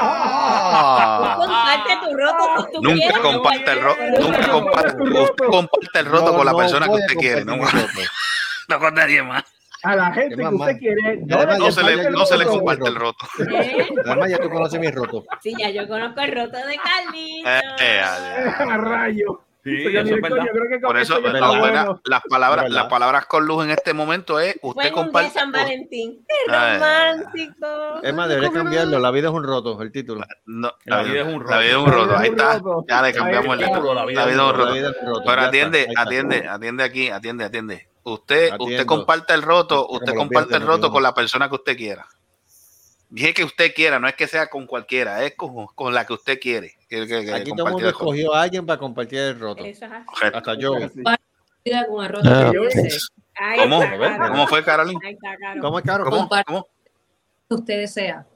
[0.00, 1.34] Ah.
[1.38, 3.18] Comparte tu roto si tú Nunca quieres.
[3.18, 7.56] comparte el roto, nunca comparte, el roto con la persona que usted quiere, no,
[8.68, 9.44] no con nadie más.
[9.82, 10.74] A la gente que usted más.
[10.78, 11.22] quiere.
[11.30, 13.26] Además, No se le, no se le comparte el roto.
[13.50, 13.86] ¿Eh?
[14.06, 15.24] Además, ya tú conoces mi roto.
[15.40, 17.48] Sí, ya yo conozco el roto de Carlito.
[17.48, 18.00] Eh, eh.
[18.58, 19.42] A rayo.
[19.64, 20.44] Sí, Señor eso es verdad.
[20.46, 22.00] yo creo que con Por eso, la buena- bueno.
[22.04, 25.30] las palabras, Es las palabras con luz en este momento es usted comparte.
[25.30, 26.24] San Valentín.
[26.26, 26.78] ¡Qué Ay.
[26.78, 27.66] romántico!
[28.02, 28.98] Es más, debería cambiarlo.
[28.98, 30.24] La vida es un roto, el título.
[30.46, 31.50] No, La vida es un roto.
[31.54, 32.16] La vida es un roto.
[32.16, 32.60] Ahí está.
[32.88, 33.94] Ya le cambiamos el título.
[33.94, 34.72] La vida es un La roto.
[34.72, 35.22] vida es un roto.
[35.26, 37.88] Pero atiende, atiende, atiende aquí, atiende, atiende.
[38.04, 42.06] Usted, usted comparte el roto, usted comparte el roto con la persona que usted quiera.
[43.10, 46.12] Dije que usted quiera, no es que sea con cualquiera, es con, con la que
[46.12, 46.74] usted quiere.
[46.88, 49.64] que- que- que Aquí todo el mundo escogió a alguien para compartir el roto.
[49.64, 49.92] Eso es.
[50.34, 50.74] Hasta yo.
[51.04, 52.50] Ah.
[53.40, 53.82] Ahí ¿Cómo?
[54.30, 55.00] ¿Cómo fue, Carolina?
[55.60, 56.04] ¿Cómo es caro?
[56.04, 56.28] ¿Cómo?
[56.46, 56.66] ¿Cómo?
[57.50, 58.26] Usted desea.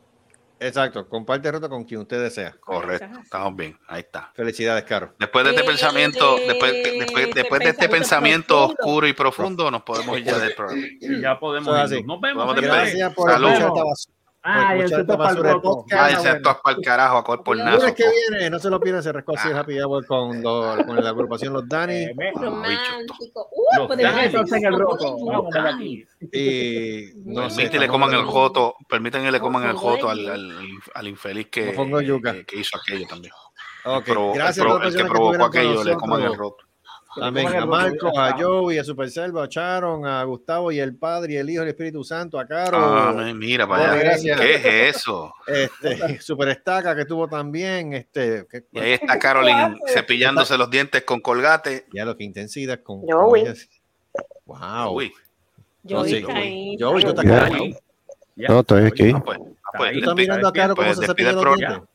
[0.66, 1.08] Exacto.
[1.08, 2.54] Comparte el roto con quien usted desea.
[2.60, 4.30] Correcto, estamos bien, ahí está.
[4.34, 5.14] Felicidades, Caro.
[5.18, 8.74] Después de este Eh, pensamiento, después, después, este después de este pensamiento profundo.
[8.82, 10.86] oscuro y profundo, nos podemos ir ya del programa.
[11.20, 12.06] Ya podemos irnos.
[12.06, 12.54] Nos vemos.
[12.56, 13.52] Gracias por Salud.
[14.44, 16.20] Ah, el seto para el de podcast.
[16.22, 19.02] Se todas para el carajo a cuerpo el El que viene, no se lo pierdan,
[19.02, 21.94] se rascó así el Happy Hour con, los- con la agrupación Los Dani.
[21.94, 23.48] Eh, me- Romántico.
[23.52, 26.06] Uh, podemos Entonces en el de de aquí.
[26.32, 27.56] Y no sé.
[27.56, 30.34] Permiten le coman el joto, permiten que le coman el de joto al, yuca.
[30.34, 32.32] al, al infeliz que, Mofongo de yuca.
[32.32, 33.32] que, que hizo aquello también.
[33.84, 36.64] Ok, El provo- gracias el, que provocó aquello le coman el roto.
[37.20, 37.46] Amén.
[37.46, 38.32] A roto, Marco, ya a.
[38.40, 41.64] Joey, a Super Selva, a Sharon, a Gustavo y el Padre y el Hijo y
[41.64, 42.78] el Espíritu Santo, a Caro.
[42.78, 43.94] Ah, mira allá.
[43.96, 44.40] gracias.
[44.40, 45.34] ¿Qué es eso?
[45.46, 47.92] Este, Super Estaca que tuvo también.
[47.92, 51.86] Este, que- Y ahí está Caroline cepillándose los dientes con colgate.
[51.92, 53.02] ya lo que intensidad con.
[53.02, 53.44] Joey.
[53.44, 53.54] con.
[54.46, 55.00] Wow.
[56.06, 56.76] Sí, está ahí.
[56.78, 57.38] Joey, tú estás Ya.
[57.40, 57.64] callado.
[58.36, 58.48] Ya.
[58.48, 59.12] No, estoy aquí.
[59.14, 59.94] ah, pues, ah, pues, ahí.
[59.96, 61.88] Tú estás mirando a Caro pues, cómo se despide cepilla los dientes.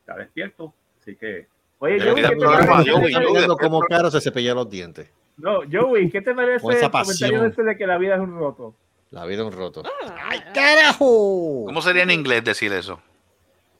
[0.00, 0.74] Está despierto.
[1.00, 1.46] Así que.
[1.82, 2.90] Oye, Joey, ¿qué te parece?
[2.90, 5.08] Joey, Joey, cómo Caro se cepilla los dientes.
[5.38, 7.46] No, Joey, ¿qué te parece Con esa el comentario pasión.
[7.46, 8.74] ese de que la vida es un roto?
[9.10, 9.82] La vida es un roto.
[9.86, 11.64] Ah, ¡Ay, carajo!
[11.66, 13.00] ¿Cómo sería en inglés decir eso?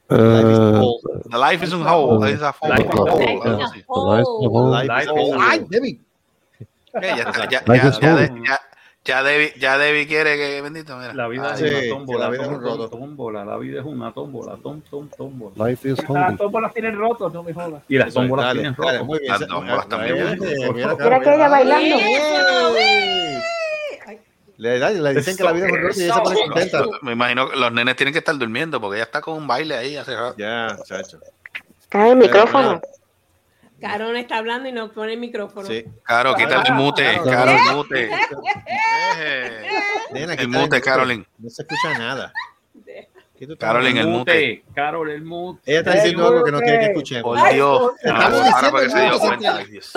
[0.09, 0.97] Uh,
[1.29, 2.29] The life is un hole.
[2.29, 2.69] It's a hole.
[2.69, 4.71] Life is a hole.
[4.71, 5.35] Life is.
[5.39, 6.01] Ay, Debbie.
[6.59, 8.29] Eh, ya, está, ya, Life is ya, whole.
[9.03, 11.13] Ya, Debbie, ya Debbie quiere que bendito, mira.
[11.13, 12.89] La vida es sí, una tómbola, la vida es un tom, tom, roto.
[12.89, 15.67] tómbola, la vida es una tómbola, tom, tom, tómbola.
[15.69, 17.83] Life is Las tómbolas tienen rotos, no me jodas.
[17.87, 19.05] Y las tómbolas Dale, tienen rojo.
[19.05, 19.31] muy bien.
[19.31, 20.39] Las tómbolas también.
[20.73, 21.95] Mira, que ella bailando.
[24.57, 26.85] Le, le dicen que la vida es un roto y ella se pone contenta.
[27.01, 29.75] Me imagino que los nenes tienen que estar durmiendo porque ella está con un baile
[29.75, 30.35] ahí hace rato.
[30.37, 31.19] Ya, chacho.
[31.89, 32.79] Cae el micrófono.
[33.81, 35.67] Carón está hablando y no pone el micrófono.
[35.67, 35.83] Sí.
[36.03, 37.19] Caro, quita el mute.
[37.25, 38.09] Caro, el mute.
[40.13, 41.25] Nena, El mute, Carolyn.
[41.37, 42.31] No se escucha nada.
[43.37, 44.63] ¿Qué tú estás Carolyn, el mute.
[44.75, 45.61] Carol, el mute.
[45.65, 47.39] Ella está diciendo algo que no quiere que escuchemos.
[47.39, 47.91] Por Dios.
[48.05, 49.57] Ahora para que se dio cuenta.
[49.63, 49.93] Dios.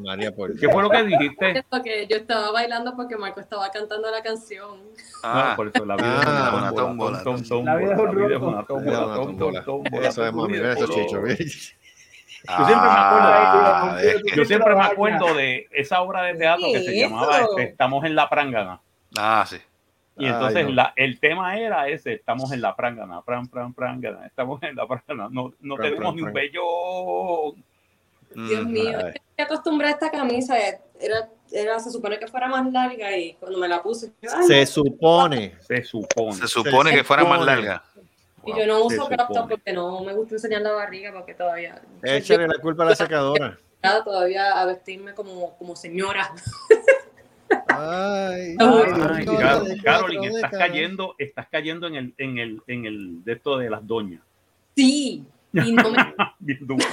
[0.00, 1.64] María, por ¿Qué fue lo que dijiste?
[1.70, 4.78] Porque yo estaba bailando porque Marco estaba cantando la canción.
[5.22, 7.22] Ah, No, por eso la vida Ah, es una una tómbola.
[7.64, 8.66] La vida es es una
[9.64, 11.36] tómbola, Eso es mami, esos color.
[12.48, 16.34] Yo siempre me acuerdo Ah, de, que- yo siempre me acuerdo de esa obra de
[16.34, 18.80] teatro que se ¿Qué es llamaba este, Estamos en la Prángana.
[19.18, 19.56] Ah, sí.
[20.16, 20.70] Y Ay, entonces no.
[20.72, 24.86] la- el tema era ese, estamos en la prángana, pran, pran, prángana, estamos en la
[24.86, 27.64] prángana, no, no Pran, tenemos pran, ni un vellón.
[28.48, 28.70] Dios Mm.
[28.72, 29.12] mío, Ay.
[29.38, 30.56] me acostumbré a esta camisa.
[31.02, 34.66] Era, era, se supone que fuera más larga y cuando me la puse, yo, Se
[34.66, 35.54] supone.
[35.60, 36.32] Se supone.
[36.34, 37.56] Se supone que fuera más supone.
[38.46, 42.48] Y yo no uso crop porque no me gusta enseñar la barriga porque todavía Échale
[42.48, 43.58] la culpa a la secadora.
[44.04, 46.32] todavía a vestirme como, como señora.
[47.68, 49.26] Ay, Ay,
[49.82, 53.86] Carolyn, estás cayendo, estás cayendo en el, en el, en el de esto de las
[53.86, 54.22] doñas.
[54.76, 56.84] Sí, y no me Bien duro.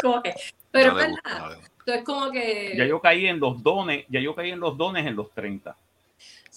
[0.00, 0.34] como que,
[0.70, 4.34] pero No es verdad, entonces como que Ya yo caí en los dones, ya yo
[4.34, 5.76] caí en los dones en los 30.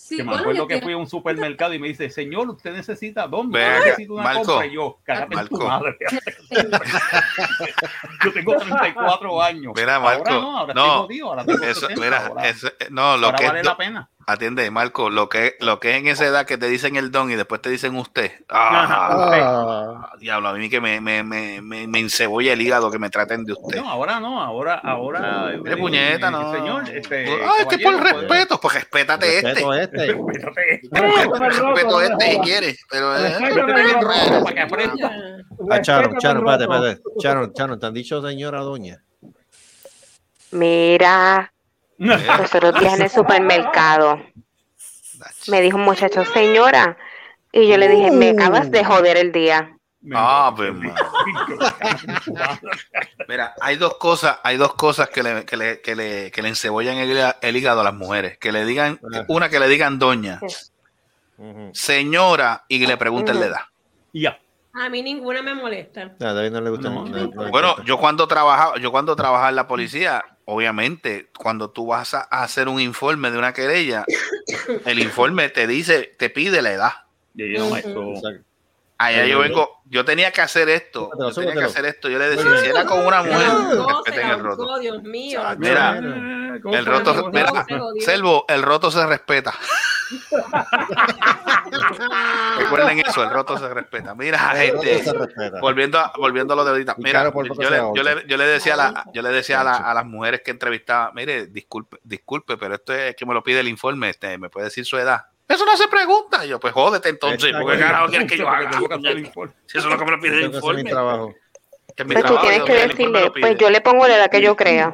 [0.06, 2.50] Sí, que me bueno, acuerdo que quiero- fui a un supermercado y me dice, señor,
[2.50, 4.66] usted necesita acá, necesito una Marco, compra.
[4.68, 5.98] Y yo, cágate en tu madre.
[8.24, 9.74] yo tengo 34 años.
[9.76, 12.72] Mira, Marco, Ahora no, ahora no, estoy jodido, ahora tengo Eso, 70, mira, ahora- eso-
[12.92, 14.10] no, lo ahora que vale es la do- pena.
[14.26, 17.32] Atiende, Marco, lo que, lo que es en esa edad que te dicen el don
[17.32, 18.32] y después te dicen usted.
[18.50, 23.00] Ah, Ah, diablo, a mí que me, me, me, me, me encebolla el hígado que
[23.00, 23.78] me traten de usted.
[23.78, 25.54] No, ahora no, ahora, ahora.
[25.58, 26.52] Mire, eh, puñeta, eh, no.
[26.54, 27.26] Señor, este.
[27.44, 29.48] ah, este por respeto, pues respétate este.
[29.54, 30.08] respeto este.
[30.08, 30.82] Respétate.
[31.40, 35.12] Respeto este si quieres, pero eh, Respétate el rojo para que aprenda.
[35.72, 37.02] A Charon, Charon, espérate, espérate.
[37.20, 39.02] Charon, Charon, ¿te han dicho señora doña?
[40.52, 41.52] Mira,
[41.98, 44.22] los otros días en el supermercado
[45.48, 46.98] me dijo un muchacho, señora,
[47.52, 49.72] y yo le dije, me acabas de joder el día.
[50.14, 50.94] Ah, pues, man.
[53.28, 56.50] Mira, hay dos cosas, hay dos cosas que le, que le, que le, que le
[56.50, 58.38] encebollan el, hígado- el hígado a las mujeres.
[58.38, 60.40] Que le digan, una que le digan doña,
[61.74, 63.62] señora, y que le pregunten la edad.
[64.14, 64.40] Ya.
[64.74, 66.14] A mí ninguna me molesta.
[66.20, 66.90] A David no le gusta.
[66.90, 71.70] No, no, no Bueno, yo cuando trabajaba, yo cuando trabajaba en la policía, obviamente, cuando
[71.70, 74.06] tú vas a, hacer un informe de una querella,
[74.86, 76.94] el informe te dice, te pide la edad.
[78.98, 82.10] Allá yo vengo, yo tenía que hacer esto, yo tenía que hacer esto.
[82.10, 83.48] Yo le decía, si era con una mujer,
[84.06, 84.80] respeten el roto.
[84.80, 85.42] Dios mío.
[85.58, 86.00] Mira,
[86.62, 87.66] ¿Cómo el roto, mira.
[88.00, 89.54] Selvo, el roto se respeta.
[92.66, 94.14] Recuerden eso, el roto se respeta.
[94.16, 95.60] Mira, gente, se respeta.
[95.60, 96.96] volviendo a, volviendo a lo de ahorita.
[96.98, 99.78] Mira, yo le, yo, le, yo le decía a la, yo le decía a, la-
[99.78, 103.60] a las mujeres que entrevistaba, mire, disculpe, disculpe, pero esto es que me lo pide
[103.62, 105.26] el informe, este, me puede decir su edad.
[105.48, 106.44] Eso no se pregunta.
[106.46, 107.66] Y yo, pues jódete entonces, Exacto.
[107.66, 108.72] porque carajo quieres que yo haga.
[109.68, 110.84] Si eso es lo que me lo pide el mi informe.
[110.84, 111.36] trabajo.
[111.96, 114.30] Que es mi Pues tú trabajo, tienes que decirle, pues yo le pongo la edad
[114.30, 114.94] que yo crea.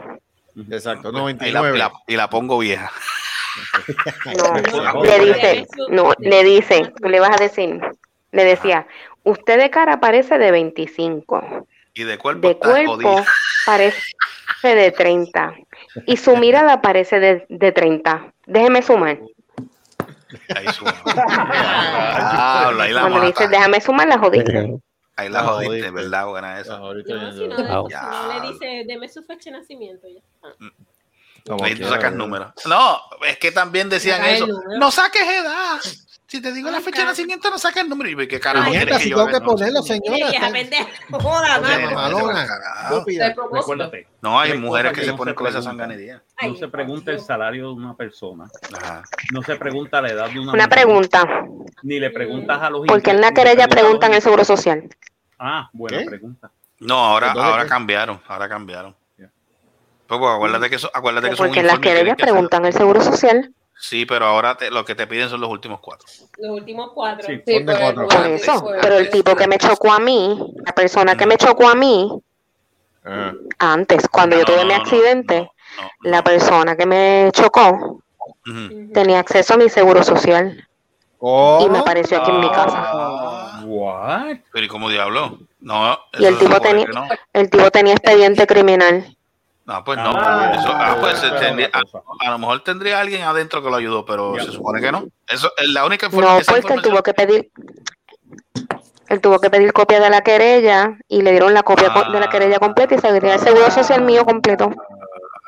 [0.69, 1.75] Exacto, Y la, 99.
[1.75, 2.91] y la- y la pongo vieja.
[4.37, 7.79] No, le dice, no, le dice, le vas a decir,
[8.31, 8.87] le decía,
[9.23, 13.25] usted de cara parece de 25, Y de cuerpo de cuerpo
[13.65, 14.01] parece
[14.63, 15.55] de 30
[16.05, 18.33] y su mirada parece de, de 30.
[18.45, 19.19] Déjeme sumar.
[20.55, 20.93] Ahí suma.
[21.05, 24.79] Ah, ahí la Cuando le dices, déjame sumar, la jodiste.
[25.17, 25.91] Ahí la jodiste.
[25.91, 26.27] ¿verdad?
[26.27, 26.77] Buena esa.
[26.77, 30.07] Ahorita No, ya- si no, si no le dice, deme su fecha de nacimiento.
[30.07, 30.21] Ya.
[31.45, 32.51] Como Ahí tú sacas números.
[32.65, 34.47] No, es que también decían eso.
[34.47, 34.79] número.
[34.79, 35.79] No saques edad.
[36.31, 38.21] Si te digo la fecha de nacimiento, no saques el número.
[38.21, 40.49] Y ¿qué carajo que si yo tengo que No, ponerlo, señora.
[41.11, 41.59] Joda,
[42.09, 43.03] no.
[43.51, 44.07] Recuérdate.
[44.21, 46.23] Hay mujeres que se ponen con esa sanganería.
[46.41, 48.45] No se pregunta el salario de una persona.
[49.33, 51.27] No se pregunta la edad de una Una pregunta,
[51.83, 54.87] Ni le preguntas a los porque en la querella preguntan el seguro social.
[55.37, 56.49] Ah, buena pregunta.
[56.79, 58.21] No, ahora, ahora cambiaron.
[58.27, 58.95] Ahora cambiaron.
[60.11, 62.99] Pues, pues, acuérdate que eso, acuérdate que son Porque en las querellas preguntan el seguro
[63.01, 63.53] social.
[63.79, 66.05] Sí, pero ahora te- lo que te piden son los últimos cuatro.
[66.37, 67.25] Los últimos cuatro.
[67.25, 68.07] Sí, Sí, por cuatro.
[68.09, 68.65] Por eso.
[68.81, 72.11] Pero el tipo que me chocó a mí, la persona que me chocó a mí,
[73.57, 75.49] antes, cuando yo tuve mi accidente,
[76.01, 78.01] la persona que me chocó
[78.93, 80.67] tenía acceso a mi seguro social.
[81.21, 83.61] Y me apareció aquí en mi casa.
[83.63, 84.37] What?
[84.51, 85.39] Pero ¿y cómo diablo?
[85.61, 87.07] No, Y el tipo tenía, que no.
[87.31, 89.15] el tipo tenía expediente criminal.
[89.71, 90.11] No, pues no.
[90.11, 91.81] eso, ah, pues, tenía- a,
[92.27, 95.05] a lo mejor tendría alguien adentro que lo ayudó, pero se supone que no.
[95.27, 97.51] Eso es la única No, esa porque él información- tuvo que pedir,
[99.09, 102.19] él tuvo que pedir copia de la querella y le dieron la copia co- de
[102.19, 104.71] la querella completa y se el seguro social mío completo.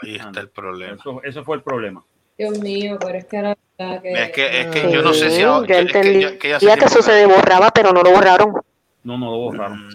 [0.02, 0.96] Ahí está el problema.
[0.96, 2.04] Eso, eso fue el problema.
[2.38, 4.12] Dios mío, pero es que era verdad que.
[4.14, 6.22] Es que, es que yo no sé si ahora- yo es que entendí.
[6.22, 8.54] ya- que ya que se borraba, pero no lo borraron.
[9.04, 9.90] No, no lo borraron.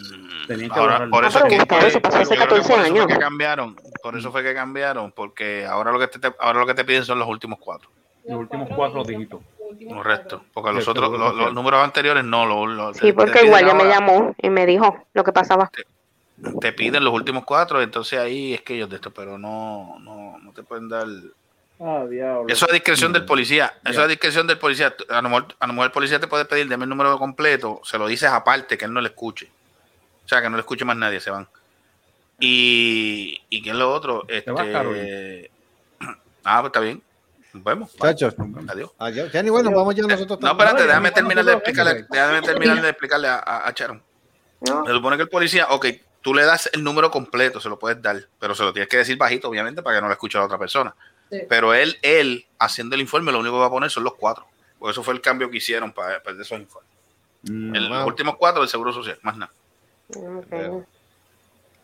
[0.48, 1.10] Tenían que Ahora, borrarlo.
[1.12, 1.66] por eso es que, hace
[2.00, 3.06] creo que 14 por eso fue años.
[3.06, 6.72] que cambiaron, por eso fue que cambiaron, porque ahora lo que te, ahora lo que
[6.74, 7.90] te piden son los últimos cuatro,
[8.26, 9.40] Los últimos cuatro dígitos.
[9.92, 13.84] correcto, porque los otros, los, números anteriores no, los, los- Sí, porque igual ya me
[13.84, 15.70] llamó y me dijo lo que pasaba.
[16.60, 20.38] te piden los últimos cuatro, entonces ahí es que ellos de esto, pero no, no,
[20.38, 21.06] no te pueden dar.
[21.80, 22.46] Ah, diablo.
[22.48, 23.72] Eso es a discreción del policía.
[23.84, 24.96] Eso es a discreción del policía.
[25.10, 27.80] A lo, mejor, a lo mejor el policía te puede pedir, deme el número completo,
[27.84, 29.48] se lo dices aparte, que él no le escuche.
[30.28, 31.48] O sea, que no le escuche más nadie, se van.
[32.38, 34.24] Y, y ¿qué es lo otro?
[34.28, 34.66] Este, vas,
[36.44, 37.02] ah, pues está bien.
[37.54, 37.96] Nos vemos.
[37.96, 38.14] Bye.
[38.14, 38.34] Chacho.
[38.68, 38.90] Adiós.
[38.98, 39.32] Adiós.
[39.32, 42.88] Ya ni bueno, vamos ya nosotros No, espérate, déjame terminar de explicarle, déjame terminar de
[42.90, 44.02] explicarle a, a, a Sharon.
[44.60, 45.86] Se supone que el policía, ok,
[46.20, 48.98] tú le das el número completo, se lo puedes dar, pero se lo tienes que
[48.98, 50.94] decir bajito, obviamente, para que no lo escuche la otra persona.
[51.30, 51.40] Sí.
[51.48, 54.46] Pero él, él, haciendo el informe, lo único que va a poner son los cuatro.
[54.78, 56.90] Por eso fue el cambio que hicieron para, para esos informes.
[57.44, 59.52] El- los últimos cuatro del Seguro Social, más nada.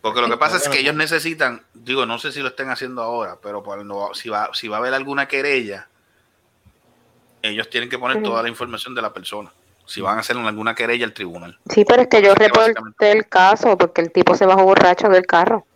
[0.01, 3.03] Porque lo que pasa es que ellos necesitan, digo, no sé si lo estén haciendo
[3.03, 5.89] ahora, pero cuando, si, va, si va a haber alguna querella,
[7.43, 9.51] ellos tienen que poner toda la información de la persona.
[9.87, 11.59] Si van a hacer alguna querella al tribunal.
[11.69, 15.27] Sí, pero es que yo reporté el caso porque el tipo se bajó borracho del
[15.27, 15.67] carro.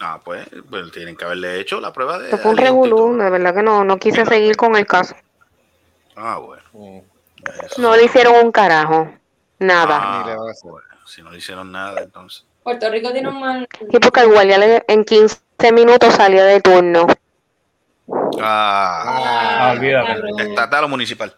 [0.00, 2.28] Ah, pues, pues tienen que haberle hecho la prueba de.
[2.28, 5.16] Eso fue un revolú, de verdad que no, no quise seguir con el caso.
[6.16, 6.62] Ah, bueno.
[7.78, 9.10] No le hicieron un carajo,
[9.58, 9.98] nada.
[10.02, 12.44] Ah, bueno, si no le hicieron nada, entonces.
[12.62, 13.68] Puerto Rico tiene un mal.
[13.90, 15.40] Sí, porque el en 15
[15.72, 17.06] minutos salió de turno.
[18.40, 20.20] Ah, olvídate.
[20.42, 21.34] Estatal o municipal.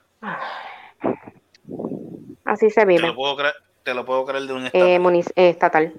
[2.45, 3.07] Así se Te vive.
[3.07, 4.89] lo puedo creer, te lo puedo creer de un estatal.
[4.89, 5.93] Eh, munic- eh, estatal.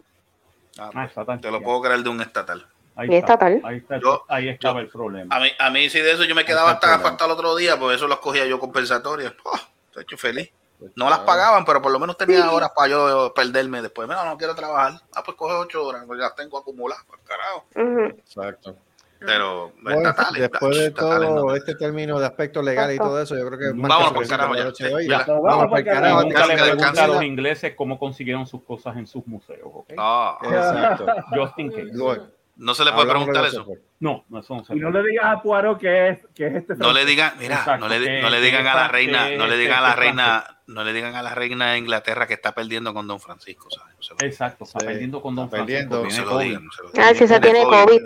[0.80, 2.66] Ah, pues, te lo puedo creer de un estatal.
[2.96, 3.62] Ahí ¿Y estatal?
[3.64, 5.34] Ahí, está, Yo- ahí estaba el problema.
[5.36, 7.78] A mí, a mí sí de eso yo me quedaba hasta, hasta el otro día,
[7.80, 9.34] por eso los cogía yo compensatorias.
[9.46, 9.56] Oh,
[9.92, 10.50] estoy hecho feliz.
[10.96, 14.08] No las pagaban, pero por lo menos tenía horas para yo perderme después.
[14.08, 14.94] Mira, no quiero trabajar.
[15.14, 17.66] Ah, pues coge ocho horas, pues las tengo acumuladas, por carajo.
[18.18, 18.76] Exacto.
[19.20, 21.56] Pero Bueno, estatales, después de estatales todo no.
[21.56, 24.72] este término de aspecto legal y todo eso, yo creo que que por carajo ya.
[24.74, 25.26] Sí, ya.
[25.28, 26.02] Vamos, Vamos por carajo.
[26.04, 26.24] carajo.
[26.24, 29.92] Nunca le pregunta a los ingleses cómo consiguieron sus cosas en sus museos, ¿ok?
[29.98, 31.06] Ah, Exacto.
[31.36, 32.22] Just in case.
[32.60, 33.66] No se le puede Hablamos preguntar eso.
[33.66, 33.80] pues.
[34.02, 36.92] No, no, se Y no le digas a Poirot que es, que es este No
[36.92, 39.78] le digan, mira, Exacto, no le, no le digan a la reina, no le digan
[39.80, 43.08] a la reina, no le digan a la reina de Inglaterra que está perdiendo con
[43.08, 43.96] Don Francisco, ¿sabes?
[43.96, 46.02] No se lo- Exacto, está perdiendo con Don está Francisco.
[46.02, 46.04] perdiendo.
[46.04, 47.06] no se lo digan, no se lo digan.
[47.08, 48.02] Ah, si se tiene COVID.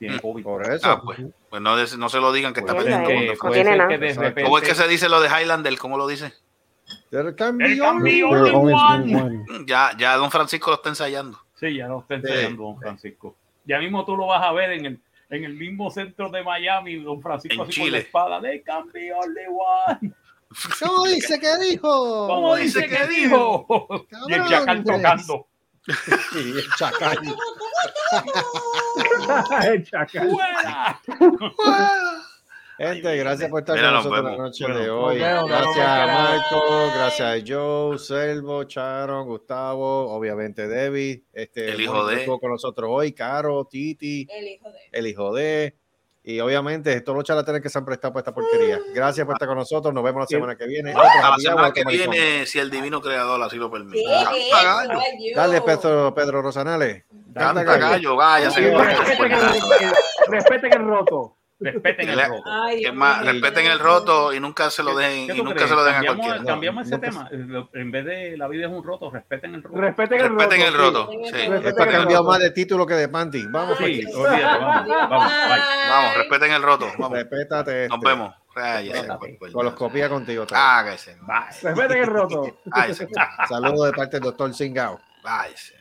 [0.00, 0.42] Tiene COVID.
[0.42, 0.90] Por eso.
[0.90, 3.64] Ah, pues, pues no, no se lo digan que está Puede perdiendo con Don
[4.24, 5.78] repente- ¿Cómo es que se dice lo de Highlander?
[5.78, 6.34] ¿Cómo lo dice?
[8.74, 9.16] One.
[9.22, 9.44] one.
[9.64, 11.38] Ya, ya Don Francisco lo está ensayando.
[11.54, 13.36] Sí, ya lo está enseñando Don Francisco.
[13.64, 15.00] Ya mismo tú lo vas a ver en el,
[15.30, 17.98] en el mismo centro de Miami, Don Francisco En así con la Chile.
[17.98, 18.40] espada.
[18.40, 20.12] They can be only one.
[20.80, 22.26] ¿Cómo dice que dijo?
[22.28, 23.86] ¿Cómo dice que dijo?
[24.28, 25.46] Y el chacal tocando.
[25.86, 27.18] Sí, el chacal.
[29.64, 30.30] El chacal.
[30.30, 31.00] ¡Fuera!
[32.76, 35.18] Gente, gracias por estar Mira, con nos nosotros la noche Bueno, de hoy.
[35.18, 36.06] vemos, Gracias a.
[36.06, 42.16] Marco, gracias a Joe, Selvo, Charon, Gustavo, obviamente Debbie, este, El hijo de.
[42.16, 44.78] estuvo con nosotros hoy, Caro, Titi, El hijo de.
[44.90, 45.76] el hijo de,
[46.24, 48.80] y obviamente todos los charlatanes que se han prestado para esta porquería.
[48.94, 50.92] Gracias por estar con nosotros, nos vemos la semana que viene.
[50.94, 53.98] A la semana que viene, si el divino creador así lo permite.
[53.98, 54.04] Sí,
[54.50, 54.88] Canta gallo.
[54.98, 55.36] gallo.
[55.36, 57.04] Dale, Pedro, Pedro Rosanales.
[57.34, 58.16] Canta Canta gallo.
[58.16, 58.50] gallo,
[60.28, 61.36] respeten el roto.
[61.72, 62.42] Respeten el roto.
[62.46, 65.68] Ay, Es más, respeten el roto y nunca se lo dejen, ¿Qué y nunca crees?
[65.70, 66.44] se lo den a cualquiera.
[66.44, 67.28] cambiamos ese tema.
[67.30, 69.80] En vez de la vida es un roto, respeten el roto.
[69.80, 70.38] Respeten el roto.
[70.38, 70.78] Respeten el sí.
[70.78, 71.10] roto.
[71.10, 71.18] Sí.
[71.32, 72.30] Respeten Esto ha el cambiado roto.
[72.30, 73.46] más de título que de panty.
[73.46, 74.14] Vamos, Sí, olvídate,
[74.44, 75.32] vamos, vamos.
[75.88, 76.86] Vamos, respeten el roto.
[76.98, 77.18] Vamos.
[77.18, 77.88] Respétate.
[77.88, 78.08] Nos este.
[78.08, 78.34] vemos.
[78.54, 79.08] Cállese,
[79.38, 80.46] pues, Con los copia contigo.
[81.62, 82.60] Respeten el roto.
[83.48, 85.00] Saludos de parte del doctor Singao.
[85.22, 85.74] Váyase.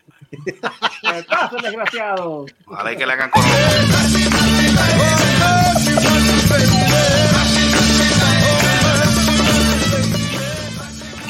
[1.04, 2.46] Estás desgraciado.
[2.66, 3.42] Vale, que le hagan con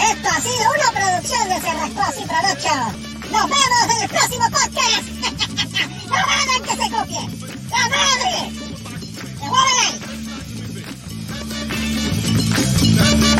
[0.01, 2.25] Esto ha sido una producción de Cerrascos y
[3.31, 5.05] Nos vemos en el próximo podcast.
[6.09, 7.23] no hagan que se copie.
[7.69, 8.63] La madre.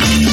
[0.03, 0.32] ¡Se!